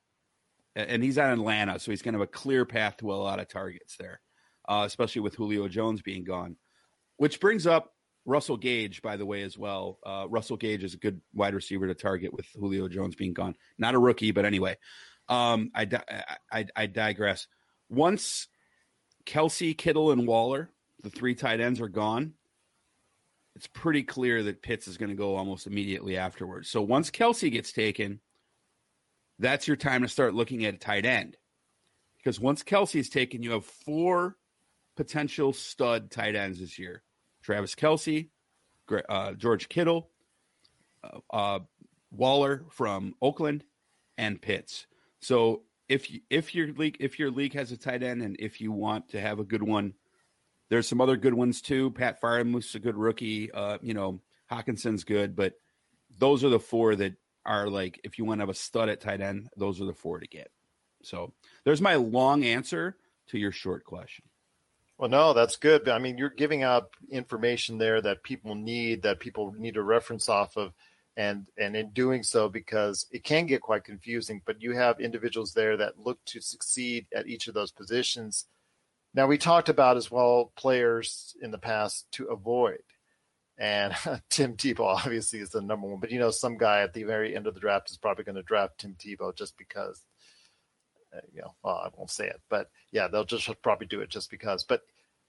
and 0.75 1.03
he's 1.03 1.17
on 1.17 1.31
Atlanta, 1.31 1.79
so 1.79 1.91
he's 1.91 2.01
to 2.01 2.11
have 2.11 2.21
a 2.21 2.27
clear 2.27 2.65
path 2.65 2.97
to 2.97 3.11
a 3.11 3.15
lot 3.15 3.39
of 3.39 3.49
targets 3.49 3.97
there, 3.97 4.21
uh, 4.69 4.83
especially 4.85 5.21
with 5.21 5.35
Julio 5.35 5.67
Jones 5.67 6.01
being 6.01 6.23
gone. 6.23 6.55
Which 7.17 7.41
brings 7.41 7.67
up 7.67 7.91
Russell 8.25 8.55
Gage, 8.55 9.01
by 9.01 9.17
the 9.17 9.25
way, 9.25 9.41
as 9.41 9.57
well. 9.57 9.99
Uh, 10.05 10.27
Russell 10.29 10.55
Gage 10.55 10.85
is 10.85 10.93
a 10.93 10.97
good 10.97 11.19
wide 11.33 11.55
receiver 11.55 11.87
to 11.87 11.95
target 11.95 12.31
with 12.31 12.45
Julio 12.55 12.87
Jones 12.87 13.15
being 13.15 13.33
gone. 13.33 13.55
Not 13.77 13.95
a 13.95 13.99
rookie, 13.99 14.31
but 14.31 14.45
anyway. 14.45 14.77
Um, 15.29 15.71
I, 15.75 15.87
I, 16.51 16.65
I 16.75 16.85
digress. 16.87 17.47
Once 17.89 18.47
Kelce, 19.25 19.77
Kittle, 19.77 20.11
and 20.11 20.27
Waller, 20.27 20.69
the 21.03 21.09
three 21.09 21.35
tight 21.35 21.61
ends, 21.61 21.79
are 21.79 21.87
gone, 21.87 22.33
it's 23.55 23.67
pretty 23.67 24.03
clear 24.03 24.43
that 24.43 24.61
Pitts 24.61 24.87
is 24.87 24.97
going 24.97 25.09
to 25.09 25.15
go 25.15 25.35
almost 25.35 25.67
immediately 25.67 26.17
afterwards. 26.17 26.69
So 26.69 26.81
once 26.81 27.11
Kelce 27.11 27.51
gets 27.51 27.71
taken, 27.71 28.19
that's 29.37 29.67
your 29.67 29.77
time 29.77 30.01
to 30.01 30.07
start 30.07 30.33
looking 30.33 30.65
at 30.65 30.73
a 30.73 30.77
tight 30.77 31.05
end. 31.05 31.37
Because 32.17 32.39
once 32.39 32.63
Kelce 32.63 32.99
is 32.99 33.09
taken, 33.09 33.43
you 33.43 33.51
have 33.51 33.65
four 33.65 34.35
potential 34.97 35.53
stud 35.53 36.11
tight 36.11 36.35
ends 36.35 36.59
this 36.59 36.77
year 36.77 37.03
Travis 37.43 37.75
Kelce, 37.75 38.29
uh, 39.07 39.33
George 39.33 39.69
Kittle, 39.69 40.09
uh, 41.03 41.19
uh, 41.29 41.59
Waller 42.11 42.65
from 42.69 43.15
Oakland, 43.21 43.63
and 44.17 44.41
Pitts. 44.41 44.87
So 45.21 45.63
if 45.87 46.09
if 46.29 46.53
your 46.55 46.71
league 46.73 46.97
if 46.99 47.19
your 47.19 47.31
league 47.31 47.53
has 47.53 47.71
a 47.71 47.77
tight 47.77 48.03
end 48.03 48.21
and 48.21 48.35
if 48.39 48.61
you 48.61 48.71
want 48.71 49.09
to 49.09 49.19
have 49.19 49.39
a 49.39 49.43
good 49.43 49.63
one, 49.63 49.93
there's 50.69 50.87
some 50.87 51.01
other 51.01 51.17
good 51.17 51.33
ones 51.33 51.61
too. 51.61 51.91
Pat 51.91 52.21
Freiermuth's 52.21 52.75
a 52.75 52.79
good 52.79 52.95
rookie. 52.95 53.51
Uh, 53.51 53.79
you 53.81 53.93
know, 53.93 54.21
Hockenson's 54.51 55.03
good, 55.03 55.35
but 55.35 55.53
those 56.17 56.43
are 56.43 56.49
the 56.49 56.59
four 56.59 56.95
that 56.95 57.15
are 57.45 57.69
like 57.69 57.99
if 58.03 58.17
you 58.17 58.25
want 58.25 58.39
to 58.39 58.43
have 58.43 58.49
a 58.49 58.53
stud 58.53 58.89
at 58.89 59.01
tight 59.01 59.21
end, 59.21 59.49
those 59.57 59.81
are 59.81 59.85
the 59.85 59.93
four 59.93 60.19
to 60.19 60.27
get. 60.27 60.51
So 61.03 61.33
there's 61.63 61.81
my 61.81 61.95
long 61.95 62.43
answer 62.43 62.97
to 63.27 63.37
your 63.37 63.51
short 63.51 63.83
question. 63.83 64.25
Well, 64.97 65.09
no, 65.09 65.33
that's 65.33 65.55
good. 65.55 65.87
I 65.87 65.97
mean, 65.97 66.17
you're 66.17 66.29
giving 66.29 66.61
out 66.61 66.89
information 67.09 67.77
there 67.77 68.01
that 68.01 68.21
people 68.21 68.53
need, 68.53 69.03
that 69.03 69.21
people 69.21 69.55
need 69.57 69.75
to 69.75 69.81
reference 69.81 70.27
off 70.27 70.57
of 70.57 70.73
and 71.19 71.47
and 71.57 71.75
in 71.75 71.89
doing 71.89 72.23
so 72.23 72.47
because 72.47 73.05
it 73.11 73.25
can 73.25 73.45
get 73.45 73.61
quite 73.61 73.83
confusing 73.83 74.41
but 74.45 74.61
you 74.61 74.73
have 74.73 75.01
individuals 75.01 75.53
there 75.53 75.75
that 75.75 75.99
look 75.99 76.17
to 76.23 76.39
succeed 76.39 77.05
at 77.13 77.27
each 77.27 77.47
of 77.49 77.53
those 77.53 77.73
positions. 77.73 78.45
Now 79.13 79.27
we 79.27 79.37
talked 79.37 79.67
about 79.67 79.97
as 79.97 80.09
well 80.09 80.53
players 80.55 81.35
in 81.41 81.51
the 81.51 81.57
past 81.57 82.09
to 82.13 82.27
avoid 82.27 82.83
and 83.57 83.93
Tim 84.29 84.55
Tebow 84.55 84.95
obviously 84.95 85.39
is 85.39 85.49
the 85.49 85.61
number 85.61 85.87
one 85.87 85.99
but 85.99 86.09
you 86.09 86.19
know 86.19 86.31
some 86.31 86.57
guy 86.57 86.81
at 86.83 86.93
the 86.93 87.03
very 87.03 87.35
end 87.35 87.47
of 87.47 87.53
the 87.53 87.59
draft 87.59 87.91
is 87.91 87.97
probably 87.97 88.23
going 88.23 88.37
to 88.37 88.43
draft 88.43 88.77
Tim 88.77 88.95
Tebow 88.97 89.35
just 89.35 89.57
because 89.57 90.01
uh, 91.13 91.19
you 91.33 91.41
know 91.41 91.53
well, 91.63 91.81
I 91.83 91.89
won't 91.97 92.11
say 92.11 92.27
it 92.27 92.39
but 92.49 92.69
yeah 92.93 93.09
they'll 93.09 93.25
just 93.25 93.49
probably 93.61 93.87
do 93.87 93.99
it 93.99 94.09
just 94.09 94.31
because 94.31 94.63
but 94.63 94.83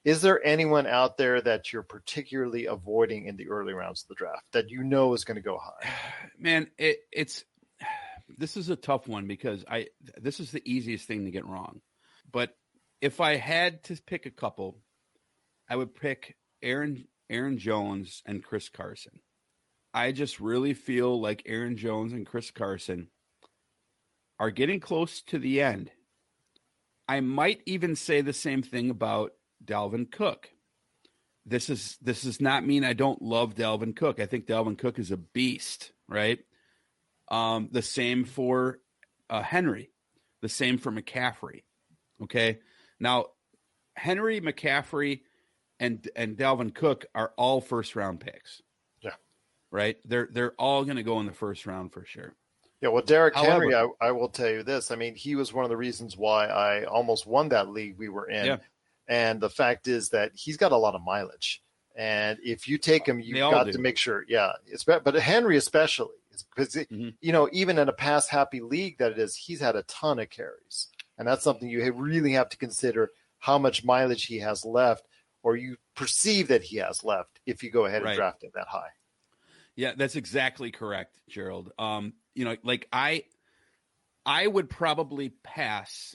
is 0.05 0.23
there 0.23 0.45
anyone 0.45 0.87
out 0.87 1.19
there 1.19 1.41
that 1.41 1.73
you're 1.73 1.83
particularly 1.83 2.67
avoiding 2.67 3.27
in 3.27 3.37
the 3.37 3.49
early 3.49 3.75
rounds 3.75 4.03
of 4.03 4.09
the 4.09 4.15
draft 4.15 4.45
that 4.53 4.71
you 4.71 4.83
know 4.83 5.13
is 5.13 5.25
going 5.25 5.37
to 5.37 5.43
go 5.43 5.59
high? 5.59 5.91
Man, 6.39 6.69
it, 6.79 7.01
it's 7.13 7.45
this 8.39 8.57
is 8.57 8.71
a 8.71 8.77
tough 8.77 9.07
one 9.07 9.27
because 9.27 9.65
I 9.69 9.89
this 10.17 10.41
is 10.41 10.51
the 10.53 10.63
easiest 10.65 11.07
thing 11.07 11.25
to 11.25 11.31
get 11.31 11.47
wrong. 11.47 11.81
But 12.33 12.57
if 13.01 13.21
I 13.21 13.37
had 13.37 13.83
to 13.85 14.01
pick 14.07 14.27
a 14.27 14.31
couple, 14.31 14.79
I 15.69 15.77
would 15.77 15.95
pick 15.95 16.37
Aaron 16.63 17.07
Aaron 17.29 17.59
Jones 17.59 18.23
and 18.27 18.43
Chris 18.43 18.69
Carson. 18.69 19.21
I 19.93 20.13
just 20.13 20.41
really 20.41 20.75
feel 20.75 21.21
like 21.21 21.43
Aaron 21.47 21.77
Jones 21.77 22.13
and 22.13 22.25
Chris 22.25 22.51
Carson 22.51 23.09
are 24.39 24.51
getting 24.51 24.81
close 24.81 25.21
to 25.23 25.39
the 25.39 25.61
end. 25.61 25.91
I 27.09 27.21
might 27.21 27.61
even 27.67 27.97
say 27.97 28.21
the 28.21 28.33
same 28.33 28.63
thing 28.63 28.89
about 28.89 29.33
Dalvin 29.65 30.11
Cook. 30.11 30.51
This 31.47 31.71
is 31.71 31.97
this 32.03 32.23
does 32.23 32.41
not 32.41 32.67
mean 32.67 32.85
I 32.85 32.93
don't 32.93 33.23
love 33.23 33.55
Dalvin 33.55 33.97
Cook. 33.97 34.21
I 34.21 34.27
think 34.27 34.47
Dalvin 34.47 34.79
Cook 34.79 34.99
is 34.99 35.11
a 35.11 35.17
beast, 35.17 35.93
right? 36.09 36.39
Um, 37.29 37.69
the 37.73 37.83
same 37.83 38.25
for 38.25 38.79
uh, 39.29 39.43
Henry, 39.43 39.91
the 40.43 40.49
same 40.49 40.79
for 40.79 40.93
McCaffrey. 40.93 41.63
Okay, 42.23 42.59
now 42.99 43.27
Henry, 43.95 44.41
McCaffrey, 44.41 45.21
and 45.79 46.07
and 46.15 46.37
Dalvin 46.37 46.75
Cook 46.75 47.07
are 47.15 47.33
all 47.37 47.61
first 47.61 47.97
round 47.97 48.21
picks. 48.21 48.63
Yeah, 49.01 49.15
right. 49.71 49.97
They're 50.05 50.29
they're 50.31 50.55
all 50.59 50.85
going 50.85 50.97
to 50.97 51.03
go 51.03 51.21
in 51.21 51.27
the 51.27 51.33
first 51.33 51.67
round 51.67 51.93
for 51.93 52.05
sure. 52.05 52.35
Yeah, 52.81 52.89
well, 52.89 53.03
Derek 53.03 53.35
However, 53.35 53.51
Henry, 53.53 53.75
I, 53.75 53.89
I, 54.01 54.13
will 54.13 54.31
tell 54.31 54.49
you 54.49 54.63
this. 54.63 54.91
I 54.91 54.97
mean, 54.97 55.15
he 55.15 55.35
was 55.35 55.53
one 55.53 55.65
of 55.65 55.69
the 55.69 55.77
reasons 55.77 56.17
why 56.17 56.47
I 56.47 56.85
almost 56.85 57.27
won 57.27 57.51
that 57.51 57.69
league 57.69 57.99
we 57.99 58.09
were 58.09 58.27
in. 58.27 58.47
Yeah. 58.47 58.57
And 59.11 59.41
the 59.41 59.51
fact 59.51 59.89
is 59.89 60.11
that 60.11 60.31
he's 60.35 60.57
got 60.57 60.71
a 60.71 60.77
lot 60.77 60.95
of 60.95 61.03
mileage. 61.03 61.63
And 61.97 62.39
if 62.45 62.69
you 62.69 62.79
take 62.79 63.07
him, 63.07 63.19
you've 63.19 63.39
got 63.39 63.65
do. 63.65 63.73
to 63.73 63.79
make 63.81 63.99
sure, 63.99 64.25
yeah. 64.29 64.53
It's 64.67 64.85
but 64.85 65.15
Henry 65.17 65.57
especially 65.57 66.15
because 66.55 66.75
mm-hmm. 66.75 67.09
you 67.21 67.33
know 67.33 67.49
even 67.53 67.77
in 67.79 67.89
a 67.89 67.93
pass 67.93 68.29
happy 68.29 68.61
league 68.61 68.99
that 68.99 69.11
it 69.11 69.19
is, 69.19 69.35
he's 69.35 69.61
had 69.61 69.75
a 69.75 69.83
ton 69.83 70.21
of 70.21 70.31
carries, 70.31 70.87
and 71.19 71.27
that's 71.27 71.43
something 71.43 71.69
you 71.69 71.93
really 71.93 72.33
have 72.33 72.49
to 72.51 72.57
consider 72.57 73.11
how 73.41 73.59
much 73.59 73.85
mileage 73.85 74.27
he 74.27 74.39
has 74.39 74.65
left, 74.65 75.05
or 75.43 75.57
you 75.57 75.77
perceive 75.97 76.49
that 76.49 76.63
he 76.63 76.77
has 76.77 77.03
left 77.03 77.41
if 77.45 77.65
you 77.65 77.71
go 77.71 77.87
ahead 77.87 78.05
right. 78.05 78.11
and 78.11 78.17
draft 78.17 78.45
him 78.45 78.53
that 78.55 78.69
high. 78.69 78.91
Yeah, 79.75 79.93
that's 79.97 80.15
exactly 80.15 80.71
correct, 80.71 81.21
Gerald. 81.29 81.73
Um, 81.79 82.13
you 82.35 82.45
know, 82.45 82.57
like 82.63 82.87
I, 82.93 83.25
I 84.25 84.47
would 84.47 84.71
probably 84.71 85.31
pass 85.43 86.15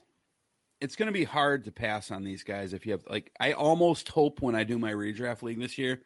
it's 0.86 0.96
going 0.96 1.08
to 1.08 1.12
be 1.12 1.24
hard 1.24 1.66
to 1.66 1.72
pass 1.72 2.12
on 2.12 2.24
these 2.24 2.44
guys 2.44 2.72
if 2.72 2.86
you 2.86 2.92
have 2.92 3.02
like 3.10 3.32
I 3.40 3.54
almost 3.54 4.08
hope 4.08 4.40
when 4.40 4.54
I 4.54 4.64
do 4.64 4.78
my 4.78 4.92
redraft 4.94 5.42
league 5.42 5.60
this 5.60 5.80
year 5.80 6.04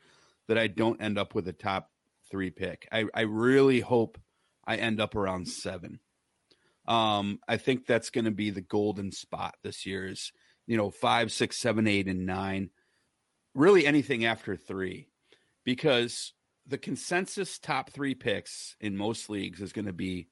that 0.47 0.57
I 0.57 0.67
don't 0.67 1.01
end 1.01 1.17
up 1.17 1.35
with 1.35 1.49
a 1.49 1.53
top 1.53 1.91
three 2.31 2.49
pick. 2.49 2.87
I, 2.89 3.03
I 3.13 3.21
really 3.21 3.81
hope 3.81 4.17
I 4.65 4.77
end 4.77 5.01
up 5.01 5.15
around 5.15 5.49
seven. 5.49 5.99
Um, 6.87 7.39
I 7.45 7.57
think 7.57 7.85
that's 7.85 8.09
going 8.09 8.23
to 8.23 8.31
be 8.31 8.51
the 8.51 8.61
golden 8.61 9.11
spot 9.11 9.55
this 9.63 9.85
year 9.85 10.07
is 10.07 10.31
you 10.65 10.77
know 10.77 10.91
five, 10.91 11.33
six, 11.33 11.59
seven, 11.59 11.85
eight, 11.85 12.07
and 12.07 12.25
nine. 12.25 12.69
Really 13.53 13.85
anything 13.85 14.23
after 14.23 14.55
three, 14.55 15.09
because 15.65 16.31
the 16.65 16.77
consensus 16.77 17.59
top 17.59 17.89
three 17.89 18.15
picks 18.15 18.77
in 18.79 18.95
most 18.95 19.29
leagues 19.29 19.59
is 19.59 19.73
going 19.73 19.87
to 19.87 19.93
be 19.93 20.29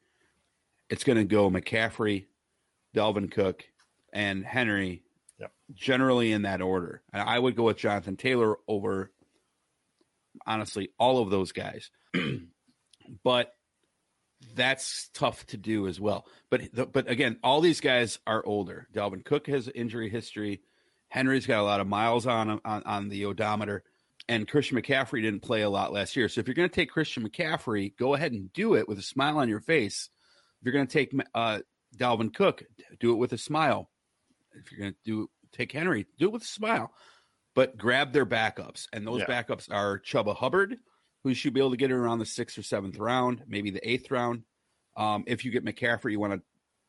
it's 0.90 1.04
going 1.04 1.18
to 1.18 1.26
go 1.26 1.50
McCaffrey, 1.50 2.28
Dalvin 2.96 3.30
Cook, 3.30 3.66
and 4.18 4.44
Henry, 4.44 5.04
yep. 5.40 5.52
generally 5.72 6.32
in 6.32 6.42
that 6.42 6.60
order. 6.60 7.04
I 7.14 7.38
would 7.38 7.56
go 7.56 7.66
with 7.66 7.78
Jonathan 7.78 8.18
Taylor 8.18 8.58
over, 8.68 9.12
honestly, 10.48 10.90
all 10.98 11.20
of 11.20 11.30
those 11.30 11.52
guys. 11.52 11.92
but 13.24 13.54
that's 14.56 15.10
tough 15.14 15.46
to 15.48 15.58
do 15.58 15.88
as 15.88 16.00
well. 16.00 16.26
But 16.50 16.92
but 16.92 17.08
again, 17.08 17.38
all 17.44 17.62
these 17.62 17.80
guys 17.80 18.18
are 18.26 18.44
older. 18.44 18.88
Dalvin 18.92 19.24
Cook 19.24 19.46
has 19.48 19.70
injury 19.70 20.10
history. 20.10 20.62
Henry's 21.10 21.46
got 21.46 21.62
a 21.62 21.64
lot 21.64 21.80
of 21.80 21.88
miles 21.88 22.26
on 22.26 22.60
on, 22.66 22.84
on 22.84 23.10
the 23.10 23.26
odometer. 23.26 23.84
And 24.28 24.48
Christian 24.48 24.82
McCaffrey 24.82 25.22
didn't 25.22 25.44
play 25.44 25.62
a 25.62 25.70
lot 25.70 25.94
last 25.94 26.16
year. 26.16 26.28
So 26.28 26.42
if 26.42 26.48
you're 26.48 26.56
going 26.56 26.68
to 26.68 26.76
take 26.76 26.90
Christian 26.90 27.28
McCaffrey, 27.28 27.96
go 27.96 28.16
ahead 28.16 28.32
and 28.32 28.52
do 28.52 28.76
it 28.76 28.88
with 28.88 28.98
a 28.98 29.04
smile 29.04 29.38
on 29.38 29.48
your 29.48 29.62
face. 29.62 30.10
If 30.60 30.66
you're 30.66 30.74
going 30.74 30.88
to 30.88 30.92
take 30.92 31.14
uh, 31.36 31.60
Dalvin 31.96 32.34
Cook, 32.34 32.64
do 33.00 33.12
it 33.12 33.18
with 33.18 33.32
a 33.32 33.38
smile 33.38 33.90
if 34.60 34.72
you're 34.72 34.82
going 34.82 34.94
to 34.94 35.00
do 35.06 35.30
take 35.52 35.72
Henry, 35.72 36.06
do 36.18 36.26
it 36.26 36.32
with 36.34 36.44
a 36.44 36.48
smile, 36.48 36.92
but 37.56 37.78
grab 37.78 38.12
their 38.12 38.26
backups. 38.26 38.88
And 38.94 39.08
those 39.08 39.22
Yeah. 39.22 39.26
backups 39.28 39.72
are 39.72 40.00
Chuba 40.00 40.36
Hubbard, 40.36 40.78
who 41.24 41.30
you 41.30 41.36
should 41.36 41.54
be 41.54 41.60
able 41.60 41.72
to 41.72 41.78
get 41.78 41.92
around 41.92 42.20
the 42.20 42.26
sixth 42.26 42.58
or 42.58 42.64
seventh 42.64 42.98
round, 42.98 43.44
maybe 43.48 43.72
the 43.72 43.90
eighth 43.90 44.12
round. 44.12 44.44
Um, 44.96 45.24
if 45.28 45.46
you 45.46 45.52
get 45.52 45.64
McCaffrey, 45.66 46.12
you 46.12 46.20
want 46.20 46.34
to 46.34 46.42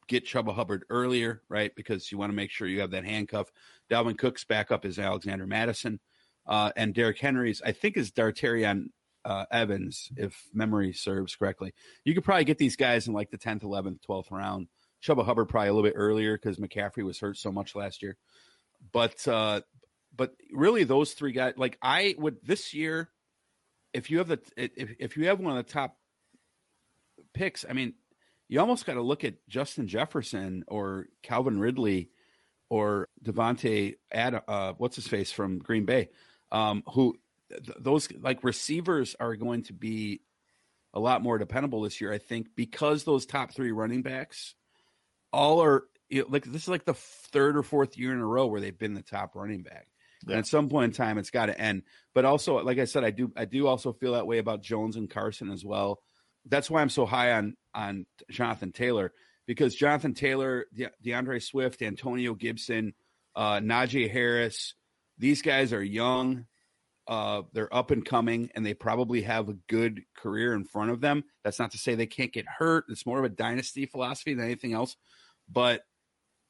get 0.08 0.24
Chuba 0.24 0.54
Hubbard 0.54 0.84
earlier, 0.90 1.42
right? 1.48 1.72
Because 1.74 2.10
you 2.10 2.18
want 2.18 2.30
to 2.30 2.36
make 2.36 2.50
sure 2.50 2.66
you 2.66 2.80
have 2.80 2.90
that 2.90 3.04
handcuff. 3.04 3.50
Dalvin 3.90 4.18
Cook's 4.18 4.44
backup 4.44 4.84
is 4.84 4.98
Alexander 4.98 5.46
Mattison. 5.46 6.00
Uh, 6.46 6.72
and 6.76 6.94
Derrick 6.94 7.18
Henry's, 7.18 7.60
I 7.62 7.72
think, 7.72 7.96
is 7.98 8.10
Darrynton 8.10 8.86
uh, 9.24 9.44
Evans, 9.50 10.08
if 10.16 10.48
memory 10.54 10.94
serves 10.94 11.36
correctly. 11.36 11.74
You 12.04 12.14
could 12.14 12.24
probably 12.24 12.44
get 12.44 12.56
these 12.56 12.76
guys 12.76 13.06
in 13.06 13.12
like 13.12 13.30
the 13.30 13.36
10th, 13.36 13.62
11th, 13.62 13.98
12th 14.08 14.30
round. 14.30 14.68
Chuba 15.02 15.24
Hubbard 15.24 15.48
probably 15.48 15.68
a 15.68 15.72
little 15.72 15.88
bit 15.88 15.96
earlier 15.96 16.36
because 16.36 16.58
McCaffrey 16.58 17.04
was 17.04 17.20
hurt 17.20 17.36
so 17.36 17.52
much 17.52 17.74
last 17.74 18.02
year. 18.02 18.16
But 18.92 19.26
uh, 19.26 19.60
but 20.14 20.34
really, 20.52 20.84
those 20.84 21.12
three 21.12 21.32
guys, 21.32 21.54
like 21.56 21.78
I 21.82 22.14
would 22.18 22.38
this 22.44 22.74
year, 22.74 23.10
if 23.92 24.10
you 24.10 24.18
have 24.18 24.28
the 24.28 24.40
if 24.56 24.90
if 24.98 25.16
you 25.16 25.26
have 25.26 25.40
one 25.40 25.56
of 25.56 25.66
the 25.66 25.72
top 25.72 25.96
picks, 27.34 27.64
I 27.68 27.72
mean, 27.72 27.94
you 28.48 28.60
almost 28.60 28.86
got 28.86 28.94
to 28.94 29.02
look 29.02 29.24
at 29.24 29.46
Justin 29.48 29.86
Jefferson 29.88 30.64
or 30.68 31.06
Calvin 31.22 31.60
Ridley 31.60 32.10
or 32.70 33.08
Davante 33.24 33.96
Ad, 34.12 34.42
uh, 34.46 34.74
what's 34.78 34.96
his 34.96 35.08
face 35.08 35.32
from 35.32 35.58
Green 35.58 35.84
Bay, 35.84 36.10
um, 36.52 36.82
who 36.92 37.16
th- 37.50 37.78
those 37.78 38.08
like 38.12 38.44
receivers 38.44 39.16
are 39.18 39.36
going 39.36 39.62
to 39.64 39.72
be 39.72 40.20
a 40.94 41.00
lot 41.00 41.22
more 41.22 41.38
dependable 41.38 41.82
this 41.82 42.00
year, 42.00 42.12
I 42.12 42.18
think, 42.18 42.48
because 42.54 43.04
those 43.04 43.26
top 43.26 43.52
three 43.52 43.72
running 43.72 44.02
backs 44.02 44.54
all 45.32 45.62
are 45.62 45.84
you 46.08 46.22
know, 46.22 46.28
like 46.30 46.44
this 46.44 46.62
is 46.62 46.68
like 46.68 46.84
the 46.84 46.94
third 46.94 47.56
or 47.56 47.62
fourth 47.62 47.96
year 47.96 48.12
in 48.12 48.20
a 48.20 48.26
row 48.26 48.46
where 48.46 48.60
they've 48.60 48.76
been 48.76 48.94
the 48.94 49.02
top 49.02 49.34
running 49.34 49.62
back. 49.62 49.88
Yeah. 50.26 50.32
And 50.32 50.38
at 50.40 50.46
some 50.46 50.68
point 50.68 50.86
in 50.86 50.96
time, 50.96 51.18
it's 51.18 51.30
got 51.30 51.46
to 51.46 51.60
end. 51.60 51.82
But 52.14 52.24
also, 52.24 52.62
like 52.62 52.78
I 52.78 52.84
said, 52.84 53.04
I 53.04 53.10
do 53.10 53.32
I 53.36 53.44
do 53.44 53.66
also 53.66 53.92
feel 53.92 54.14
that 54.14 54.26
way 54.26 54.38
about 54.38 54.62
Jones 54.62 54.96
and 54.96 55.10
Carson 55.10 55.50
as 55.50 55.64
well. 55.64 56.00
That's 56.46 56.70
why 56.70 56.80
I'm 56.80 56.88
so 56.88 57.06
high 57.06 57.32
on 57.32 57.56
on 57.74 58.06
Jonathan 58.30 58.72
Taylor 58.72 59.12
because 59.46 59.74
Jonathan 59.74 60.14
Taylor, 60.14 60.66
De- 60.74 60.90
D'Andre 61.02 61.38
Swift, 61.38 61.82
Antonio 61.82 62.34
Gibson, 62.34 62.94
uh, 63.36 63.60
Najee 63.60 64.10
Harris, 64.10 64.74
these 65.18 65.42
guys 65.42 65.72
are 65.72 65.82
young. 65.82 66.46
Uh, 67.08 67.42
they're 67.54 67.74
up 67.74 67.90
and 67.90 68.04
coming, 68.04 68.50
and 68.54 68.64
they 68.64 68.74
probably 68.74 69.22
have 69.22 69.48
a 69.48 69.56
good 69.68 70.02
career 70.14 70.54
in 70.54 70.62
front 70.62 70.90
of 70.90 71.00
them. 71.00 71.24
That's 71.42 71.58
not 71.58 71.70
to 71.70 71.78
say 71.78 71.94
they 71.94 72.06
can't 72.06 72.32
get 72.32 72.46
hurt. 72.46 72.84
It's 72.90 73.06
more 73.06 73.18
of 73.18 73.24
a 73.24 73.30
dynasty 73.30 73.86
philosophy 73.86 74.34
than 74.34 74.44
anything 74.44 74.74
else. 74.74 74.96
But 75.50 75.82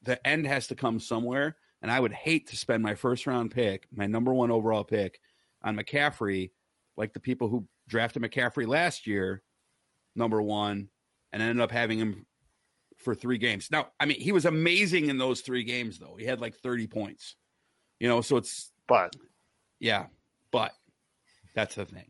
the 0.02 0.24
end 0.26 0.46
has 0.46 0.66
to 0.68 0.74
come 0.74 0.98
somewhere. 0.98 1.56
And 1.80 1.92
I 1.92 2.00
would 2.00 2.12
hate 2.12 2.48
to 2.48 2.56
spend 2.56 2.82
my 2.82 2.96
first 2.96 3.26
round 3.26 3.52
pick, 3.52 3.86
my 3.94 4.06
number 4.06 4.34
one 4.34 4.50
overall 4.50 4.82
pick, 4.82 5.20
on 5.62 5.76
McCaffrey, 5.76 6.50
like 6.96 7.12
the 7.12 7.20
people 7.20 7.48
who 7.48 7.68
drafted 7.88 8.22
McCaffrey 8.22 8.66
last 8.66 9.06
year, 9.06 9.42
number 10.16 10.42
one, 10.42 10.88
and 11.32 11.40
ended 11.40 11.62
up 11.62 11.70
having 11.70 11.98
him 11.98 12.26
for 12.96 13.14
three 13.14 13.38
games. 13.38 13.68
Now, 13.70 13.88
I 14.00 14.06
mean, 14.06 14.20
he 14.20 14.32
was 14.32 14.44
amazing 14.44 15.08
in 15.08 15.18
those 15.18 15.40
three 15.40 15.62
games, 15.62 15.98
though. 15.98 16.16
He 16.18 16.24
had 16.24 16.40
like 16.40 16.56
30 16.56 16.88
points, 16.88 17.36
you 18.00 18.08
know, 18.08 18.20
so 18.22 18.36
it's, 18.36 18.72
But 18.88 19.14
yeah, 19.78 20.06
but 20.50 20.72
that's 21.54 21.74
the 21.74 21.84
thing. 21.84 22.06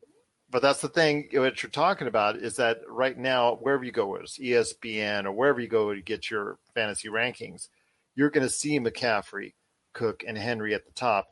but 0.51 0.63
that's 0.63 0.81
the 0.81 0.89
thing 0.89 1.29
uh, 1.37 1.41
what 1.41 1.63
you're 1.63 1.71
talking 1.71 2.07
about 2.09 2.37
is 2.37 2.57
that 2.57 2.79
right 2.89 3.17
now 3.19 3.57
wherever 3.57 3.85
you 3.85 3.93
go 3.93 4.07
whether 4.07 4.25
it's 4.25 4.39
espn 4.39 5.25
or 5.25 5.33
wherever 5.33 5.61
you 5.61 5.69
go 5.69 5.95
to 5.95 6.01
get 6.01 6.31
your 6.31 6.59
fantasy 6.75 7.09
rankings 7.09 7.69
you're 8.15 8.31
going 8.31 8.47
to 8.47 8.53
see 8.53 8.79
mccaffrey 8.79 9.55
cook 9.95 10.23
and 10.27 10.37
henry 10.39 10.75
at 10.75 10.85
the 10.87 10.93
top 10.93 11.29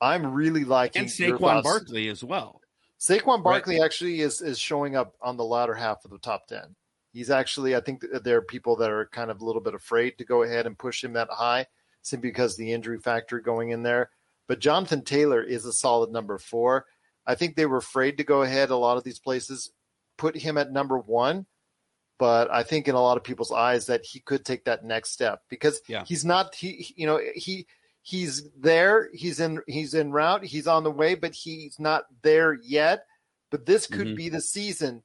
i'm 0.00 0.32
really 0.32 0.64
liking 0.64 1.02
And 1.02 1.10
Saquon. 1.10 1.62
Barkley 1.62 2.08
as 2.08 2.22
well. 2.24 2.60
saquon 3.00 3.42
barkley 3.42 3.80
actually 3.80 4.20
is 4.20 4.40
is 4.40 4.58
showing 4.58 4.96
up 4.96 5.14
on 5.22 5.36
the 5.36 5.44
latter 5.44 5.74
half 5.74 6.04
of 6.04 6.10
the 6.10 6.18
top 6.18 6.46
10 6.48 6.74
he's 7.12 7.30
actually 7.30 7.74
i 7.76 7.80
think 7.80 8.04
there 8.24 8.36
are 8.38 8.42
people 8.42 8.76
that 8.76 8.90
are 8.90 9.06
kind 9.12 9.30
of 9.30 9.40
a 9.40 9.44
little 9.44 9.62
bit 9.62 9.74
afraid 9.74 10.18
to 10.18 10.24
go 10.24 10.42
ahead 10.42 10.66
and 10.66 10.78
push 10.78 11.02
him 11.04 11.12
that 11.12 11.28
high 11.30 11.66
simply 12.02 12.30
because 12.30 12.56
the 12.56 12.72
injury 12.72 12.98
factor 12.98 13.38
going 13.38 13.70
in 13.70 13.82
there 13.82 14.10
but 14.48 14.58
jonathan 14.60 15.02
taylor 15.02 15.42
is 15.42 15.64
a 15.64 15.72
solid 15.72 16.10
number 16.10 16.38
four 16.38 16.84
I 17.24 17.36
think 17.36 17.54
they 17.54 17.66
were 17.66 17.76
afraid 17.76 18.16
to 18.18 18.24
go 18.24 18.42
ahead. 18.42 18.70
A 18.70 18.76
lot 18.76 18.96
of 18.96 19.04
these 19.04 19.20
places 19.20 19.70
put 20.18 20.36
him 20.36 20.58
at 20.58 20.72
number 20.72 20.98
one, 20.98 21.46
but 22.18 22.50
I 22.50 22.64
think 22.64 22.88
in 22.88 22.96
a 22.96 23.00
lot 23.00 23.16
of 23.16 23.22
people's 23.22 23.52
eyes 23.52 23.86
that 23.86 24.04
he 24.04 24.18
could 24.18 24.44
take 24.44 24.64
that 24.64 24.84
next 24.84 25.12
step 25.12 25.40
because 25.48 25.80
Yeah. 25.86 26.02
he's 26.04 26.24
not. 26.24 26.52
He, 26.56 26.92
you 26.96 27.06
know, 27.06 27.20
he 27.36 27.68
he's 28.02 28.50
there. 28.58 29.08
He's 29.12 29.38
in. 29.38 29.60
He's 29.68 29.94
en 29.94 30.10
route. 30.10 30.42
He's 30.42 30.66
on 30.66 30.82
the 30.82 30.90
way, 30.90 31.14
but 31.14 31.32
he's 31.32 31.78
not 31.78 32.06
there 32.22 32.54
yet. 32.54 33.06
But 33.52 33.66
this 33.66 33.86
could 33.86 34.08
Mhm. 34.08 34.16
be 34.16 34.28
the 34.28 34.40
season 34.40 35.04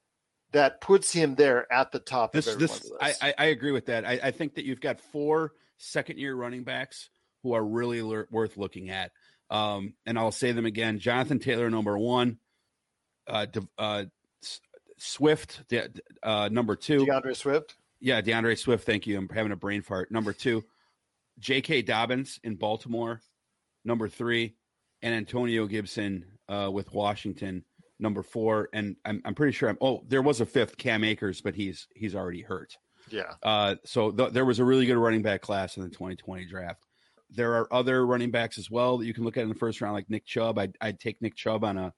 that 0.54 0.82
puts 0.82 1.12
him 1.14 1.36
there 1.36 1.72
at 1.72 1.92
the 1.92 2.00
top 2.00 2.32
This, 2.34 2.48
of 2.48 2.54
everyone's 2.54 2.80
this, 2.82 2.90
list. 2.92 3.04
I, 3.22 3.28
I, 3.30 3.34
I 3.38 3.46
agree 3.50 3.74
with 3.74 3.86
that. 3.86 4.06
I, 4.06 4.20
I 4.24 4.32
think 4.32 4.56
that 4.56 4.66
you've 4.66 4.82
got 4.82 5.00
four 5.00 5.54
second 5.78 6.18
year 6.18 6.34
running 6.34 6.64
backs 6.64 7.12
who 7.44 7.54
are 7.54 7.64
really 7.64 8.02
lear- 8.02 8.28
worth 8.32 8.58
looking 8.58 8.90
at. 8.90 9.12
Um, 9.50 9.94
and 10.06 10.18
I'll 10.18 10.32
say 10.32 10.52
them 10.52 10.66
again: 10.66 11.00
Jonathan 11.00 11.40
Taylor, 11.40 11.70
number 11.70 11.98
one, 11.98 12.38
uh, 13.28 13.46
uh, 13.78 14.06
Swift, 14.98 15.62
uh, 16.24 16.50
number 16.52 16.76
two. 16.76 17.06
D'Andre 17.06 17.34
Swift. 17.34 17.76
Yeah, 18.00 18.22
D'Andre 18.22 18.56
Swift. 18.56 18.86
Thank 18.86 19.08
you. 19.08 19.18
I'm 19.18 19.30
having 19.30 19.52
a 19.52 19.58
brain 19.58 19.82
fart. 19.82 20.12
Number 20.12 20.34
two, 20.34 20.64
J.K. 21.40 21.84
Dobbins 21.84 22.40
in 22.44 22.56
Baltimore. 22.56 23.22
Number 23.86 24.10
three, 24.10 24.56
and 25.02 25.16
Antonio 25.16 25.66
Gibson 25.66 26.26
uh, 26.50 26.70
with 26.72 26.94
Washington. 26.94 27.64
Number 28.00 28.22
four, 28.22 28.70
and 28.74 28.96
I'm, 29.06 29.22
I'm 29.26 29.34
pretty 29.34 29.54
sure 29.54 29.70
I'm. 29.70 29.78
Oh, 29.82 30.04
there 30.08 30.22
was 30.22 30.42
a 30.42 30.46
fifth, 30.46 30.78
Cam 30.78 31.04
Akers, 31.04 31.42
but 31.42 31.56
he's 31.56 31.88
he's 31.96 32.16
already 32.16 32.42
hurt. 32.42 32.78
Yeah. 33.10 33.34
Uh, 33.42 33.76
so 33.86 34.12
th- 34.12 34.34
there 34.34 34.46
was 34.46 34.60
a 34.60 34.66
really 34.66 34.86
good 34.86 34.98
running 34.98 35.22
back 35.22 35.42
class 35.42 35.78
in 35.78 35.84
the 35.84 35.90
2020 35.90 36.46
draft. 36.46 36.87
There 37.30 37.56
are 37.56 37.72
other 37.74 38.06
running 38.06 38.32
backs 38.32 38.58
as 38.58 38.72
well 38.72 38.98
that 38.98 39.06
you 39.06 39.14
can 39.14 39.24
look 39.24 39.38
at 39.38 39.44
in 39.44 39.50
the 39.50 39.56
first 39.56 39.82
round, 39.82 39.94
like 39.94 40.10
Nick 40.10 40.26
Chubb. 40.26 40.58
I'd, 40.58 40.78
I'd 40.80 41.00
take 41.00 41.22
Nick 41.22 41.36
Chubb 41.36 41.64
on 41.64 41.78
a 41.78 41.94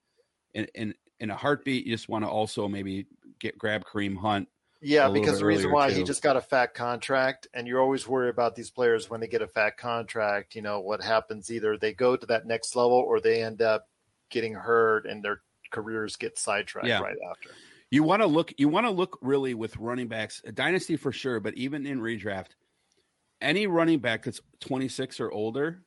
in 0.53 0.67
in, 0.73 0.93
in 1.19 1.29
a 1.29 1.35
heartbeat. 1.35 1.85
You 1.85 1.93
just 1.93 2.09
want 2.09 2.25
to 2.25 2.29
also 2.29 2.67
maybe 2.67 3.05
get 3.39 3.57
grab 3.57 3.83
Kareem 3.85 4.17
Hunt. 4.17 4.47
Yeah, 4.81 5.09
because 5.09 5.39
the 5.39 5.45
reason 5.45 5.71
why 5.71 5.91
he 5.91 6.03
just 6.03 6.23
got 6.23 6.37
a 6.37 6.41
fat 6.41 6.73
contract, 6.73 7.47
and 7.53 7.67
you're 7.67 7.81
always 7.81 8.07
worried 8.07 8.29
about 8.29 8.55
these 8.55 8.71
players 8.71 9.09
when 9.09 9.19
they 9.19 9.27
get 9.27 9.41
a 9.41 9.47
fat 9.47 9.77
contract. 9.77 10.55
You 10.55 10.61
know 10.61 10.79
what 10.79 11.03
happens? 11.03 11.51
Either 11.51 11.77
they 11.77 11.93
go 11.93 12.15
to 12.15 12.25
that 12.27 12.45
next 12.47 12.75
level, 12.75 12.93
or 12.93 13.19
they 13.19 13.43
end 13.43 13.61
up 13.61 13.89
getting 14.29 14.53
hurt, 14.53 15.05
and 15.05 15.23
their 15.23 15.41
careers 15.69 16.15
get 16.15 16.37
sidetracked 16.39 16.87
Yeah. 16.87 17.01
right 17.01 17.17
after. 17.29 17.49
You 17.91 18.03
want 18.03 18.21
to 18.21 18.27
look. 18.27 18.53
You 18.57 18.69
want 18.69 18.85
to 18.85 18.91
look 18.91 19.17
really 19.21 19.53
with 19.53 19.75
running 19.77 20.07
backs, 20.07 20.41
a 20.45 20.51
dynasty 20.51 20.95
for 20.95 21.11
sure, 21.11 21.39
but 21.39 21.55
even 21.55 21.85
in 21.85 21.99
redraft, 21.99 22.51
any 23.41 23.67
running 23.67 23.99
back 23.99 24.23
that's 24.23 24.41
26 24.61 25.19
or 25.19 25.31
older, 25.31 25.81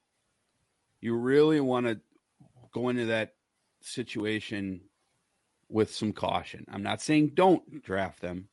you 1.00 1.14
really 1.14 1.60
want 1.60 1.86
to 1.86 2.00
go 2.72 2.88
into 2.88 3.06
that 3.06 3.34
situation 3.80 4.80
with 5.68 5.92
some 5.92 6.12
caution. 6.12 6.64
I'm 6.70 6.82
not 6.82 7.02
saying 7.02 7.32
don't 7.34 7.82
draft 7.82 8.20
them. 8.20 8.48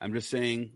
I'm 0.00 0.12
just 0.12 0.30
saying 0.30 0.72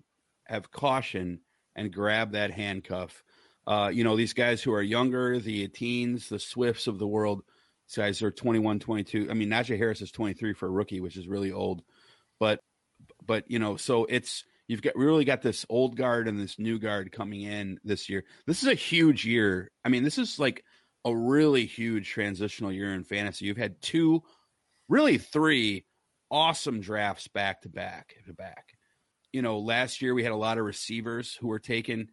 have 0.46 0.70
caution 0.70 1.40
and 1.76 1.92
grab 1.92 2.32
that 2.32 2.50
handcuff. 2.50 3.22
Uh, 3.66 3.90
you 3.92 4.04
know, 4.04 4.16
these 4.16 4.34
guys 4.34 4.62
who 4.62 4.72
are 4.72 4.82
younger, 4.82 5.38
the 5.38 5.68
teens, 5.68 6.28
the 6.28 6.38
Swifts 6.38 6.86
of 6.86 6.98
the 6.98 7.06
world, 7.06 7.42
these 7.88 7.96
guys 7.96 8.22
are 8.22 8.30
21, 8.30 8.78
22. 8.78 9.28
I 9.30 9.34
mean, 9.34 9.48
Najee 9.48 9.78
Harris 9.78 10.02
is 10.02 10.10
23 10.10 10.52
for 10.52 10.66
a 10.66 10.70
rookie, 10.70 11.00
which 11.00 11.16
is 11.16 11.28
really 11.28 11.52
old. 11.52 11.82
But, 12.38 12.60
but, 13.24 13.50
you 13.50 13.58
know, 13.58 13.76
so 13.76 14.04
it's, 14.04 14.44
you've 14.68 14.82
got 14.82 14.96
really 14.96 15.24
got 15.24 15.42
this 15.42 15.66
old 15.68 15.96
guard 15.96 16.28
and 16.28 16.38
this 16.38 16.58
new 16.58 16.78
guard 16.78 17.12
coming 17.12 17.42
in 17.42 17.78
this 17.84 18.08
year. 18.08 18.24
This 18.46 18.62
is 18.62 18.68
a 18.68 18.74
huge 18.74 19.24
year. 19.26 19.70
I 19.84 19.88
mean, 19.88 20.02
this 20.02 20.18
is 20.18 20.38
like 20.38 20.64
a 21.04 21.14
really 21.14 21.66
huge 21.66 22.08
transitional 22.08 22.72
year 22.72 22.94
in 22.94 23.04
fantasy. 23.04 23.44
You've 23.44 23.56
had 23.56 23.80
two, 23.82 24.22
really 24.88 25.18
three 25.18 25.84
awesome 26.30 26.80
drafts 26.80 27.28
back 27.28 27.62
to 27.62 27.68
back 27.68 28.14
to 28.26 28.32
back. 28.32 28.76
You 29.32 29.42
know, 29.42 29.58
last 29.58 30.00
year 30.00 30.14
we 30.14 30.22
had 30.22 30.32
a 30.32 30.36
lot 30.36 30.58
of 30.58 30.64
receivers 30.64 31.36
who 31.38 31.48
were 31.48 31.58
taken, 31.58 32.08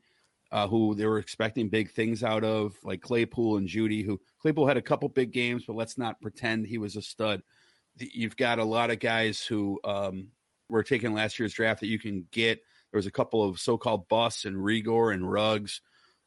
uh, 0.51 0.67
who 0.67 0.95
they 0.95 1.05
were 1.05 1.19
expecting 1.19 1.69
big 1.69 1.91
things 1.91 2.23
out 2.23 2.43
of, 2.43 2.75
like 2.83 3.01
Claypool 3.01 3.57
and 3.57 3.67
Jeudy. 3.67 4.03
Who 4.03 4.19
Claypool 4.41 4.67
had 4.67 4.77
a 4.77 4.81
couple 4.81 5.07
big 5.07 5.31
games, 5.31 5.63
but 5.65 5.75
let's 5.75 5.97
not 5.97 6.19
pretend 6.21 6.65
he 6.65 6.77
was 6.77 6.95
a 6.97 7.01
stud. 7.01 7.41
You've 7.97 8.37
got 8.37 8.59
a 8.59 8.63
lot 8.63 8.89
of 8.89 8.99
guys 8.99 9.41
who 9.41 9.79
um, 9.83 10.29
were 10.71 10.83
taken 10.83 11.13
last 11.13 11.37
year's 11.37 11.53
draft 11.53 11.81
that 11.81 11.87
you 11.87 11.99
can 11.99 12.25
get. 12.31 12.59
There 12.91 12.97
was 12.97 13.05
a 13.05 13.11
couple 13.11 13.43
of 13.47 13.59
so-called 13.59 14.07
busts 14.07 14.45
and 14.45 14.57
Reagor 14.57 15.13
and 15.13 15.29
Ruggs, 15.29 15.81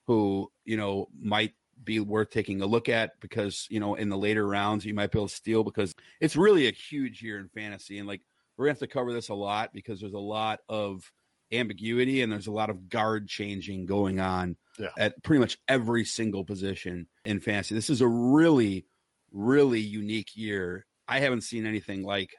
who 0.07 0.51
you 0.65 0.77
know 0.77 1.09
might 1.21 1.53
be 1.83 1.99
worth 2.01 2.31
taking 2.31 2.63
a 2.63 2.67
look 2.67 2.89
at 2.89 3.21
because 3.21 3.67
you 3.71 3.81
know 3.81 3.95
in 3.95 4.09
the 4.09 4.17
later 4.17 4.47
rounds 4.47 4.85
you 4.85 4.95
might 4.95 5.11
be 5.11 5.19
able 5.19 5.29
to 5.29 5.35
steal 5.35 5.65
because 5.65 5.95
it's 6.21 6.37
really 6.37 6.67
a 6.69 6.73
huge 6.73 7.21
year 7.23 7.39
in 7.39 7.49
fantasy 7.49 7.99
and 7.99 8.07
like 8.07 8.23
we're 8.57 8.67
gonna 8.67 8.73
have 8.73 8.79
to 8.79 8.87
cover 8.87 9.13
this 9.13 9.29
a 9.29 9.35
lot 9.35 9.73
because 9.73 10.01
there's 10.01 10.13
a 10.15 10.19
lot 10.19 10.61
of 10.69 11.11
ambiguity 11.53 12.23
and 12.23 12.33
there's 12.33 12.47
a 12.47 12.53
lot 12.53 12.71
of 12.71 12.89
guard 12.89 13.29
changing 13.29 13.87
going 13.87 14.21
on 14.21 14.57
Yeah. 14.79 14.89
at 14.97 15.23
pretty 15.23 15.41
much 15.41 15.59
every 15.69 16.05
single 16.05 16.45
position 16.45 17.07
in 17.25 17.41
fantasy. 17.41 17.75
This 17.75 17.91
is 17.91 18.01
a 18.01 18.09
really, 18.09 18.87
really 19.33 19.81
unique 19.81 20.37
year. 20.37 20.87
I 21.09 21.21
haven't 21.21 21.43
seen 21.43 21.67
anything 21.67 22.03
like 22.05 22.35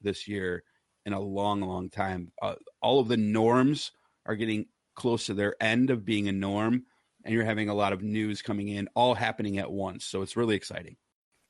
this 0.00 0.26
year 0.28 0.64
in 1.08 1.14
a 1.14 1.20
long, 1.20 1.62
long 1.62 1.88
time. 1.88 2.30
Uh, 2.40 2.54
all 2.80 3.00
of 3.00 3.08
the 3.08 3.16
norms 3.16 3.92
are 4.26 4.36
getting 4.36 4.66
close 4.94 5.26
to 5.26 5.34
their 5.34 5.56
end 5.60 5.90
of 5.90 6.04
being 6.04 6.28
a 6.28 6.32
norm, 6.32 6.84
and 7.24 7.34
you're 7.34 7.44
having 7.44 7.70
a 7.70 7.74
lot 7.74 7.94
of 7.94 8.02
news 8.02 8.42
coming 8.42 8.68
in, 8.68 8.88
all 8.94 9.14
happening 9.14 9.58
at 9.58 9.72
once. 9.72 10.04
So 10.04 10.22
it's 10.22 10.36
really 10.36 10.54
exciting. 10.54 10.96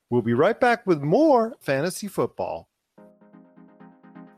We'll 0.09 0.21
be 0.21 0.33
right 0.33 0.59
back 0.59 0.87
with 0.87 1.01
more 1.01 1.55
fantasy 1.59 2.07
football. 2.07 2.69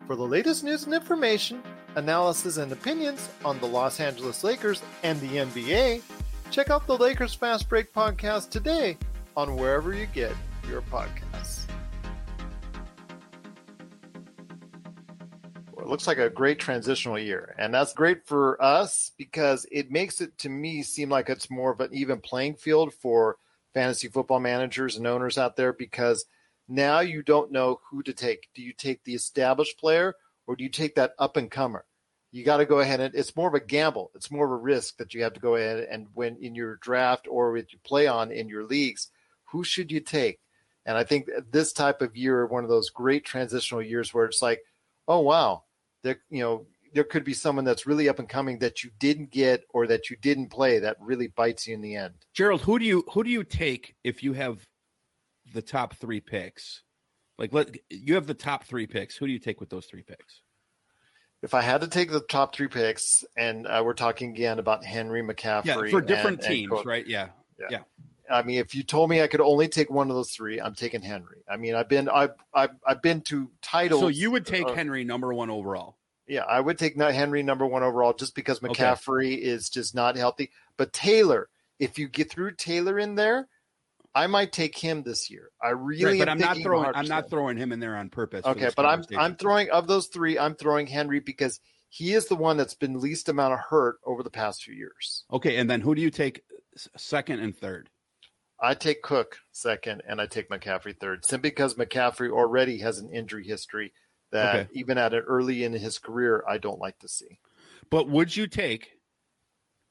For 0.07 0.15
the 0.15 0.23
latest 0.23 0.63
news 0.63 0.85
and 0.85 0.93
information, 0.93 1.61
analysis 1.95 2.57
and 2.57 2.71
opinions 2.71 3.29
on 3.45 3.59
the 3.59 3.67
Los 3.67 3.99
Angeles 3.99 4.43
Lakers 4.43 4.81
and 5.03 5.21
the 5.21 5.37
NBA, 5.37 6.01
check 6.49 6.71
out 6.71 6.87
the 6.87 6.97
Lakers 6.97 7.35
Fast 7.35 7.69
Break 7.69 7.93
podcast 7.93 8.49
today 8.49 8.97
on 9.37 9.55
wherever 9.55 9.93
you 9.93 10.07
get 10.07 10.33
your 10.67 10.81
podcasts. 10.81 11.50
Looks 15.91 16.07
like 16.07 16.19
a 16.19 16.29
great 16.29 16.57
transitional 16.57 17.19
year, 17.19 17.53
and 17.59 17.73
that's 17.73 17.93
great 17.93 18.25
for 18.25 18.59
us 18.63 19.11
because 19.17 19.65
it 19.71 19.91
makes 19.91 20.21
it 20.21 20.37
to 20.37 20.47
me 20.47 20.81
seem 20.81 21.09
like 21.09 21.29
it's 21.29 21.51
more 21.51 21.71
of 21.71 21.81
an 21.81 21.89
even 21.91 22.21
playing 22.21 22.55
field 22.55 22.93
for 22.93 23.35
fantasy 23.73 24.07
football 24.07 24.39
managers 24.39 24.95
and 24.95 25.05
owners 25.05 25.37
out 25.37 25.57
there 25.57 25.73
because 25.73 26.25
now 26.69 27.01
you 27.01 27.21
don't 27.21 27.51
know 27.51 27.81
who 27.89 28.01
to 28.03 28.13
take. 28.13 28.47
Do 28.55 28.61
you 28.61 28.71
take 28.71 29.03
the 29.03 29.13
established 29.13 29.77
player 29.77 30.15
or 30.47 30.55
do 30.55 30.63
you 30.63 30.69
take 30.69 30.95
that 30.95 31.11
up 31.19 31.35
and 31.35 31.51
comer? 31.51 31.83
You 32.31 32.45
got 32.45 32.57
to 32.57 32.65
go 32.65 32.79
ahead 32.79 33.01
and 33.01 33.13
it's 33.13 33.35
more 33.35 33.49
of 33.49 33.53
a 33.53 33.59
gamble. 33.59 34.11
It's 34.15 34.31
more 34.31 34.45
of 34.45 34.51
a 34.51 34.55
risk 34.55 34.95
that 34.97 35.13
you 35.13 35.23
have 35.23 35.33
to 35.33 35.41
go 35.41 35.55
ahead 35.55 35.87
and 35.91 36.07
when 36.13 36.37
in 36.37 36.55
your 36.55 36.77
draft 36.77 37.27
or 37.29 37.51
with 37.51 37.73
you 37.73 37.79
play 37.83 38.07
on 38.07 38.31
in 38.31 38.47
your 38.47 38.63
leagues, 38.63 39.09
who 39.51 39.65
should 39.65 39.91
you 39.91 39.99
take? 39.99 40.39
And 40.85 40.97
I 40.97 41.03
think 41.03 41.29
this 41.51 41.73
type 41.73 42.01
of 42.01 42.15
year, 42.15 42.45
one 42.45 42.63
of 42.63 42.69
those 42.69 42.89
great 42.89 43.25
transitional 43.25 43.81
years 43.81 44.13
where 44.13 44.25
it's 44.25 44.41
like, 44.41 44.61
oh 45.07 45.19
wow, 45.19 45.63
there 46.03 46.19
you 46.29 46.39
know 46.41 46.65
there 46.93 47.03
could 47.05 47.23
be 47.23 47.33
someone 47.33 47.63
that's 47.63 47.87
really 47.87 48.09
up 48.09 48.19
and 48.19 48.27
coming 48.27 48.59
that 48.59 48.83
you 48.83 48.91
didn't 48.99 49.31
get 49.31 49.63
or 49.69 49.87
that 49.87 50.09
you 50.09 50.17
didn't 50.21 50.49
play 50.49 50.79
that 50.79 50.97
really 50.99 51.27
bites 51.27 51.65
you 51.67 51.73
in 51.73 51.79
the 51.81 51.95
end. 51.95 52.13
Gerald, 52.33 52.61
who 52.61 52.77
do 52.79 52.85
you 52.85 53.05
who 53.13 53.23
do 53.23 53.29
you 53.29 53.43
take 53.43 53.95
if 54.03 54.23
you 54.23 54.33
have 54.33 54.67
the 55.53 55.61
top 55.61 55.95
three 55.95 56.19
picks? 56.19 56.83
Like 57.37 57.53
let 57.53 57.75
you 57.89 58.15
have 58.15 58.27
the 58.27 58.33
top 58.33 58.65
three 58.65 58.87
picks. 58.87 59.15
Who 59.15 59.25
do 59.25 59.31
you 59.31 59.39
take 59.39 59.59
with 59.59 59.69
those 59.69 59.85
three 59.85 60.03
picks? 60.03 60.41
If 61.41 61.53
I 61.55 61.61
had 61.61 61.81
to 61.81 61.87
take 61.87 62.11
the 62.11 62.19
top 62.19 62.53
three 62.55 62.67
picks, 62.67 63.23
and 63.35 63.65
uh, 63.65 63.81
we're 63.83 63.93
talking 63.95 64.29
again 64.29 64.59
about 64.59 64.85
Henry 64.85 65.23
McCaffrey, 65.23 65.65
Yeah, 65.65 65.89
for 65.89 65.99
different 66.01 66.37
and- 66.39 66.45
and 66.45 66.55
teams, 66.55 66.69
Cook. 66.69 67.03
yeah, 67.07 67.29
Yeah. 67.69 67.79
I 68.31 68.43
mean, 68.43 68.59
if 68.59 68.73
you 68.75 68.83
told 68.83 69.09
me 69.09 69.21
I 69.21 69.27
could 69.27 69.41
only 69.41 69.67
take 69.67 69.89
one 69.89 70.09
of 70.09 70.15
those 70.15 70.31
three, 70.31 70.59
I'm 70.59 70.75
taking 70.75 71.01
Henry. 71.01 71.43
I 71.49 71.57
mean, 71.57 71.75
I've 71.75 71.89
been 71.89 72.09
I've 72.09 72.31
I've, 72.53 72.71
I've 72.85 73.01
been 73.01 73.21
to 73.21 73.51
titles. 73.61 74.01
So 74.01 74.07
you 74.07 74.31
would 74.31 74.45
take 74.45 74.67
uh, 74.67 74.73
Henry 74.73 75.03
number 75.03 75.33
one 75.33 75.49
overall. 75.49 75.97
Yeah, 76.27 76.43
I 76.43 76.59
would 76.61 76.77
take 76.77 76.99
Henry 76.99 77.43
number 77.43 77.65
one 77.65 77.83
overall 77.83 78.13
just 78.13 78.35
because 78.35 78.63
Okay. 78.63 78.83
McCaffrey 78.83 79.37
is 79.37 79.69
just 79.69 79.93
not 79.93 80.15
healthy. 80.15 80.51
But 80.77 80.93
Taylor, 80.93 81.49
if 81.79 81.99
you 81.99 82.07
get 82.07 82.31
through 82.31 82.51
Taylor 82.55 82.97
in 82.97 83.15
there, 83.15 83.49
I 84.13 84.27
might 84.27 84.51
take 84.51 84.77
him 84.77 85.03
this 85.03 85.29
year. 85.29 85.49
I 85.61 85.69
really, 85.69 86.05
Right, 86.05 86.19
but 86.19 86.29
am 86.29 86.33
I'm 86.33 86.39
not 86.39 86.57
throwing 86.63 86.91
I'm 86.93 87.07
not 87.07 87.29
throwing 87.29 87.57
him 87.57 87.71
in 87.71 87.79
there 87.79 87.95
on 87.95 88.09
purpose. 88.09 88.45
Okay, 88.45 88.69
but 88.75 88.85
I'm. 88.85 89.03
I'm 89.17 89.35
throwing 89.35 89.69
of 89.71 89.87
those 89.87 90.07
three, 90.07 90.37
I'm 90.37 90.55
throwing 90.55 90.87
Henry 90.87 91.19
because 91.19 91.59
he 91.89 92.13
is 92.13 92.27
the 92.27 92.35
one 92.35 92.57
that's 92.57 92.75
been 92.75 92.99
least 92.99 93.29
amount 93.29 93.53
of 93.53 93.59
hurt 93.59 93.97
over 94.05 94.23
the 94.23 94.29
past 94.29 94.63
few 94.63 94.73
years. 94.73 95.25
Okay, 95.31 95.57
and 95.57 95.69
then 95.69 95.81
who 95.81 95.95
do 95.95 96.01
you 96.01 96.09
take 96.09 96.43
second 96.97 97.39
and 97.39 97.55
third? 97.55 97.89
I 98.61 98.75
take 98.75 99.01
Cook 99.01 99.39
second, 99.51 100.03
and 100.07 100.21
I 100.21 100.27
take 100.27 100.49
McCaffrey 100.49 100.97
third, 100.97 101.25
simply 101.25 101.49
because 101.49 101.73
McCaffrey 101.75 102.29
already 102.29 102.79
has 102.79 102.99
an 102.99 103.11
injury 103.13 103.45
history 103.45 103.91
that 104.31 104.63
Okay. 104.63 104.69
even 104.73 104.97
at 104.97 105.13
an 105.13 105.23
early 105.27 105.63
in 105.63 105.73
his 105.73 105.97
career, 105.97 106.43
I 106.47 106.57
don't 106.57 106.79
like 106.79 106.99
to 106.99 107.07
see. 107.07 107.39
But 107.89 108.07
would 108.09 108.35
you 108.35 108.47
take 108.47 108.99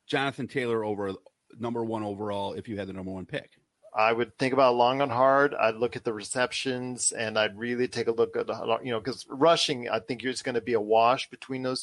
Jonathan 0.06 0.48
Taylor 0.48 0.84
over 0.84 1.14
number 1.58 1.84
one 1.84 2.02
overall 2.02 2.52
if 2.54 2.68
you 2.68 2.78
had 2.78 2.88
the 2.88 2.92
number 2.92 3.10
one 3.10 3.26
pick? 3.26 3.50
I 3.94 4.12
would 4.12 4.38
think 4.38 4.52
about 4.52 4.76
long 4.76 5.00
and 5.00 5.10
hard. 5.10 5.54
I'd 5.54 5.74
look 5.74 5.96
at 5.96 6.04
the 6.04 6.12
receptions, 6.12 7.10
and 7.12 7.36
I'd 7.38 7.58
really 7.58 7.88
take 7.88 8.06
a 8.06 8.12
look 8.12 8.36
at 8.36 8.48
you 8.84 8.92
know 8.92 9.00
because 9.00 9.26
rushing, 9.28 9.88
I 9.88 9.98
think 9.98 10.22
it's 10.22 10.42
going 10.42 10.54
to 10.54 10.60
be 10.60 10.74
a 10.74 10.80
wash 10.80 11.28
between 11.28 11.62
those 11.62 11.82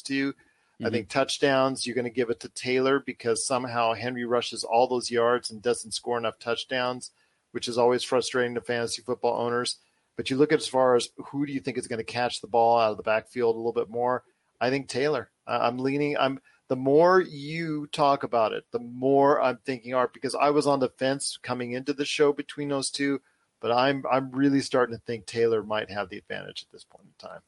2 0.80 0.86
I 0.86 0.90
think 0.90 1.08
touchdowns, 1.08 1.86
you're 1.86 1.94
going 1.94 2.04
to 2.04 2.10
give 2.10 2.30
it 2.30 2.40
to 2.40 2.48
Taylor 2.48 3.00
because 3.00 3.46
somehow 3.46 3.94
Henry 3.94 4.24
rushes 4.24 4.64
all 4.64 4.86
those 4.86 5.10
yards 5.10 5.50
and 5.50 5.60
doesn't 5.60 5.92
score 5.92 6.18
enough 6.18 6.38
touchdowns, 6.38 7.10
which 7.52 7.68
is 7.68 7.78
always 7.78 8.04
frustrating 8.04 8.54
to 8.54 8.60
fantasy 8.60 9.02
football 9.02 9.40
owners. 9.40 9.78
But 10.16 10.30
you 10.30 10.36
look 10.36 10.52
at 10.52 10.60
as 10.60 10.68
far 10.68 10.96
as 10.96 11.10
who 11.16 11.46
do 11.46 11.52
you 11.52 11.60
think 11.60 11.78
is 11.78 11.88
going 11.88 11.98
to 11.98 12.04
catch 12.04 12.40
the 12.40 12.48
ball 12.48 12.78
out 12.78 12.92
of 12.92 12.96
the 12.96 13.02
backfield 13.02 13.54
a 13.54 13.58
little 13.58 13.72
bit 13.72 13.88
more? 13.88 14.24
I 14.60 14.70
think 14.70 14.88
Taylor. 14.88 15.30
I'm 15.46 15.78
leaning. 15.78 16.16
I'm 16.18 16.40
the 16.68 16.76
more 16.76 17.20
you 17.20 17.86
talk 17.92 18.22
about 18.22 18.52
it, 18.52 18.64
the 18.72 18.78
more 18.78 19.40
I'm 19.40 19.58
thinking 19.64 19.94
art 19.94 20.12
because 20.12 20.34
I 20.34 20.50
was 20.50 20.66
on 20.66 20.80
the 20.80 20.90
fence 20.90 21.38
coming 21.42 21.72
into 21.72 21.94
the 21.94 22.04
show 22.04 22.32
between 22.32 22.68
those 22.68 22.90
two, 22.90 23.20
but 23.60 23.72
I'm 23.72 24.04
I'm 24.10 24.30
really 24.30 24.60
starting 24.60 24.94
to 24.94 25.02
think 25.02 25.26
Taylor 25.26 25.62
might 25.62 25.90
have 25.90 26.10
the 26.10 26.18
advantage 26.18 26.64
at 26.64 26.72
this 26.72 26.84
point 26.84 27.06
in 27.06 27.28
time. 27.28 27.40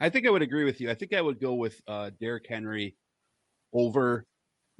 I 0.00 0.08
think 0.08 0.26
I 0.26 0.30
would 0.30 0.42
agree 0.42 0.64
with 0.64 0.80
you. 0.80 0.90
I 0.90 0.94
think 0.94 1.12
I 1.12 1.20
would 1.20 1.40
go 1.40 1.54
with 1.54 1.80
uh, 1.86 2.10
Derrick 2.20 2.46
Henry 2.48 2.96
over 3.72 4.26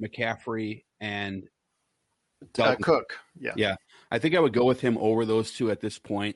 McCaffrey 0.01 0.83
and 0.99 1.43
Uh, 2.41 2.45
Dalvin 2.53 2.81
Cook, 2.81 3.19
yeah. 3.37 3.53
Yeah. 3.57 3.75
I 4.11 4.19
think 4.19 4.35
I 4.35 4.39
would 4.39 4.53
go 4.53 4.65
with 4.65 4.79
him 4.81 4.97
over 4.97 5.25
those 5.25 5.51
two 5.51 5.71
at 5.71 5.81
this 5.81 5.99
point. 5.99 6.35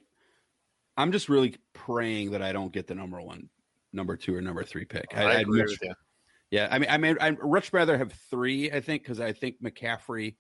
I'm 0.98 1.12
just 1.12 1.30
really 1.30 1.56
praying 1.74 2.32
that 2.32 2.42
I 2.42 2.52
don't 2.52 2.74
get 2.74 2.88
the 2.88 2.94
number 2.96 3.22
one, 3.22 3.50
number 3.94 4.16
two, 4.18 4.36
or 4.36 4.42
number 4.42 4.64
three 4.64 4.86
pick. 4.86 5.06
I, 5.16 5.26
I'd 5.26 5.42
agree 5.42 5.62
much- 5.62 5.70
with 5.70 5.80
you. 5.84 5.94
Yeah, 6.52 6.68
I 6.70 6.78
mean, 6.78 6.90
I 6.92 6.98
mean, 7.00 7.18
I'd 7.20 7.42
much 7.42 7.74
rather 7.74 7.98
have 7.98 8.14
three. 8.30 8.70
I 8.72 8.80
think 8.80 9.02
because 9.02 9.20
I 9.20 9.32
think 9.34 9.56
McCaffrey 9.64 10.36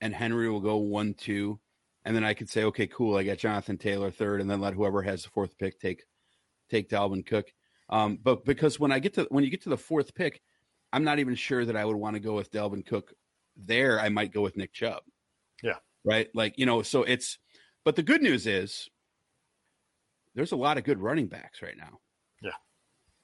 and 0.00 0.12
Henry 0.12 0.50
will 0.50 0.58
go 0.58 0.78
one, 0.78 1.14
two, 1.14 1.60
and 2.04 2.16
then 2.16 2.24
I 2.24 2.34
could 2.34 2.48
say, 2.48 2.64
okay, 2.64 2.88
cool, 2.88 3.16
I 3.16 3.22
got 3.22 3.38
Jonathan 3.38 3.78
Taylor 3.78 4.10
third, 4.10 4.40
and 4.40 4.50
then 4.50 4.60
let 4.60 4.74
whoever 4.74 5.00
has 5.02 5.22
the 5.22 5.28
fourth 5.28 5.56
pick 5.56 5.78
take 5.78 6.02
take 6.70 6.88
Dalvin 6.90 7.24
Cook. 7.24 7.46
Um, 7.90 8.18
but 8.22 8.44
because 8.44 8.78
when 8.78 8.92
I 8.92 8.98
get 8.98 9.14
to 9.14 9.26
when 9.30 9.44
you 9.44 9.50
get 9.50 9.62
to 9.62 9.70
the 9.70 9.76
fourth 9.76 10.14
pick, 10.14 10.40
I'm 10.92 11.04
not 11.04 11.18
even 11.18 11.34
sure 11.34 11.64
that 11.64 11.76
I 11.76 11.84
would 11.84 11.96
want 11.96 12.14
to 12.14 12.20
go 12.20 12.34
with 12.34 12.50
Dalvin 12.50 12.84
Cook. 12.84 13.12
There, 13.56 14.00
I 14.00 14.08
might 14.08 14.32
go 14.32 14.42
with 14.42 14.56
Nick 14.56 14.72
Chubb. 14.72 15.02
Yeah. 15.62 15.76
right. 16.04 16.28
Like 16.34 16.58
you 16.58 16.66
know, 16.66 16.82
so 16.82 17.02
it's. 17.02 17.38
But 17.84 17.96
the 17.96 18.02
good 18.02 18.22
news 18.22 18.46
is, 18.46 18.88
there's 20.34 20.52
a 20.52 20.56
lot 20.56 20.76
of 20.76 20.84
good 20.84 21.00
running 21.00 21.26
backs 21.26 21.62
right 21.62 21.76
now. 21.76 22.00
Yeah. 22.42 22.50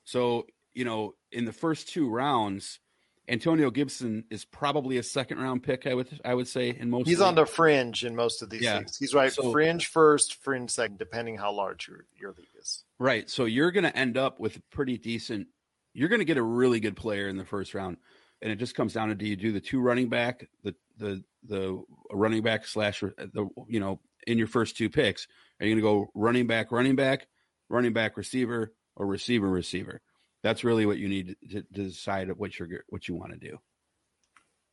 So 0.05 0.47
you 0.73 0.85
know, 0.85 1.15
in 1.33 1.45
the 1.45 1.53
first 1.53 1.89
two 1.89 2.09
rounds, 2.09 2.81
Antonio 3.29 3.71
Gibson 3.71 4.25
is 4.31 4.45
probably 4.45 4.99
a 4.99 5.03
second 5.03 5.39
round 5.39 5.63
pick. 5.63 5.87
I 5.87 5.95
would 5.95 6.21
I 6.25 6.35
would 6.35 6.47
say 6.49 6.71
in 6.79 6.91
most. 6.91 7.07
He's 7.09 7.21
on 7.21 7.35
the 7.35 7.47
fringe 7.47 8.05
in 8.05 8.15
most 8.15 8.43
of 8.43 8.51
these 8.51 8.63
Yeah. 8.63 8.79
leagues. 8.79 8.99
He's 8.99 9.15
right, 9.15 9.33
So- 9.33 9.51
fringe 9.51 9.87
first, 9.87 10.35
fringe 10.43 10.71
second, 10.71 10.99
depending 10.99 11.37
how 11.39 11.53
large 11.53 11.89
your 11.89 12.07
your 12.19 12.33
league 12.33 12.49
is. 12.61 12.85
right. 12.99 13.29
So 13.31 13.47
you're 13.47 13.71
going 13.71 13.85
to 13.85 13.97
end 13.97 14.19
up 14.19 14.39
with 14.41 14.57
a 14.57 14.61
pretty 14.71 14.99
decent. 14.99 15.49
You're 15.95 16.09
going 16.09 16.19
to 16.21 16.25
get 16.27 16.37
a 16.37 16.43
really 16.43 16.81
good 16.81 16.97
player 16.97 17.29
in 17.29 17.37
the 17.37 17.45
first 17.45 17.73
round, 17.73 17.97
and 18.43 18.53
it 18.53 18.57
just 18.57 18.75
comes 18.75 18.93
down 18.93 19.09
to 19.09 19.15
do 19.15 19.27
you 19.27 19.37
do 19.37 19.53
the 19.53 19.61
two 19.61 19.81
running 19.81 20.09
back, 20.11 20.49
the 20.63 20.75
the 20.99 21.25
the 21.45 21.83
running 22.11 22.43
back 22.43 22.67
slash 22.67 23.01
the 23.01 23.49
you 23.69 23.81
know 23.81 24.01
in 24.27 24.37
your 24.39 24.47
first 24.49 24.77
two 24.77 24.91
picks. 24.91 25.27
Are 25.61 25.67
you 25.67 25.73
going 25.75 25.83
to 25.83 25.83
go 26.07 26.11
running 26.15 26.47
back, 26.47 26.73
running 26.73 26.97
back, 26.97 27.27
running 27.71 27.93
back, 27.95 28.17
receiver, 28.19 28.75
or 28.97 29.07
receiver, 29.07 29.49
receiver? 29.49 30.03
That's 30.45 30.63
really 30.63 30.85
what 30.85 30.99
you 30.99 31.09
need 31.09 31.37
to, 31.51 31.63
to 31.63 31.83
decide 31.85 32.31
what 32.37 32.59
you're 32.59 32.85
what 32.91 33.09
you 33.09 33.15
want 33.15 33.33
to 33.33 33.39
do. 33.39 33.59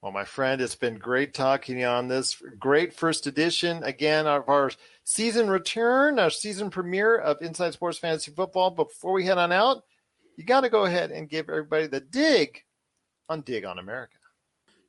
Well, 0.01 0.11
my 0.11 0.25
friend, 0.25 0.59
it's 0.59 0.75
been 0.75 0.97
great 0.97 1.33
talking 1.33 1.85
on 1.85 2.09
this 2.09 2.41
great 2.59 2.93
first 2.93 3.25
edition 3.25 3.81
again 3.83 4.27
of 4.27 4.49
our 4.49 4.71
season 5.05 5.49
return, 5.49 6.19
our 6.19 6.29
season 6.29 6.71
premiere 6.71 7.15
of 7.15 7.41
Inside 7.41 7.71
Sports 7.71 7.99
Fantasy 7.99 8.31
Football. 8.31 8.71
But 8.71 8.89
before 8.89 9.13
we 9.13 9.25
head 9.25 9.37
on 9.37 9.53
out, 9.53 9.83
you 10.35 10.43
got 10.43 10.61
to 10.61 10.69
go 10.69 10.83
ahead 10.83 11.11
and 11.11 11.29
give 11.29 11.49
everybody 11.49 11.87
the 11.87 12.01
dig 12.01 12.63
on 13.29 13.41
Dig 13.41 13.63
on 13.63 13.79
America. 13.79 14.17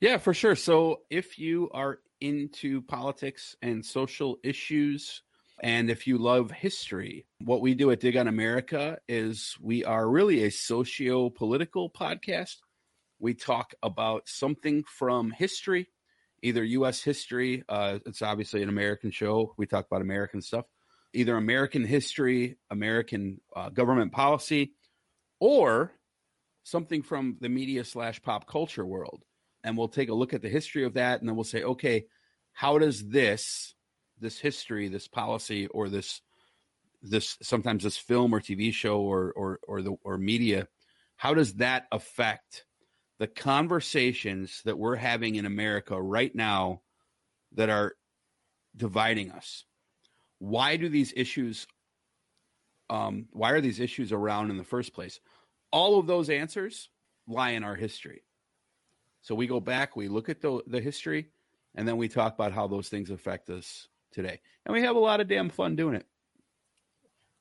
Yeah, 0.00 0.16
for 0.16 0.34
sure. 0.34 0.56
So 0.56 1.02
if 1.10 1.38
you 1.38 1.70
are 1.72 2.00
into 2.20 2.82
politics 2.82 3.54
and 3.62 3.86
social 3.86 4.38
issues, 4.42 5.22
and 5.62 5.90
if 5.90 6.08
you 6.08 6.18
love 6.18 6.50
history, 6.50 7.24
what 7.38 7.60
we 7.60 7.74
do 7.74 7.92
at 7.92 8.00
Dig 8.00 8.16
on 8.16 8.26
America 8.26 8.98
is 9.08 9.56
we 9.60 9.84
are 9.84 10.08
really 10.08 10.42
a 10.42 10.50
socio 10.50 11.30
political 11.30 11.88
podcast. 11.88 12.56
We 13.20 13.34
talk 13.34 13.72
about 13.80 14.28
something 14.28 14.82
from 14.82 15.30
history, 15.30 15.88
either 16.42 16.64
U.S. 16.64 17.00
history, 17.00 17.62
uh, 17.68 18.00
it's 18.04 18.22
obviously 18.22 18.64
an 18.64 18.68
American 18.68 19.12
show. 19.12 19.54
We 19.56 19.66
talk 19.66 19.86
about 19.86 20.02
American 20.02 20.42
stuff, 20.42 20.64
either 21.12 21.36
American 21.36 21.84
history, 21.84 22.58
American 22.68 23.40
uh, 23.54 23.70
government 23.70 24.10
policy, 24.10 24.72
or 25.38 25.92
something 26.64 27.02
from 27.02 27.36
the 27.40 27.48
media 27.48 27.84
slash 27.84 28.20
pop 28.20 28.48
culture 28.48 28.84
world, 28.84 29.22
and 29.62 29.78
we'll 29.78 29.86
take 29.86 30.08
a 30.08 30.14
look 30.14 30.34
at 30.34 30.42
the 30.42 30.48
history 30.48 30.82
of 30.82 30.94
that, 30.94 31.20
and 31.20 31.28
then 31.28 31.36
we'll 31.36 31.44
say, 31.44 31.62
okay, 31.62 32.06
how 32.52 32.78
does 32.78 33.08
this 33.08 33.76
this 34.22 34.38
history, 34.38 34.88
this 34.88 35.08
policy, 35.08 35.66
or 35.66 35.88
this 35.88 36.22
this 37.02 37.36
sometimes 37.42 37.82
this 37.82 37.96
film 37.96 38.34
or 38.34 38.40
TV 38.40 38.72
show 38.72 39.00
or 39.00 39.32
or 39.32 39.60
or 39.66 39.82
the 39.82 39.92
or 40.04 40.16
media, 40.16 40.68
how 41.16 41.34
does 41.34 41.54
that 41.54 41.86
affect 41.92 42.64
the 43.18 43.26
conversations 43.26 44.62
that 44.64 44.78
we're 44.78 44.96
having 44.96 45.34
in 45.34 45.46
America 45.46 46.00
right 46.00 46.34
now 46.34 46.80
that 47.52 47.68
are 47.68 47.94
dividing 48.76 49.30
us? 49.30 49.64
Why 50.38 50.76
do 50.76 50.88
these 50.88 51.12
issues 51.14 51.66
um, 52.90 53.26
why 53.30 53.52
are 53.52 53.60
these 53.60 53.80
issues 53.80 54.12
around 54.12 54.50
in 54.50 54.56
the 54.56 54.64
first 54.64 54.92
place? 54.92 55.18
All 55.70 55.98
of 55.98 56.06
those 56.06 56.28
answers 56.28 56.90
lie 57.26 57.50
in 57.50 57.64
our 57.64 57.74
history. 57.74 58.22
So 59.22 59.34
we 59.34 59.46
go 59.46 59.60
back, 59.60 59.96
we 59.96 60.08
look 60.08 60.28
at 60.28 60.42
the, 60.42 60.60
the 60.66 60.80
history, 60.80 61.28
and 61.74 61.86
then 61.88 61.96
we 61.96 62.08
talk 62.08 62.34
about 62.34 62.52
how 62.52 62.66
those 62.66 62.88
things 62.88 63.10
affect 63.10 63.48
us 63.48 63.88
today. 64.12 64.40
And 64.66 64.72
we 64.74 64.82
have 64.82 64.96
a 64.96 65.00
lot 65.00 65.20
of 65.20 65.28
damn 65.28 65.50
fun 65.50 65.76
doing 65.76 65.94
it. 65.94 66.06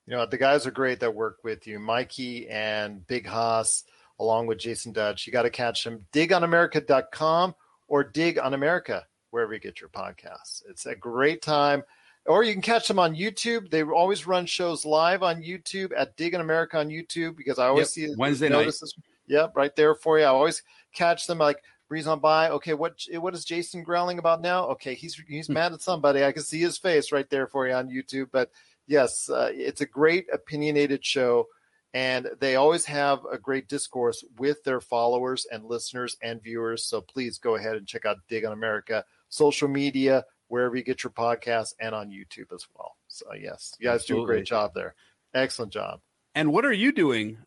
You 0.07 0.15
know, 0.17 0.25
the 0.25 0.37
guys 0.37 0.65
are 0.65 0.71
great 0.71 0.99
that 1.01 1.13
work 1.13 1.37
with 1.43 1.67
you, 1.67 1.79
Mikey 1.79 2.49
and 2.49 3.05
Big 3.07 3.25
Haas, 3.25 3.83
along 4.19 4.47
with 4.47 4.57
Jasen 4.57 4.93
Dutch. 4.93 5.27
You 5.27 5.33
got 5.33 5.43
to 5.43 5.49
catch 5.49 5.83
them. 5.83 6.05
Digonamerica.com 6.11 7.55
or 7.87 8.03
Dig 8.03 8.39
on 8.39 8.53
America, 8.53 9.05
wherever 9.29 9.53
you 9.53 9.59
get 9.59 9.79
your 9.79 9.89
podcasts. 9.89 10.63
It's 10.69 10.85
a 10.85 10.95
great 10.95 11.41
time. 11.41 11.83
Or 12.25 12.43
you 12.43 12.53
can 12.53 12.61
catch 12.61 12.87
them 12.87 12.99
on 12.99 13.15
YouTube. 13.15 13.69
They 13.69 13.83
always 13.83 14.27
run 14.27 14.45
shows 14.45 14.85
live 14.85 15.23
on 15.23 15.41
YouTube 15.41 15.91
at 15.95 16.15
Dig 16.17 16.35
on 16.35 16.41
America 16.41 16.77
on 16.77 16.89
YouTube 16.89 17.35
because 17.35 17.57
I 17.57 17.67
always 17.67 17.95
Yep, 17.97 18.09
see 18.09 18.15
Wednesday 18.17 18.49
notices. 18.49 18.93
Yep, 19.27 19.53
right 19.55 19.75
there 19.75 19.95
for 19.95 20.19
you. 20.19 20.25
I 20.25 20.27
always 20.27 20.61
catch 20.93 21.25
them 21.25 21.39
like 21.39 21.63
breeze 21.91 22.07
on 22.07 22.21
by. 22.21 22.47
Okay, 22.51 22.73
what 22.73 23.05
what 23.15 23.33
is 23.33 23.43
Jasen 23.43 23.83
growling 23.83 24.17
about 24.17 24.39
now? 24.39 24.67
Okay, 24.67 24.95
he's 24.95 25.21
he's 25.27 25.49
mad 25.49 25.73
at 25.73 25.81
somebody. 25.81 26.23
I 26.23 26.31
can 26.31 26.41
see 26.41 26.61
his 26.61 26.77
face 26.77 27.11
right 27.11 27.29
there 27.29 27.47
for 27.47 27.67
you 27.67 27.73
on 27.73 27.89
YouTube. 27.89 28.29
But 28.31 28.49
yes, 28.87 29.29
uh, 29.29 29.49
it's 29.51 29.81
a 29.81 29.85
great 29.85 30.27
opinionated 30.31 31.03
show, 31.05 31.47
and 31.93 32.29
they 32.39 32.55
always 32.55 32.85
have 32.85 33.25
a 33.29 33.37
great 33.37 33.67
discourse 33.67 34.23
with 34.37 34.63
their 34.63 34.79
followers 34.79 35.45
and 35.51 35.65
listeners 35.65 36.15
and 36.23 36.41
viewers. 36.41 36.85
So 36.85 37.01
please 37.01 37.39
go 37.39 37.55
ahead 37.55 37.75
and 37.75 37.85
check 37.85 38.05
out 38.05 38.19
Dig 38.29 38.45
on 38.45 38.53
America, 38.53 39.03
social 39.27 39.67
media, 39.67 40.23
wherever 40.47 40.77
you 40.77 40.83
get 40.83 41.03
your 41.03 41.11
podcasts, 41.11 41.73
and 41.77 41.93
on 41.93 42.09
YouTube 42.09 42.53
as 42.55 42.65
well. 42.73 42.95
So 43.09 43.33
yes, 43.33 43.75
you 43.79 43.89
guys 43.89 44.05
do 44.05 44.23
a 44.23 44.25
great 44.25 44.45
job 44.45 44.71
there. 44.73 44.95
Excellent 45.33 45.73
job. 45.73 45.99
And 46.35 46.53
what 46.53 46.63
are 46.63 46.71
you 46.71 46.93
doing 46.93 47.39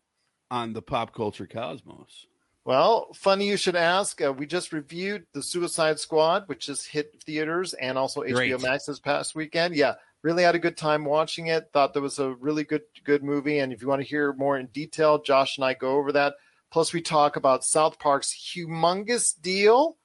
on 0.51 0.73
the 0.73 0.83
pop 0.83 1.15
culture 1.15 1.47
cosmos? 1.47 2.27
Well, 2.65 3.13
funny 3.13 3.47
you 3.47 3.57
should 3.57 3.75
ask. 3.75 4.19
Uh, 4.19 4.33
we 4.33 4.47
just 4.47 4.73
reviewed 4.73 5.27
The 5.33 5.43
Suicide 5.43 5.99
Squad, 5.99 6.47
which 6.47 6.65
just 6.65 6.87
hit 6.87 7.21
theaters 7.23 7.75
and 7.75 7.95
also 7.95 8.21
Great. 8.21 8.51
HBO 8.51 8.61
Max 8.63 8.87
this 8.87 8.99
past 8.99 9.35
weekend. 9.35 9.75
Yeah, 9.75 9.93
really 10.23 10.41
had 10.41 10.55
a 10.55 10.59
good 10.59 10.75
time 10.75 11.05
watching 11.05 11.45
it. 11.45 11.69
Thought 11.71 11.93
that 11.93 12.01
was 12.01 12.17
a 12.17 12.33
really 12.33 12.63
good 12.63 12.81
good 13.03 13.23
movie. 13.23 13.59
And 13.59 13.71
if 13.71 13.83
you 13.83 13.87
want 13.87 14.01
to 14.01 14.07
hear 14.07 14.33
more 14.33 14.57
in 14.57 14.65
detail, 14.67 15.21
Josh 15.21 15.59
and 15.59 15.65
I 15.65 15.75
go 15.75 15.91
over 15.91 16.11
that. 16.13 16.33
Plus, 16.71 16.91
we 16.91 17.01
talk 17.01 17.35
about 17.35 17.63
South 17.63 17.99
Park's 17.99 18.33
humongous 18.33 19.39
deal, 19.39 19.97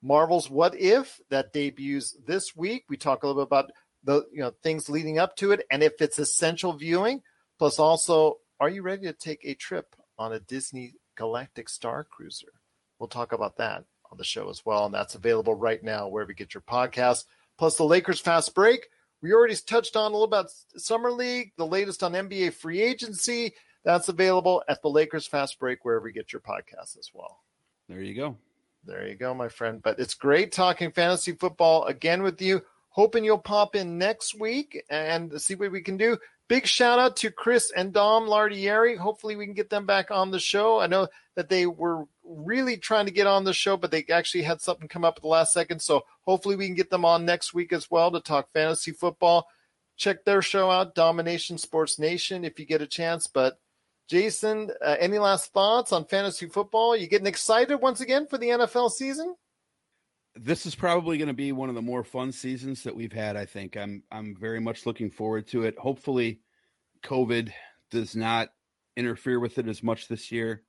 Marvel's 0.00 0.48
What 0.48 0.76
If 0.78 1.20
that 1.30 1.52
debuts 1.52 2.16
this 2.24 2.54
week. 2.54 2.84
We 2.88 2.96
talk 2.96 3.24
a 3.24 3.26
little 3.26 3.42
bit 3.42 3.48
about 3.48 3.72
the 4.04 4.24
you 4.32 4.42
know 4.42 4.52
things 4.62 4.88
leading 4.88 5.18
up 5.18 5.34
to 5.38 5.50
it 5.50 5.66
and 5.72 5.82
if 5.82 6.00
it's 6.00 6.20
essential 6.20 6.72
viewing. 6.72 7.22
Plus, 7.58 7.80
also, 7.80 8.36
are 8.60 8.68
you 8.68 8.82
ready 8.82 9.08
to 9.08 9.12
take 9.12 9.40
a 9.42 9.54
trip 9.54 9.96
on 10.16 10.32
a 10.32 10.38
Disney 10.38 10.94
Galactic 11.16 11.68
Star 11.68 12.04
Cruiser? 12.04 12.52
We'll 12.98 13.08
talk 13.08 13.32
about 13.32 13.56
that 13.56 13.84
on 14.10 14.18
the 14.18 14.24
show 14.24 14.48
as 14.48 14.64
well, 14.64 14.86
and 14.86 14.94
that's 14.94 15.14
available 15.14 15.54
right 15.54 15.82
now 15.82 16.08
wherever 16.08 16.30
you 16.30 16.36
get 16.36 16.54
your 16.54 16.62
podcasts. 16.62 17.24
Plus, 17.58 17.76
the 17.76 17.84
Lakers 17.84 18.20
fast 18.20 18.54
break. 18.54 18.88
We 19.22 19.32
already 19.32 19.56
touched 19.56 19.96
on 19.96 20.12
a 20.12 20.14
little 20.14 20.24
about 20.24 20.50
Summer 20.76 21.10
League, 21.10 21.52
the 21.56 21.66
latest 21.66 22.02
on 22.02 22.12
NBA 22.12 22.52
free 22.52 22.80
agency. 22.80 23.54
That's 23.84 24.08
available 24.08 24.62
at 24.68 24.82
the 24.82 24.88
Lakers 24.88 25.26
fast 25.26 25.58
break 25.58 25.84
wherever 25.84 26.06
you 26.06 26.14
get 26.14 26.32
your 26.32 26.42
podcasts 26.42 26.98
as 26.98 27.10
well. 27.14 27.40
There 27.88 28.02
you 28.02 28.14
go. 28.14 28.36
There 28.84 29.06
you 29.08 29.14
go, 29.14 29.34
my 29.34 29.48
friend. 29.48 29.82
But 29.82 29.98
it's 29.98 30.14
great 30.14 30.52
talking 30.52 30.92
fantasy 30.92 31.32
football 31.32 31.84
again 31.84 32.22
with 32.22 32.40
you. 32.40 32.62
Hoping 32.96 33.24
you'll 33.24 33.36
pop 33.36 33.76
in 33.76 33.98
next 33.98 34.40
week 34.40 34.82
and 34.88 35.38
see 35.38 35.54
what 35.54 35.70
we 35.70 35.82
can 35.82 35.98
do. 35.98 36.16
Big 36.48 36.66
shout 36.66 36.98
out 36.98 37.14
to 37.16 37.30
Chris 37.30 37.70
and 37.76 37.92
Dom 37.92 38.26
Lardieri. 38.26 38.96
Hopefully, 38.96 39.36
we 39.36 39.44
can 39.44 39.52
get 39.52 39.68
them 39.68 39.84
back 39.84 40.10
on 40.10 40.30
the 40.30 40.40
show. 40.40 40.80
I 40.80 40.86
know 40.86 41.06
that 41.34 41.50
they 41.50 41.66
were 41.66 42.04
really 42.24 42.78
trying 42.78 43.04
to 43.04 43.12
get 43.12 43.26
on 43.26 43.44
the 43.44 43.52
show, 43.52 43.76
but 43.76 43.90
they 43.90 44.06
actually 44.10 44.44
had 44.44 44.62
something 44.62 44.88
come 44.88 45.04
up 45.04 45.18
at 45.18 45.22
the 45.22 45.28
last 45.28 45.52
second. 45.52 45.82
So 45.82 46.04
hopefully, 46.22 46.56
we 46.56 46.64
can 46.64 46.74
get 46.74 46.88
them 46.88 47.04
on 47.04 47.26
next 47.26 47.52
week 47.52 47.74
as 47.74 47.90
well 47.90 48.10
to 48.12 48.20
talk 48.20 48.50
fantasy 48.54 48.92
football. 48.92 49.46
Check 49.98 50.24
their 50.24 50.40
show 50.40 50.70
out, 50.70 50.94
Dom-ination 50.94 51.58
Sports 51.58 51.98
Nation, 51.98 52.46
if 52.46 52.58
you 52.58 52.64
get 52.64 52.80
a 52.80 52.86
chance. 52.86 53.26
But 53.26 53.58
Jasen, 54.10 54.70
uh, 54.82 54.96
any 54.98 55.18
last 55.18 55.52
thoughts 55.52 55.92
on 55.92 56.06
fantasy 56.06 56.46
football? 56.46 56.96
You 56.96 57.08
getting 57.08 57.26
excited 57.26 57.76
once 57.76 58.00
again 58.00 58.26
for 58.26 58.38
the 58.38 58.48
NFL 58.48 58.90
season? 58.90 59.34
This 60.38 60.66
is 60.66 60.74
probably 60.74 61.16
going 61.16 61.28
to 61.28 61.34
be 61.34 61.52
one 61.52 61.70
of 61.70 61.74
the 61.74 61.82
more 61.82 62.04
fun 62.04 62.30
seasons 62.30 62.82
that 62.82 62.94
we've 62.94 63.12
had. 63.12 63.36
I 63.36 63.46
think 63.46 63.76
I'm 63.76 64.02
I'm 64.10 64.36
very 64.38 64.60
much 64.60 64.84
looking 64.84 65.10
forward 65.10 65.46
to 65.48 65.62
it. 65.64 65.78
Hopefully, 65.78 66.40
COVID 67.02 67.52
does 67.90 68.14
not 68.14 68.50
interfere 68.96 69.40
with 69.40 69.58
it 69.58 69.66
as 69.66 69.82
much 69.82 70.08
this 70.08 70.30
year 70.30 70.62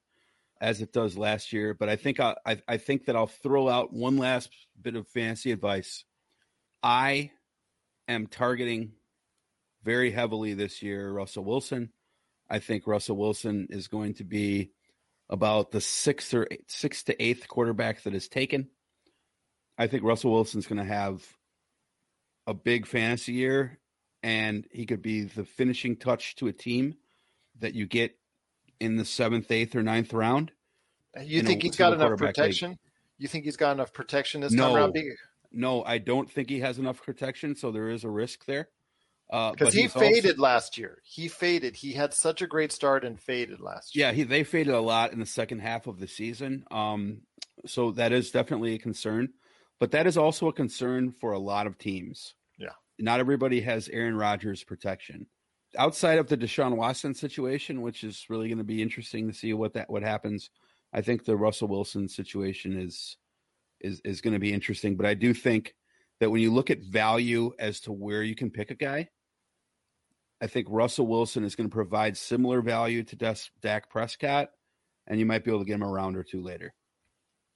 as 0.61 0.82
it 0.82 0.93
does 0.93 1.18
last 1.18 1.53
year. 1.53 1.74
But 1.74 1.89
I 1.89 1.97
think 1.97 2.20
I 2.20 2.36
I, 2.45 2.61
I 2.68 2.78
think 2.78 3.05
that 3.05 3.15
I'll 3.15 3.28
throw 3.28 3.68
out 3.68 3.93
one 3.93 4.18
last 4.18 4.49
bit 4.82 4.95
of 4.95 5.07
fancy 5.09 5.51
advice. 5.51 6.05
I 6.82 7.32
am 8.07 8.28
targeting 8.28 8.93
very 9.84 10.11
heavily 10.11 10.53
this 10.53 10.82
year 10.82 11.11
Russell 11.11 11.43
Wilson. 11.43 11.91
I 12.49 12.59
think 12.59 12.88
Russell 12.88 13.18
Wilson 13.18 13.68
is 13.70 13.88
going 13.89 14.13
to 14.15 14.24
be 14.24 14.72
about 15.30 15.72
the 15.72 15.82
sixth 15.82 16.34
or 16.34 16.47
eighth, 16.49 16.72
sixth 16.72 17.05
to 17.05 17.22
eighth 17.22 17.49
quarterback 17.49 18.03
that 18.03 18.15
is 18.15 18.30
taken. 18.30 18.70
I 19.78 19.88
think 19.88 20.03
Russell 20.03 20.32
Wilson's 20.32 20.67
going 20.67 20.80
to 20.80 20.84
have 20.93 21.25
a 22.47 22.53
big 22.53 22.86
fantasy 22.88 23.34
year, 23.34 23.80
and 24.23 24.65
he 24.71 24.86
could 24.86 25.01
be 25.01 25.21
the 25.23 25.45
finishing 25.45 25.95
touch 25.95 26.36
to 26.38 26.47
a 26.47 26.53
team 26.53 26.95
that 27.59 27.73
you 27.73 27.86
get 27.86 28.17
in 28.80 28.95
the 28.95 29.05
seventh, 29.05 29.51
eighth, 29.51 29.75
or 29.75 29.84
ninth 29.84 30.13
round. 30.13 30.51
You 31.21 31.39
In 31.39 31.45
a 31.45 31.49
think 31.49 31.63
he's 31.63 31.75
got 31.75 31.93
enough 31.93 32.07
quarterback 32.07 32.28
league. 32.28 32.36
protection? 32.36 32.78
You 33.17 33.28
think 33.28 33.45
he's 33.45 33.57
got 33.57 33.71
enough 33.71 33.93
protection 33.93 34.41
this 34.41 34.51
No. 34.51 34.67
time 34.69 34.75
around? 34.75 34.97
No, 35.51 35.84
I 35.84 35.97
don't 35.97 36.30
think 36.30 36.49
he 36.49 36.59
has 36.59 36.78
enough 36.78 37.01
protection, 37.01 37.55
so 37.55 37.71
there 37.71 37.89
is 37.89 38.03
a 38.03 38.09
risk 38.09 38.45
there. 38.45 38.69
Uh, 39.30 39.51
Because 39.51 39.73
but 39.73 39.73
he 39.73 39.88
faded 39.88 40.32
also- 40.32 40.41
last 40.41 40.78
year. 40.78 41.01
He 41.03 41.28
faded. 41.28 41.75
He 41.78 41.93
had 41.93 42.13
such 42.13 42.41
a 42.41 42.47
great 42.47 42.71
start 42.71 43.03
and 43.03 43.19
faded 43.19 43.59
last 43.59 43.95
year. 43.95 44.07
Yeah, 44.07 44.13
he, 44.13 44.23
they 44.23 44.43
faded 44.43 44.73
a 44.73 44.80
lot 44.82 45.11
in 45.11 45.19
the 45.19 45.25
second 45.25 45.59
half 45.59 45.88
of 45.88 45.99
the 45.99 46.07
season. 46.07 46.65
Um, 46.71 47.21
so 47.65 47.91
that 47.91 48.11
is 48.13 48.32
definitely 48.32 48.75
a 48.75 48.80
concern. 48.80 49.34
But 49.80 49.91
that 49.91 50.07
is 50.07 50.17
also 50.17 50.47
a 50.47 50.53
concern 50.53 51.11
for 51.11 51.34
a 51.34 51.39
lot 51.39 51.67
of 51.67 51.78
teams. 51.78 52.34
Yeah. 52.57 52.73
Not 52.99 53.19
everybody 53.19 53.61
has 53.61 53.89
Aaron 53.89 54.15
Rodgers 54.15 54.63
protection. 54.63 55.28
Outside 55.78 56.17
of 56.17 56.28
the 56.28 56.38
Deshaun 56.38 56.75
Watson 56.75 57.13
situation, 57.13 57.82
which 57.82 58.03
is 58.03 58.25
really 58.30 58.47
going 58.47 58.57
to 58.57 58.63
be 58.63 58.82
interesting 58.82 59.28
to 59.28 59.34
see 59.34 59.53
what 59.53 59.73
that 59.73 59.89
what 59.89 60.01
happens. 60.01 60.49
I 60.93 61.01
think 61.01 61.25
the 61.25 61.36
Russell 61.36 61.67
Wilson 61.67 62.07
situation 62.07 62.80
is 62.80 63.17
is 63.82 64.01
is 64.03 64.21
going 64.21 64.34
to 64.34 64.39
be 64.39 64.53
interesting. 64.53 64.95
But 64.95 65.05
I 65.05 65.13
do 65.13 65.34
think 65.34 65.75
that 66.19 66.32
when 66.32 66.41
you 66.41 66.51
look 66.51 66.71
at 66.71 66.82
value 66.82 67.51
as 67.59 67.80
to 67.82 67.91
where 67.91 68.23
you 68.23 68.34
can 68.34 68.49
pick 68.49 68.71
a 68.71 68.75
guy, 68.75 69.09
I 70.41 70.47
think 70.47 70.67
Russell 70.69 71.07
Wilson 71.07 71.43
is 71.43 71.55
going 71.55 71.69
to 71.69 71.73
provide 71.73 72.17
similar 72.17 72.61
value 72.61 73.03
to 73.03 73.15
Des- 73.15 73.49
Dak 73.61 73.89
Prescott, 73.89 74.49
and 75.05 75.19
you 75.19 75.25
might 75.25 75.43
be 75.43 75.51
able 75.51 75.59
to 75.59 75.65
get 75.65 75.75
him 75.75 75.84
a 75.84 75.88
round 75.88 76.15
or 76.15 76.23
two 76.23 76.41
later. 76.41 76.73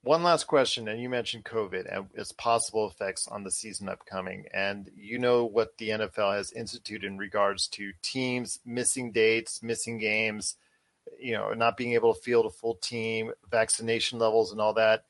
One 0.04 0.24
last 0.24 0.48
question, 0.48 0.88
and 0.88 1.00
you 1.00 1.08
mentioned 1.08 1.44
COVID 1.44 1.86
and 1.88 2.08
its 2.14 2.32
possible 2.32 2.90
effects 2.90 3.28
on 3.28 3.44
the 3.44 3.52
season 3.52 3.88
upcoming. 3.88 4.46
And 4.52 4.90
you 4.96 5.16
know 5.16 5.44
what 5.44 5.78
the 5.78 5.90
NFL 5.90 6.34
has 6.34 6.50
instituted 6.52 7.06
in 7.06 7.18
regards 7.18 7.68
to 7.68 7.92
teams 8.02 8.58
missing 8.66 9.12
dates, 9.12 9.62
missing 9.62 9.98
games, 9.98 10.56
you 11.20 11.34
know, 11.34 11.52
not 11.54 11.76
being 11.76 11.92
able 11.92 12.12
to 12.12 12.20
field 12.20 12.46
a 12.46 12.50
full 12.50 12.74
team, 12.74 13.30
vaccination 13.48 14.18
levels, 14.18 14.50
and 14.50 14.60
all 14.60 14.74
that. 14.74 15.04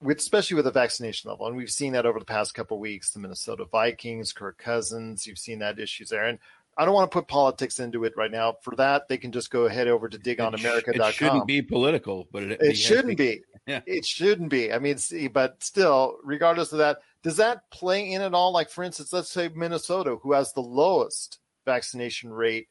With 0.00 0.18
especially 0.18 0.54
with 0.54 0.66
the 0.66 0.70
vaccination 0.70 1.28
level, 1.28 1.48
and 1.48 1.56
we've 1.56 1.68
seen 1.68 1.92
that 1.94 2.06
over 2.06 2.20
the 2.20 2.24
past 2.24 2.54
couple 2.54 2.78
weeks. 2.78 3.10
The 3.10 3.18
Minnesota 3.18 3.64
Vikings, 3.64 4.32
Kirk 4.32 4.58
Cousins, 4.58 5.26
you've 5.26 5.38
seen 5.38 5.58
that 5.58 5.80
issues 5.80 6.10
there, 6.10 6.24
and 6.24 6.38
I 6.78 6.84
don't 6.84 6.94
want 6.94 7.10
to 7.10 7.14
put 7.14 7.26
politics 7.28 7.80
into 7.80 8.04
it 8.04 8.14
right 8.16 8.30
now. 8.30 8.54
For 8.62 8.74
that, 8.76 9.08
they 9.08 9.18
can 9.18 9.32
just 9.32 9.50
go 9.50 9.66
ahead 9.66 9.88
over 9.88 10.08
to 10.08 10.16
It 10.16 10.22
sh- 10.24 10.28
digonamerica.com. 10.38 11.08
It 11.08 11.14
shouldn't 11.14 11.46
be 11.46 11.60
political, 11.60 12.28
but 12.32 12.44
it, 12.44 12.62
It 12.62 12.74
shouldn't 12.76 13.18
be. 13.18 13.42
Yeah. 13.66 13.80
It 13.84 14.06
shouldn't 14.06 14.48
be. 14.48 14.72
I 14.72 14.78
mean, 14.78 14.96
see, 14.96 15.28
but 15.28 15.62
still, 15.62 16.16
regardless 16.24 16.72
of 16.72 16.78
that, 16.78 17.00
does 17.22 17.36
that 17.36 17.68
play 17.70 18.12
in 18.12 18.22
at 18.22 18.32
all? 18.32 18.50
Like, 18.50 18.70
for 18.70 18.82
instance, 18.82 19.12
let's 19.12 19.28
say 19.30 19.50
Minnesota, 19.54 20.16
who 20.22 20.32
has 20.32 20.54
the 20.54 20.62
lowest 20.62 21.38
vaccination 21.66 22.32
rate 22.32 22.68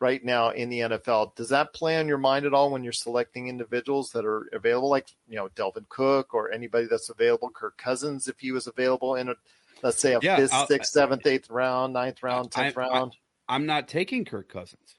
right 0.00 0.22
now 0.22 0.50
in 0.50 0.68
the 0.68 0.80
NFL. 0.80 1.34
Does 1.34 1.48
that 1.48 1.72
play 1.72 1.96
on 1.98 2.08
your 2.08 2.18
mind 2.18 2.44
at 2.44 2.52
all 2.52 2.70
when 2.70 2.84
you're 2.84 2.92
selecting 2.92 3.48
individuals 3.48 4.10
that 4.10 4.26
are 4.26 4.46
available, 4.52 4.90
like 4.90 5.08
you 5.26 5.36
know 5.36 5.48
Dalvin 5.56 5.88
Cook 5.88 6.34
or 6.34 6.52
anybody 6.52 6.88
that's 6.90 7.08
available, 7.08 7.48
Kirk 7.48 7.78
Cousins 7.78 8.28
if 8.28 8.38
he 8.38 8.52
was 8.52 8.66
available 8.66 9.14
in 9.14 9.30
a 9.30 9.34
let's 9.82 9.98
say 9.98 10.12
a 10.12 10.18
Yeah, 10.20 10.36
fifth, 10.36 10.52
I'll- 10.52 10.66
sixth, 10.66 10.92
seventh, 10.92 11.26
eighth 11.26 11.48
round, 11.48 11.94
ninth 11.94 12.22
round, 12.22 12.50
tenth 12.52 12.76
I- 12.76 12.80
round? 12.82 13.16
I'm 13.48 13.66
not 13.66 13.88
taking 13.88 14.24
Kirk 14.24 14.48
Cousins. 14.48 14.98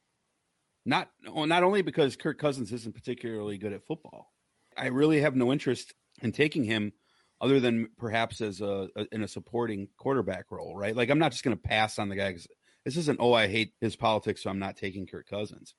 Not 0.86 1.10
not 1.26 1.64
only 1.64 1.82
because 1.82 2.16
Kirk 2.16 2.38
Cousins 2.38 2.72
isn't 2.72 2.94
particularly 2.94 3.58
good 3.58 3.74
at 3.74 3.86
football. 3.86 4.32
I 4.78 4.88
really 4.88 5.22
have 5.22 5.36
no 5.36 5.52
interest 5.52 5.94
in 6.22 6.32
taking 6.32 6.64
him 6.64 6.94
other 7.42 7.60
than 7.60 7.90
perhaps 7.98 8.40
as 8.42 8.62
a, 8.62 8.88
a 8.96 9.08
in 9.12 9.24
a 9.24 9.28
supporting 9.28 9.88
quarterback 9.98 10.52
role, 10.52 10.76
right? 10.76 10.96
Like 10.96 11.10
I'm 11.10 11.20
not 11.20 11.32
just 11.32 11.44
going 11.44 11.58
to 11.58 11.62
pass 11.62 11.98
on 11.98 12.10
the 12.10 12.16
guy 12.16 12.32
'cause 12.32 12.48
this 12.84 12.98
isn't 12.98 13.20
oh 13.20 13.34
I 13.34 13.48
hate 13.48 13.74
his 13.82 13.96
politics 13.96 14.44
so 14.44 14.50
I'm 14.50 14.60
not 14.60 14.78
taking 14.78 15.08
Kirk 15.08 15.28
Cousins. 15.28 15.74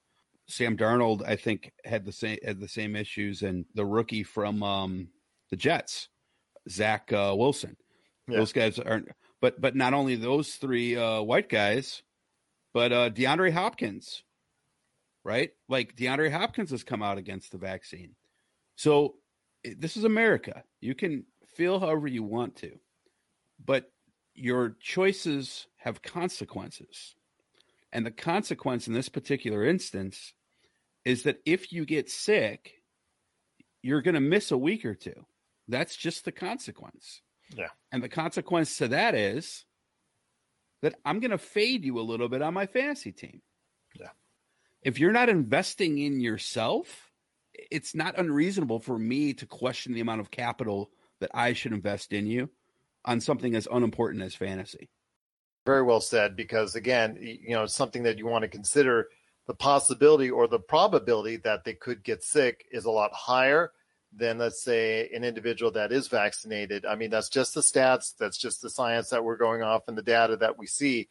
Sam 0.49 0.77
Darnold 0.77 1.25
I 1.25 1.37
think 1.37 1.73
had 1.85 2.05
the 2.05 2.13
same 2.13 2.39
had 2.45 2.59
the 2.61 2.69
same 2.69 2.97
issues 2.97 3.43
and 3.43 3.65
the 3.75 3.87
rookie 3.87 4.25
from 4.25 4.63
um 4.65 5.09
the 5.51 5.57
Jets, 5.57 6.09
Zach 6.69 7.13
uh, 7.13 7.33
Wilson. 7.37 7.77
Yeah. 8.29 8.39
Those 8.39 8.53
guys 8.53 8.81
aren't 8.81 9.09
but 9.41 9.61
but 9.61 9.77
not 9.77 9.95
only 9.95 10.17
those 10.17 10.57
three 10.57 10.97
uh, 10.97 11.23
white 11.23 11.49
guys, 11.49 12.03
but 12.77 12.93
uh, 12.93 13.09
DeAndre 13.09 13.53
Hopkins, 13.53 14.23
right? 15.25 15.53
Like 15.67 15.97
DeAndre 15.97 16.31
Hopkins 16.31 16.73
has 16.73 16.85
come 16.85 17.03
out 17.03 17.17
against 17.17 17.51
the 17.51 17.57
vaccine. 17.57 18.17
So 18.75 19.15
this 19.65 19.97
is 19.97 20.05
America. 20.05 20.63
You 20.83 20.95
can 20.95 21.25
feel 21.55 21.81
however 21.81 22.07
you 22.07 22.23
want 22.23 22.57
to, 22.57 22.79
but 23.65 23.91
your 24.35 24.77
choices 24.79 25.69
have 25.77 26.03
consequences. 26.03 27.15
And 27.95 28.05
the 28.05 28.11
consequence 28.11 28.87
in 28.87 28.93
this 28.93 29.09
particular 29.09 29.65
instance 29.65 30.35
is 31.07 31.23
that 31.23 31.39
if 31.47 31.73
you 31.73 31.87
get 31.87 32.11
sick, 32.11 32.83
you're 33.81 34.03
going 34.03 34.17
to 34.17 34.21
miss 34.21 34.51
a 34.51 34.59
week 34.59 34.85
or 34.85 34.95
two. 34.95 35.25
That's 35.67 35.97
just 35.97 36.27
the 36.27 36.33
consequence. 36.33 37.23
Yeah. 37.57 37.71
And 37.91 38.03
the 38.03 38.11
consequence 38.11 38.77
to 38.77 38.89
that 38.89 39.15
is 39.15 39.65
that 40.87 40.95
I'm 41.05 41.19
going 41.19 41.33
to 41.33 41.39
fade 41.39 41.85
you 41.85 41.99
a 41.99 42.01
little 42.01 42.29
bit 42.29 42.43
on 42.43 42.55
my 42.55 42.67
fantasy 42.67 43.11
team. 43.11 43.43
Yeah. 43.99 44.11
If 44.83 45.01
you're 45.01 45.11
not 45.11 45.29
investing 45.29 45.99
in 45.99 46.21
yourself, 46.21 47.11
it's 47.73 47.93
not 47.93 48.17
unreasonable 48.17 48.79
for 48.79 48.97
me 48.97 49.35
to 49.35 49.47
question 49.47 49.95
the 49.95 50.01
amount 50.01 50.21
of 50.21 50.31
capital 50.31 50.93
that 51.19 51.33
I 51.35 51.55
should 51.55 51.73
invest 51.73 52.13
in 52.13 52.29
you 52.29 52.51
on 53.05 53.21
something 53.21 53.57
as 53.57 53.67
unimportant 53.69 54.23
as 54.23 54.37
fantasy. 54.37 54.89
Very 55.65 55.83
well 55.83 56.01
said. 56.01 56.37
Because 56.37 56.77
again, 56.77 57.19
you 57.21 57.57
know, 57.57 57.67
something 57.67 58.05
that 58.05 58.17
you 58.17 58.29
want 58.29 58.43
to 58.43 58.49
consider 58.49 59.09
the 59.49 59.55
possibility 59.55 60.31
or 60.31 60.47
the 60.47 60.61
probability 60.61 61.39
that 61.39 61.65
they 61.65 61.75
could 61.75 62.05
get 62.05 62.23
sick 62.23 62.65
is 62.71 62.85
a 62.85 62.91
lot 62.93 63.13
higher 63.13 63.73
than, 64.17 64.39
let's 64.39 64.63
say, 64.63 65.11
an 65.15 65.25
individual 65.25 65.71
that 65.73 65.93
is 65.93 66.09
vaccinated. 66.09 66.87
I 66.87 66.97
mean, 66.97 67.11
that's 67.11 67.29
just 67.29 67.55
the 67.55 67.61
stats, 67.61 68.15
that's 68.19 68.39
just 68.39 68.63
the 68.63 68.71
science 68.71 69.11
that 69.11 69.23
we're 69.23 69.37
going 69.37 69.63
off 69.63 69.89
and 69.89 69.97
the 69.97 70.03
data 70.03 70.37
that 70.39 70.59
we 70.59 70.67
see. 70.67 71.09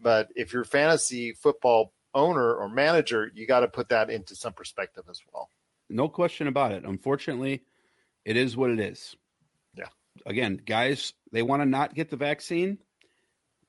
But 0.00 0.28
if 0.34 0.52
you're 0.52 0.62
a 0.62 0.66
fantasy 0.66 1.32
football 1.32 1.92
owner 2.14 2.54
or 2.54 2.68
manager, 2.68 3.30
you 3.34 3.46
got 3.46 3.60
to 3.60 3.68
put 3.68 3.90
that 3.90 4.10
into 4.10 4.34
some 4.34 4.52
perspective 4.52 5.04
as 5.08 5.20
well. 5.32 5.50
No 5.88 6.08
question 6.08 6.48
about 6.48 6.72
it. 6.72 6.84
Unfortunately, 6.84 7.62
it 8.24 8.36
is 8.36 8.56
what 8.56 8.70
it 8.70 8.80
is. 8.80 9.16
Yeah. 9.74 9.88
Again, 10.26 10.60
guys, 10.64 11.12
they 11.32 11.42
want 11.42 11.62
to 11.62 11.66
not 11.66 11.94
get 11.94 12.10
the 12.10 12.16
vaccine. 12.16 12.78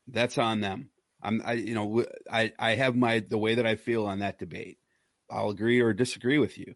That's 0.07 0.37
on 0.37 0.61
them. 0.61 0.89
I'm, 1.21 1.41
I, 1.45 1.53
you 1.53 1.75
know, 1.75 2.05
I, 2.31 2.53
I 2.57 2.75
have 2.75 2.95
my 2.95 3.19
the 3.19 3.37
way 3.37 3.55
that 3.55 3.65
I 3.65 3.75
feel 3.75 4.05
on 4.05 4.19
that 4.19 4.39
debate. 4.39 4.77
I'll 5.29 5.49
agree 5.49 5.79
or 5.81 5.93
disagree 5.93 6.39
with 6.39 6.57
you, 6.57 6.73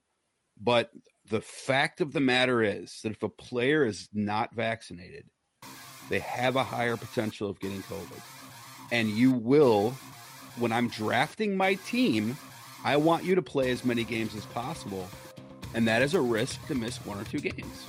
but 0.61 0.91
the 1.30 1.41
fact 1.41 2.01
of 2.01 2.13
the 2.13 2.19
matter 2.19 2.61
is 2.61 2.99
that 3.03 3.11
if 3.11 3.24
a 3.24 3.30
player 3.30 3.86
is 3.86 4.09
not 4.13 4.53
vaccinated, 4.53 5.26
they 6.09 6.19
have 6.19 6.55
a 6.55 6.63
higher 6.63 6.97
potential 6.97 7.49
of 7.49 7.59
getting 7.59 7.84
COVID, 7.84 8.21
and 8.91 9.09
you 9.09 9.32
will. 9.32 9.95
When 10.59 10.71
I'm 10.71 10.88
drafting 10.88 11.57
my 11.57 11.74
team, 11.76 12.38
I 12.84 12.97
want 12.97 13.24
you 13.24 13.34
to 13.34 13.41
play 13.41 13.71
as 13.71 13.84
many 13.84 14.03
games 14.03 14.36
as 14.36 14.45
possible 14.45 15.09
and 15.74 15.88
that 15.88 16.01
is 16.01 16.13
a 16.13 16.21
risk 16.21 16.65
to 16.67 16.76
miss 16.76 17.03
one 17.05 17.19
or 17.19 17.24
two 17.24 17.39
games. 17.39 17.86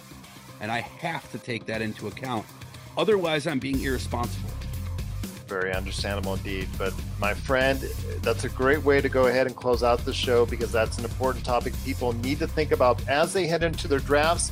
And 0.61 0.72
I 0.72 0.80
have 0.80 1.30
to 1.32 1.39
take 1.39 1.66
that 1.66 1.82
into 1.82 2.09
account. 2.09 2.47
Otherwise, 2.97 3.47
I'm 3.47 3.59
being 3.59 3.80
irresponsible. 3.80 4.51
Very 5.55 5.72
understandable 5.72 6.34
indeed. 6.34 6.66
But 6.76 6.92
my 7.20 7.32
friend, 7.32 7.78
that's 8.22 8.42
a 8.42 8.48
great 8.48 8.82
way 8.82 9.00
to 9.00 9.09
go 9.09 9.26
ahead 9.26 9.46
and 9.46 9.55
close 9.55 9.84
out 9.84 10.05
the 10.05 10.12
show 10.12 10.44
because 10.44 10.72
that's 10.72 10.98
an 10.98 11.05
important 11.05 11.44
topic 11.44 11.72
people 11.84 12.12
need 12.12 12.40
to 12.40 12.48
think 12.48 12.72
about 12.72 13.00
as 13.09 13.32
they 13.32 13.46
head 13.46 13.62
into 13.62 13.86
their 13.86 14.00
drafts. 14.00 14.50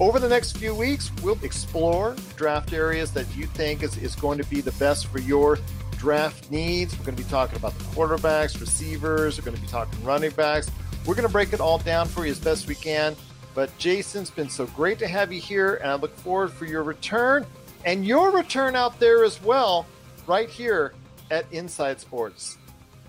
Over 0.00 0.18
the 0.18 0.28
next 0.28 0.56
few 0.56 0.74
weeks, 0.74 1.10
we'll 1.22 1.38
explore 1.42 2.16
draft 2.36 2.72
areas 2.72 3.12
that 3.12 3.26
you 3.36 3.44
think 3.44 3.82
is, 3.82 3.98
is 3.98 4.14
going 4.14 4.38
to 4.38 4.44
be 4.44 4.62
the 4.62 4.72
best 4.72 5.08
for 5.08 5.18
your 5.18 5.58
draft 5.98 6.50
needs. 6.50 6.98
We're 6.98 7.04
going 7.04 7.16
to 7.18 7.22
be 7.22 7.28
talking 7.28 7.56
about 7.56 7.76
the 7.76 7.84
quarterbacks, 7.84 8.58
receivers, 8.58 9.38
we're 9.38 9.44
going 9.44 9.56
to 9.56 9.60
be 9.60 9.68
talking 9.68 10.02
running 10.02 10.30
backs. 10.30 10.70
We're 11.04 11.14
going 11.14 11.26
to 11.26 11.32
break 11.32 11.52
it 11.52 11.60
all 11.60 11.76
down 11.76 12.08
for 12.08 12.24
you 12.24 12.32
as 12.32 12.40
best 12.40 12.66
we 12.66 12.74
can. 12.74 13.14
But 13.54 13.68
Jasen, 13.78 14.22
it's 14.22 14.30
been 14.30 14.48
so 14.48 14.64
great 14.68 14.98
to 15.00 15.08
have 15.08 15.30
you 15.30 15.42
here, 15.42 15.74
and 15.74 15.90
I 15.90 15.94
look 15.96 16.16
forward 16.16 16.52
for 16.52 16.64
your 16.64 16.84
return 16.84 17.44
and 17.84 18.06
your 18.06 18.30
return 18.30 18.76
out 18.76 18.98
there 18.98 19.24
as 19.24 19.42
well, 19.42 19.84
right 20.28 20.50
here 20.50 20.92
at 21.30 21.50
Inside 21.52 21.98
Sports 21.98 22.58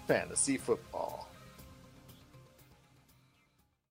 Fantasy 0.08 0.58
Football. 0.58 1.29